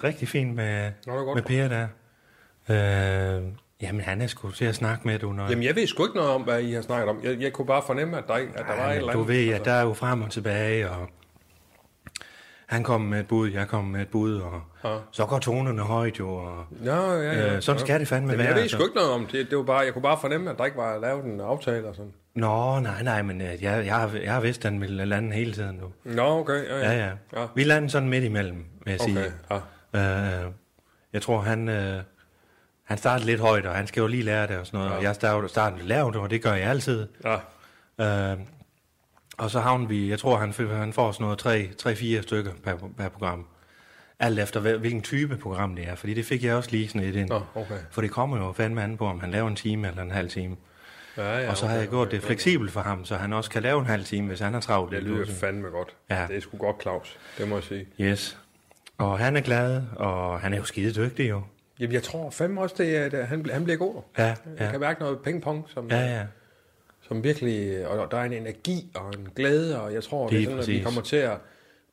rigtig 0.04 0.28
fint 0.28 0.56
med, 0.56 0.92
Nå, 1.08 1.14
var 1.26 1.34
med 1.34 1.44
Per 1.44 1.68
der. 1.68 1.88
Øh, 2.70 3.44
jamen, 3.82 4.02
han 4.02 4.22
er 4.22 4.28
sgu 4.28 4.52
til 4.52 4.66
at 4.66 4.76
snakke 4.76 5.08
med, 5.08 5.20
du. 5.20 5.32
Når, 5.32 5.50
Jamen, 5.50 5.64
jeg 5.64 5.76
ved 5.76 5.88
sgu 5.88 6.04
ikke 6.06 6.16
noget 6.16 6.32
om, 6.32 6.42
hvad 6.42 6.62
I 6.62 6.72
har 6.74 6.82
snakket 6.82 7.10
om. 7.10 7.20
Jeg, 7.24 7.42
jeg 7.42 7.54
kunne 7.54 7.68
bare 7.68 7.82
fornemme, 7.86 8.18
at 8.18 8.24
der, 8.28 8.34
at 8.34 8.42
der 8.56 8.64
var 8.76 8.84
Ja, 8.84 8.90
et 8.92 8.98
eller 8.98 9.12
Du 9.14 9.20
andet. 9.20 9.28
ved, 9.34 9.48
at 9.48 9.54
altså. 9.56 9.72
der 9.72 9.78
er 9.78 9.82
jo 9.84 9.94
frem 9.94 10.22
og 10.22 10.32
tilbage, 10.32 10.90
og 10.90 11.08
han 12.68 12.84
kom 12.84 13.02
med 13.02 13.20
et 13.20 13.28
bud, 13.28 13.50
jeg 13.52 13.68
kom 13.68 13.84
med 13.86 14.02
et 14.02 14.08
bud, 14.08 14.36
og 14.36 14.62
Ja. 14.84 14.98
så 15.12 15.26
går 15.26 15.40
tonerne 15.40 15.82
højt 15.82 16.20
jo, 16.20 16.30
og 16.36 16.66
Ja, 16.86 17.12
ja, 17.12 17.22
ja. 17.22 17.56
Øh, 17.56 17.62
sådan 17.62 17.80
skal 17.82 18.00
det 18.00 18.08
fandme 18.08 18.28
Jamen, 18.32 18.38
være, 18.40 18.48
Jeg 18.48 18.56
ved 18.56 18.62
altså. 18.62 18.78
sgu 18.78 18.84
ikke 18.86 18.96
noget 18.96 19.12
om 19.12 19.26
det. 19.26 19.50
det 19.50 19.58
var 19.58 19.64
bare, 19.64 19.80
jeg 19.80 19.94
kunne 19.94 20.02
bare 20.02 20.18
fornemme, 20.22 20.50
at 20.50 20.58
der 20.58 20.66
ikke 20.66 20.78
var 20.78 21.00
lavet 21.00 21.26
en 21.26 21.42
aftale 21.42 21.88
og 21.88 21.96
sådan. 21.96 22.14
Nå, 22.36 22.80
nej, 22.80 23.04
nej, 23.04 23.22
men 23.22 23.42
øh, 23.42 23.48
jeg, 23.64 23.86
jeg, 23.86 23.96
har, 23.96 24.12
jeg 24.24 24.34
har 24.34 24.42
vidst, 24.42 24.66
at 24.66 24.72
han 24.72 24.82
ville 24.82 25.06
lande 25.06 25.34
hele 25.36 25.54
tiden 25.54 25.76
nu. 25.76 26.12
Nå, 26.12 26.40
okay. 26.40 26.66
Ja, 26.70 26.78
Ja, 26.78 26.92
ja. 27.06 27.12
ja. 27.42 27.48
Vi 27.56 27.64
lander 27.64 27.90
sådan 27.90 28.10
midt 28.10 28.24
imellem, 28.24 28.66
vil 28.86 28.92
jeg 28.92 29.02
Okay, 29.02 29.14
sige. 29.14 29.34
ja. 29.94 30.46
Øh, 30.46 30.52
jeg 31.14 31.22
tror, 31.22 31.42
han, 31.42 31.70
øh, 31.70 32.04
han 32.84 32.98
startede 32.98 33.26
lidt 33.26 33.42
højt, 33.42 33.66
og 33.66 33.76
han 33.76 33.88
skal 33.88 34.02
jo 34.02 34.08
lige 34.08 34.24
lære 34.24 34.48
det 34.48 34.58
og 34.58 34.66
sådan 34.66 34.78
noget. 34.78 34.92
Ja. 34.92 34.98
Og 34.98 35.04
jeg 35.04 35.16
startede, 35.16 35.50
startede 35.50 35.88
lavt, 35.88 36.16
og 36.16 36.30
det 36.30 36.42
gør 36.44 36.54
jeg 36.54 36.70
altid. 36.70 37.08
ja. 37.26 37.38
Øh, 38.32 38.38
og 39.38 39.52
så 39.52 39.60
havner 39.60 39.88
vi, 39.88 40.10
jeg 40.10 40.20
tror, 40.20 40.38
han, 40.38 40.54
han 40.70 40.94
får 40.94 41.12
sådan 41.12 41.24
noget 41.46 41.88
3-4 41.88 42.22
stykker 42.22 42.52
per, 42.64 42.76
per 42.98 43.10
program. 43.10 43.46
Alt 44.20 44.40
efter 44.40 44.60
hvilken 44.78 45.02
type 45.02 45.38
program 45.38 45.76
det 45.76 45.88
er, 45.90 45.96
fordi 45.96 46.14
det 46.14 46.26
fik 46.26 46.44
jeg 46.44 46.56
også 46.56 46.72
lige 46.72 46.88
sådan 46.88 47.02
lidt 47.02 47.16
ind. 47.16 47.30
Nå, 47.30 47.42
okay. 47.56 47.78
For 47.92 48.02
det 48.02 48.12
kommer 48.12 48.38
jo 48.38 48.52
fandme 48.52 48.84
an 48.84 48.98
på, 48.98 49.08
om 49.08 49.20
han 49.20 49.32
laver 49.32 49.48
en 49.48 49.56
time 49.56 49.88
eller 49.88 50.02
en 50.04 50.12
halv 50.12 50.30
time. 50.30 50.56
Ja, 51.22 51.38
ja, 51.40 51.50
og 51.50 51.58
så 51.58 51.68
har 51.68 51.76
jeg 51.78 51.88
gjort 51.88 52.12
det 52.12 52.24
fleksibelt 52.24 52.72
for 52.72 52.82
ham, 52.82 53.06
så 53.06 53.16
han 53.16 53.34
også 53.34 53.50
kan 53.50 53.62
lave 53.64 53.80
en 53.80 53.86
halv 53.86 54.04
time, 54.06 54.28
hvis 54.28 54.40
han 54.40 54.54
har 54.54 54.62
travlt. 54.62 54.92
Det 54.92 55.04
lyder 55.04 55.26
fandme 55.26 55.68
godt. 55.68 55.96
Ja. 56.10 56.26
Det 56.28 56.38
er 56.38 56.42
sgu 56.42 56.58
godt, 56.58 56.82
Claus. 56.82 57.18
Det 57.38 57.48
må 57.48 57.56
jeg 57.56 57.64
sige. 57.64 57.86
Yes. 58.02 58.38
Og 58.98 59.20
han 59.20 59.38
er 59.38 59.42
glad, 59.42 59.82
og 59.96 60.40
han 60.40 60.54
er 60.54 60.58
jo 60.58 60.64
skide 60.64 61.06
dygtig 61.06 61.30
jo. 61.30 61.42
Jamen, 61.80 61.94
jeg 61.94 62.04
tror 62.04 62.30
fandme 62.30 62.62
også, 62.62 62.76
det 62.78 62.98
er, 62.98 63.20
at 63.20 63.28
han, 63.28 63.46
han 63.54 63.64
bliver 63.64 63.78
god. 63.78 64.02
Ja, 64.18 64.24
Jeg 64.26 64.36
ja. 64.60 64.72
kan 64.72 64.80
mærke 64.80 65.00
noget 65.00 65.20
pingpong, 65.20 65.66
som, 65.68 65.88
Ja, 65.90 66.00
ja. 66.18 66.24
som 67.02 67.24
virkelig... 67.24 67.88
Og 67.88 68.12
der 68.12 68.18
er 68.18 68.24
en 68.24 68.34
energi 68.34 68.92
og 68.96 69.12
en 69.20 69.28
glæde, 69.36 69.82
og 69.82 69.94
jeg 69.94 70.04
tror, 70.04 70.28
det 70.30 70.40
er 70.40 70.44
sådan, 70.44 70.60
at 70.60 70.68
vi 70.68 70.82
kommer 70.84 71.02
til 71.02 71.16
at 71.16 71.38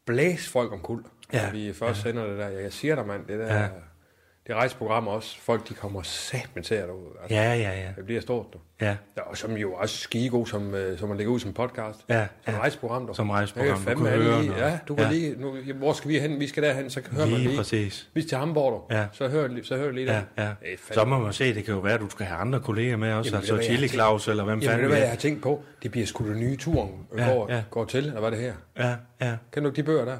blæse 0.07 0.51
folk 0.51 0.73
om 0.73 0.81
kul, 0.81 1.05
Ja, 1.33 1.51
vi 1.51 1.73
først 1.73 2.03
sender 2.03 2.27
det 2.27 2.39
der. 2.39 2.49
Jeg 2.49 2.73
siger 2.73 2.95
dig, 2.95 3.07
mand, 3.07 3.27
det 3.27 3.39
der... 3.39 3.55
Ja. 3.61 3.69
Det 4.49 4.57
rejseprogram 4.57 5.07
også, 5.09 5.41
folk 5.41 5.69
de 5.69 5.75
kommer 5.75 6.03
satme 6.03 6.63
til 6.63 6.75
at 6.75 6.89
ud. 6.91 7.17
Altså, 7.23 7.35
Ja, 7.37 7.55
ja, 7.55 7.71
ja. 7.81 7.89
Det 7.97 8.05
bliver 8.05 8.21
stort, 8.21 8.47
du. 8.53 8.59
Ja, 8.81 8.97
Ja, 9.17 9.23
og 9.23 9.37
som 9.37 9.53
jo 9.57 9.73
også 9.73 9.97
skige 9.99 10.29
god, 10.31 10.47
som, 10.47 10.75
øh, 10.75 10.99
som 10.99 11.11
at 11.11 11.17
lægge 11.17 11.31
ud 11.31 11.41
som 11.41 11.53
podcast. 11.53 11.99
Ja, 12.09 12.27
Som 12.45 12.55
ja. 12.55 12.61
rejseprogram, 12.61 13.07
du. 13.07 13.15
Som 13.15 13.31
rejseprogram, 13.31 13.79
du 13.79 13.85
kan 13.95 14.07
høre 14.07 14.19
lige, 14.41 14.49
noget. 14.51 14.63
Ja, 14.63 14.79
du 14.89 14.95
kan 14.95 15.05
Ja. 15.05 15.11
lige... 15.11 15.35
Nu, 15.41 15.55
hvor 15.75 15.93
skal 15.93 16.11
vi 16.11 16.19
hen? 16.19 16.41
Vi 16.41 16.47
skal 16.49 16.63
derhen, 16.63 16.91
så 16.91 17.01
hører 17.13 17.27
man 17.27 17.35
lige 17.35 17.49
lige. 17.49 17.57
præcis. 17.59 18.09
Vi 18.15 18.21
skal 18.21 18.29
til 18.29 18.39
Hamburg. 18.39 18.87
Ja. 18.91 19.07
Så 19.13 19.29
hører, 19.29 19.49
så 19.63 19.77
hører 19.77 19.93
lige 19.93 20.13
Ja, 20.13 20.21
der. 20.37 20.45
ja. 20.45 20.49
Det 20.71 20.81
Så 20.95 21.05
må 21.05 21.19
man 21.19 21.33
se, 21.33 21.55
det 21.55 21.65
kan 21.65 21.75
jo 21.75 21.81
være, 21.81 21.95
at 21.95 22.01
du 22.01 22.11
skal 22.11 22.27
have 22.27 22.41
andre 22.41 22.61
kolleger 22.61 22.97
med 22.97 23.13
også. 23.13 23.31
Jamen, 23.31 23.39
altså 23.51 23.63
Chili 23.63 23.89
Claus, 23.89 24.29
eller 24.29 24.45
hvem 24.45 24.61
Jamen, 24.61 24.63
det 24.63 24.81
fanden 24.85 24.93
er, 24.93 24.97
jeg 25.03 25.09
har 25.09 25.17
tænkt 25.17 25.43
på. 25.43 25.63
Det 25.83 25.91
bliver 25.91 26.07
sgu 26.07 26.29
det 26.29 26.37
nye 26.37 26.57
turen 26.57 26.91
Ja, 27.19 27.29
går, 27.31 27.53
ja. 27.53 27.63
går 27.71 27.85
til, 27.85 28.07
eller 28.07 28.21
hvad 28.21 28.31
det 28.31 28.39
her? 28.39 28.53
Ja, 28.79 28.95
ja. 29.21 29.37
Kan 29.53 29.63
du 29.63 29.69
ikke 29.69 29.77
de 29.77 29.83
bøger 29.83 30.05
der? 30.05 30.17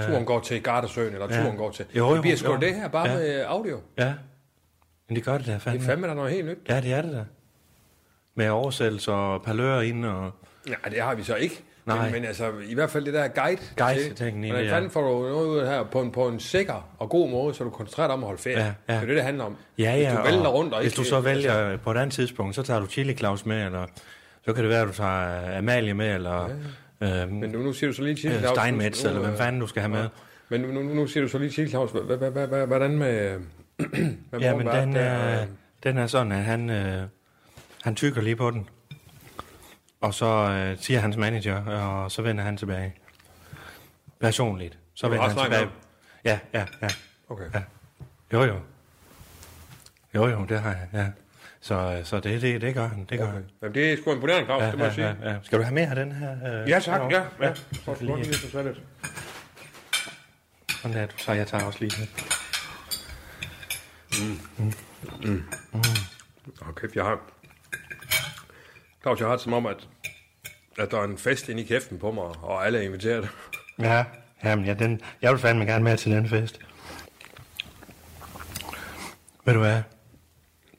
Øh, 0.00 0.06
Turen 0.08 0.24
går 0.24 0.40
til 0.40 0.62
Gardasøen, 0.62 1.12
eller 1.12 1.26
turen 1.28 1.56
går 1.56 1.70
til... 1.70 1.84
Jo, 1.96 2.08
jo, 2.08 2.12
det 2.14 2.20
bliver 2.22 2.36
sgu 2.36 2.56
det 2.60 2.74
her, 2.74 2.88
bare 2.88 3.08
med 3.08 3.44
audio. 3.60 3.80
Ja. 3.98 4.14
Men 5.08 5.16
det 5.16 5.24
gør 5.24 5.38
det 5.38 5.46
da 5.46 5.50
Det 5.50 5.56
er 5.56 5.60
fandme. 5.60 5.84
fandme 5.84 6.06
der 6.06 6.12
er 6.12 6.16
noget 6.16 6.32
helt 6.32 6.46
nyt. 6.46 6.58
Ja, 6.68 6.80
det 6.80 6.92
er 6.92 7.02
det 7.02 7.12
da. 7.12 7.24
Med 8.34 8.48
oversættelser 8.48 9.12
og 9.12 9.42
palører 9.42 9.80
ind 9.80 10.04
og... 10.04 10.30
Ja, 10.68 10.90
det 10.90 11.02
har 11.02 11.14
vi 11.14 11.22
så 11.22 11.34
ikke. 11.34 11.62
Nej. 11.86 12.02
Men, 12.02 12.12
men 12.12 12.24
altså, 12.24 12.52
i 12.68 12.74
hvert 12.74 12.90
fald 12.90 13.04
det 13.04 13.14
der 13.14 13.28
guide. 13.28 13.60
Hvordan 13.76 14.42
det, 14.42 14.64
ja. 14.64 14.76
fanden 14.76 14.90
får 14.90 15.00
du 15.00 15.08
noget 15.08 15.46
ud 15.46 15.58
af 15.58 15.64
det 15.64 15.74
her 15.74 15.84
på 15.84 16.00
en, 16.00 16.10
på 16.10 16.28
en 16.28 16.40
sikker 16.40 16.88
og 16.98 17.08
god 17.08 17.30
måde, 17.30 17.54
så 17.54 17.64
du 17.64 17.70
koncentrerer 17.70 18.06
dig 18.08 18.14
om 18.14 18.22
at 18.22 18.26
holde 18.26 18.42
ferie? 18.42 18.58
Ja, 18.58 18.64
ja. 18.88 18.94
Det 18.94 19.02
er 19.02 19.06
det, 19.06 19.16
det 19.16 19.24
handler 19.24 19.44
om. 19.44 19.56
Ja, 19.78 19.92
Hvis 19.94 20.04
ja, 20.04 20.16
du 20.16 20.22
vælter 20.22 20.48
rundt 20.48 20.74
og 20.74 20.80
hvis 20.80 20.92
ikke... 20.92 20.96
du 20.96 21.04
så 21.04 21.20
vælger 21.20 21.76
på 21.76 21.90
et 21.90 21.96
andet 21.96 22.12
tidspunkt, 22.12 22.54
så 22.54 22.62
tager 22.62 22.80
du 22.80 22.86
Chili 22.86 23.14
Claus 23.14 23.46
med, 23.46 23.64
eller 23.66 23.86
så 24.44 24.52
kan 24.52 24.62
det 24.64 24.70
være, 24.70 24.82
at 24.82 24.88
du 24.88 24.92
tager 24.92 25.58
Amalie 25.58 25.94
med, 25.94 26.14
eller 26.14 26.50
ja. 27.00 27.22
øhm, 27.22 27.32
Men 27.32 27.50
nu, 27.50 27.58
nu 27.58 27.72
siger 27.72 27.90
du 27.90 27.96
så 27.96 28.02
lige 28.02 28.16
Chili 28.16 28.34
øh, 28.34 28.40
Claus. 28.40 28.58
Steinmetz, 28.58 29.04
eller 29.04 29.20
hvem 29.20 29.30
øh, 29.30 29.36
fanden 29.38 29.60
du 29.60 29.66
skal 29.66 29.82
have 29.82 29.92
med. 29.92 30.08
Men 30.50 30.60
nu, 30.60 30.72
nu, 30.72 30.82
nu 30.94 31.06
siger 31.06 31.22
du 31.22 31.28
så 31.28 31.38
lige 31.38 31.50
Chili 31.50 31.70
Claus. 31.70 31.90
Hvordan 32.66 32.98
med... 32.98 33.40
Ja, 34.40 34.56
men 34.56 34.66
den 34.66 34.96
er, 34.96 35.46
den 35.82 35.98
er 35.98 36.06
sådan, 36.06 36.32
at 36.32 36.44
han, 36.44 36.70
øh, 36.70 37.02
han 37.82 37.94
tykker 37.94 38.20
lige 38.22 38.36
på 38.36 38.50
den. 38.50 38.68
Og 40.00 40.14
så 40.14 40.26
øh, 40.26 40.78
siger 40.78 41.00
hans 41.00 41.16
manager, 41.16 41.64
og 41.64 42.10
så 42.10 42.22
vender 42.22 42.44
han 42.44 42.56
tilbage. 42.56 42.94
Personligt. 44.20 44.78
Så 44.94 45.08
vender 45.08 45.28
han 45.28 45.36
tilbage. 45.36 45.68
Ja, 46.24 46.38
ja, 46.54 46.64
ja. 46.82 46.88
Okay. 47.28 47.44
Ja. 47.54 47.62
Jo, 48.32 48.42
jo. 48.44 48.54
Jo, 50.14 50.26
jo, 50.28 50.44
det 50.48 50.60
har 50.60 50.70
jeg, 50.70 50.88
ja. 50.92 51.06
Så, 51.60 51.74
øh, 51.74 52.04
så 52.04 52.20
det, 52.20 52.42
det, 52.42 52.60
det 52.60 52.74
gør 52.74 52.86
han, 52.88 53.06
det 53.10 53.18
gør 53.18 53.24
Okay. 53.24 53.34
han. 53.34 53.44
Jamen, 53.62 53.74
det 53.74 53.92
er 53.92 53.96
sgu 53.96 54.12
imponerende, 54.12 54.46
Claus, 54.46 54.62
Ja, 54.62 54.70
det 54.70 54.78
må 54.78 54.84
jeg 54.84 54.94
sige. 54.94 55.06
ja, 55.06 55.14
ja, 55.22 55.30
ja. 55.30 55.36
Skal 55.42 55.58
du 55.58 55.64
have 55.64 55.74
mere 55.74 55.86
af 55.88 55.94
den 55.96 56.12
her? 56.12 56.62
Øh, 56.62 56.68
Ja, 56.68 56.78
tak. 56.78 57.00
Ja, 57.12 57.16
ja. 57.18 57.22
ja. 57.46 57.54
Så 57.54 57.94
skal 57.94 58.08
du 58.08 58.16
lige 58.16 58.34
så 58.34 58.62
lidt. 58.62 58.80
Sådan 60.82 60.96
der, 60.96 61.06
du 61.06 61.16
tager, 61.16 61.36
jeg 61.36 61.46
tager 61.46 61.64
også 61.64 61.78
lige 61.80 61.98
lidt. 61.98 62.10
Okay, 66.68 66.88
jeg 66.94 67.04
har... 67.04 67.20
Claus, 69.02 69.20
jeg 69.20 69.28
har 69.28 69.34
det 69.34 69.42
som 69.42 69.52
om, 69.52 69.66
at, 69.66 69.88
at 70.78 70.90
der 70.90 70.98
er 70.98 71.04
en 71.04 71.18
fest 71.18 71.48
inde 71.48 71.62
i 71.62 71.66
kæften 71.66 71.98
på 71.98 72.12
mig, 72.12 72.24
og 72.24 72.66
alle 72.66 72.78
er 72.78 72.82
inviteret. 72.82 73.28
Ja, 73.78 74.04
jamen, 74.44 74.64
ja, 74.64 74.74
den, 74.74 75.00
jeg 75.22 75.32
vil 75.32 75.40
fandme 75.40 75.64
gerne 75.64 75.84
med 75.84 75.96
til 75.96 76.12
den 76.12 76.28
fest. 76.28 76.60
Ved 79.44 79.54
du 79.54 79.60
hvad? 79.60 79.82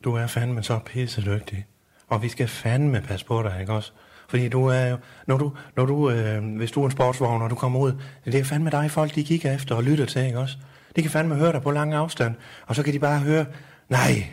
Du 0.03 0.15
er 0.15 0.27
fandme 0.27 0.63
så 0.63 0.79
pisse 0.85 1.21
dygtig. 1.21 1.65
Og 2.07 2.21
vi 2.21 2.29
skal 2.29 2.47
fandme 2.47 3.01
passe 3.01 3.25
på 3.25 3.43
dig, 3.43 3.57
ikke 3.61 3.73
også? 3.73 3.91
Fordi 4.31 4.49
du 4.49 4.65
er 4.65 4.85
jo, 4.85 4.97
når 5.27 5.37
du, 5.37 5.51
når 5.75 5.85
du, 5.85 6.09
øh, 6.09 6.55
hvis 6.57 6.71
du 6.71 6.81
er 6.81 6.85
en 6.85 6.91
sportsvogn, 6.91 7.41
og 7.41 7.49
du 7.49 7.55
kommer 7.55 7.79
ud, 7.79 7.93
det 8.25 8.35
er 8.35 8.43
fandme 8.43 8.69
dig, 8.69 8.91
folk 8.91 9.15
de 9.15 9.23
kigger 9.23 9.55
efter 9.55 9.75
og 9.75 9.83
lytter 9.83 10.05
til, 10.05 10.25
ikke 10.25 10.39
også? 10.39 10.57
De 10.95 11.01
kan 11.01 11.11
fandme 11.11 11.35
høre 11.35 11.51
dig 11.51 11.61
på 11.61 11.71
lang 11.71 11.93
afstand, 11.93 12.35
og 12.65 12.75
så 12.75 12.83
kan 12.83 12.93
de 12.93 12.99
bare 12.99 13.19
høre, 13.19 13.45
nej, 13.89 14.27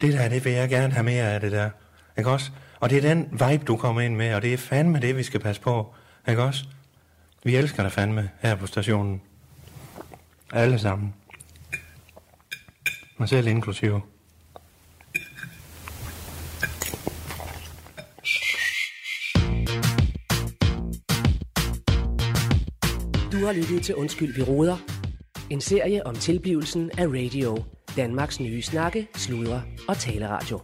det 0.00 0.12
der, 0.12 0.28
det 0.28 0.44
vil 0.44 0.52
jeg 0.52 0.68
gerne 0.68 0.92
have 0.92 1.04
mere 1.04 1.32
af 1.32 1.40
det 1.40 1.52
der, 1.52 1.70
ikke 2.18 2.30
også? 2.30 2.50
Og 2.80 2.90
det 2.90 2.98
er 2.98 3.14
den 3.14 3.28
vibe, 3.30 3.64
du 3.64 3.76
kommer 3.76 4.00
ind 4.00 4.16
med, 4.16 4.34
og 4.34 4.42
det 4.42 4.52
er 4.52 4.58
fandme 4.58 5.00
det, 5.00 5.16
vi 5.16 5.22
skal 5.22 5.40
passe 5.40 5.62
på, 5.62 5.94
ikke 6.28 6.42
også? 6.42 6.64
Vi 7.44 7.56
elsker 7.56 7.82
dig 7.82 7.92
fandme 7.92 8.30
her 8.40 8.54
på 8.54 8.66
stationen. 8.66 9.20
Alle 10.52 10.78
sammen. 10.78 11.14
Mig 13.18 13.28
selv 13.28 13.46
inklusive. 13.46 14.02
Har 23.44 23.52
lyttet 23.52 23.82
til 23.82 23.94
Undskyld, 23.94 24.34
vi 24.34 24.42
råder. 24.42 24.76
En 25.50 25.60
serie 25.60 26.06
om 26.06 26.14
tilblivelsen 26.14 26.90
af 26.98 27.06
radio. 27.06 27.64
Danmarks 27.96 28.40
nye 28.40 28.62
snakke, 28.62 29.08
sludre 29.14 29.62
og 29.88 29.96
taleradio. 29.98 30.60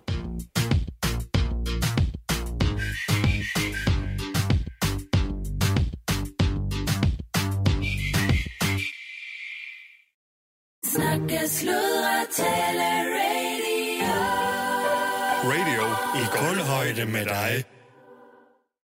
Snakke, 10.85 11.49
sludre, 11.49 12.16
tale, 12.37 12.89
radio. 13.18 14.12
Radio 15.45 15.85
i 16.20 16.24
kulhøjde 16.39 17.12
med 17.12 17.24
dig. 17.24 17.80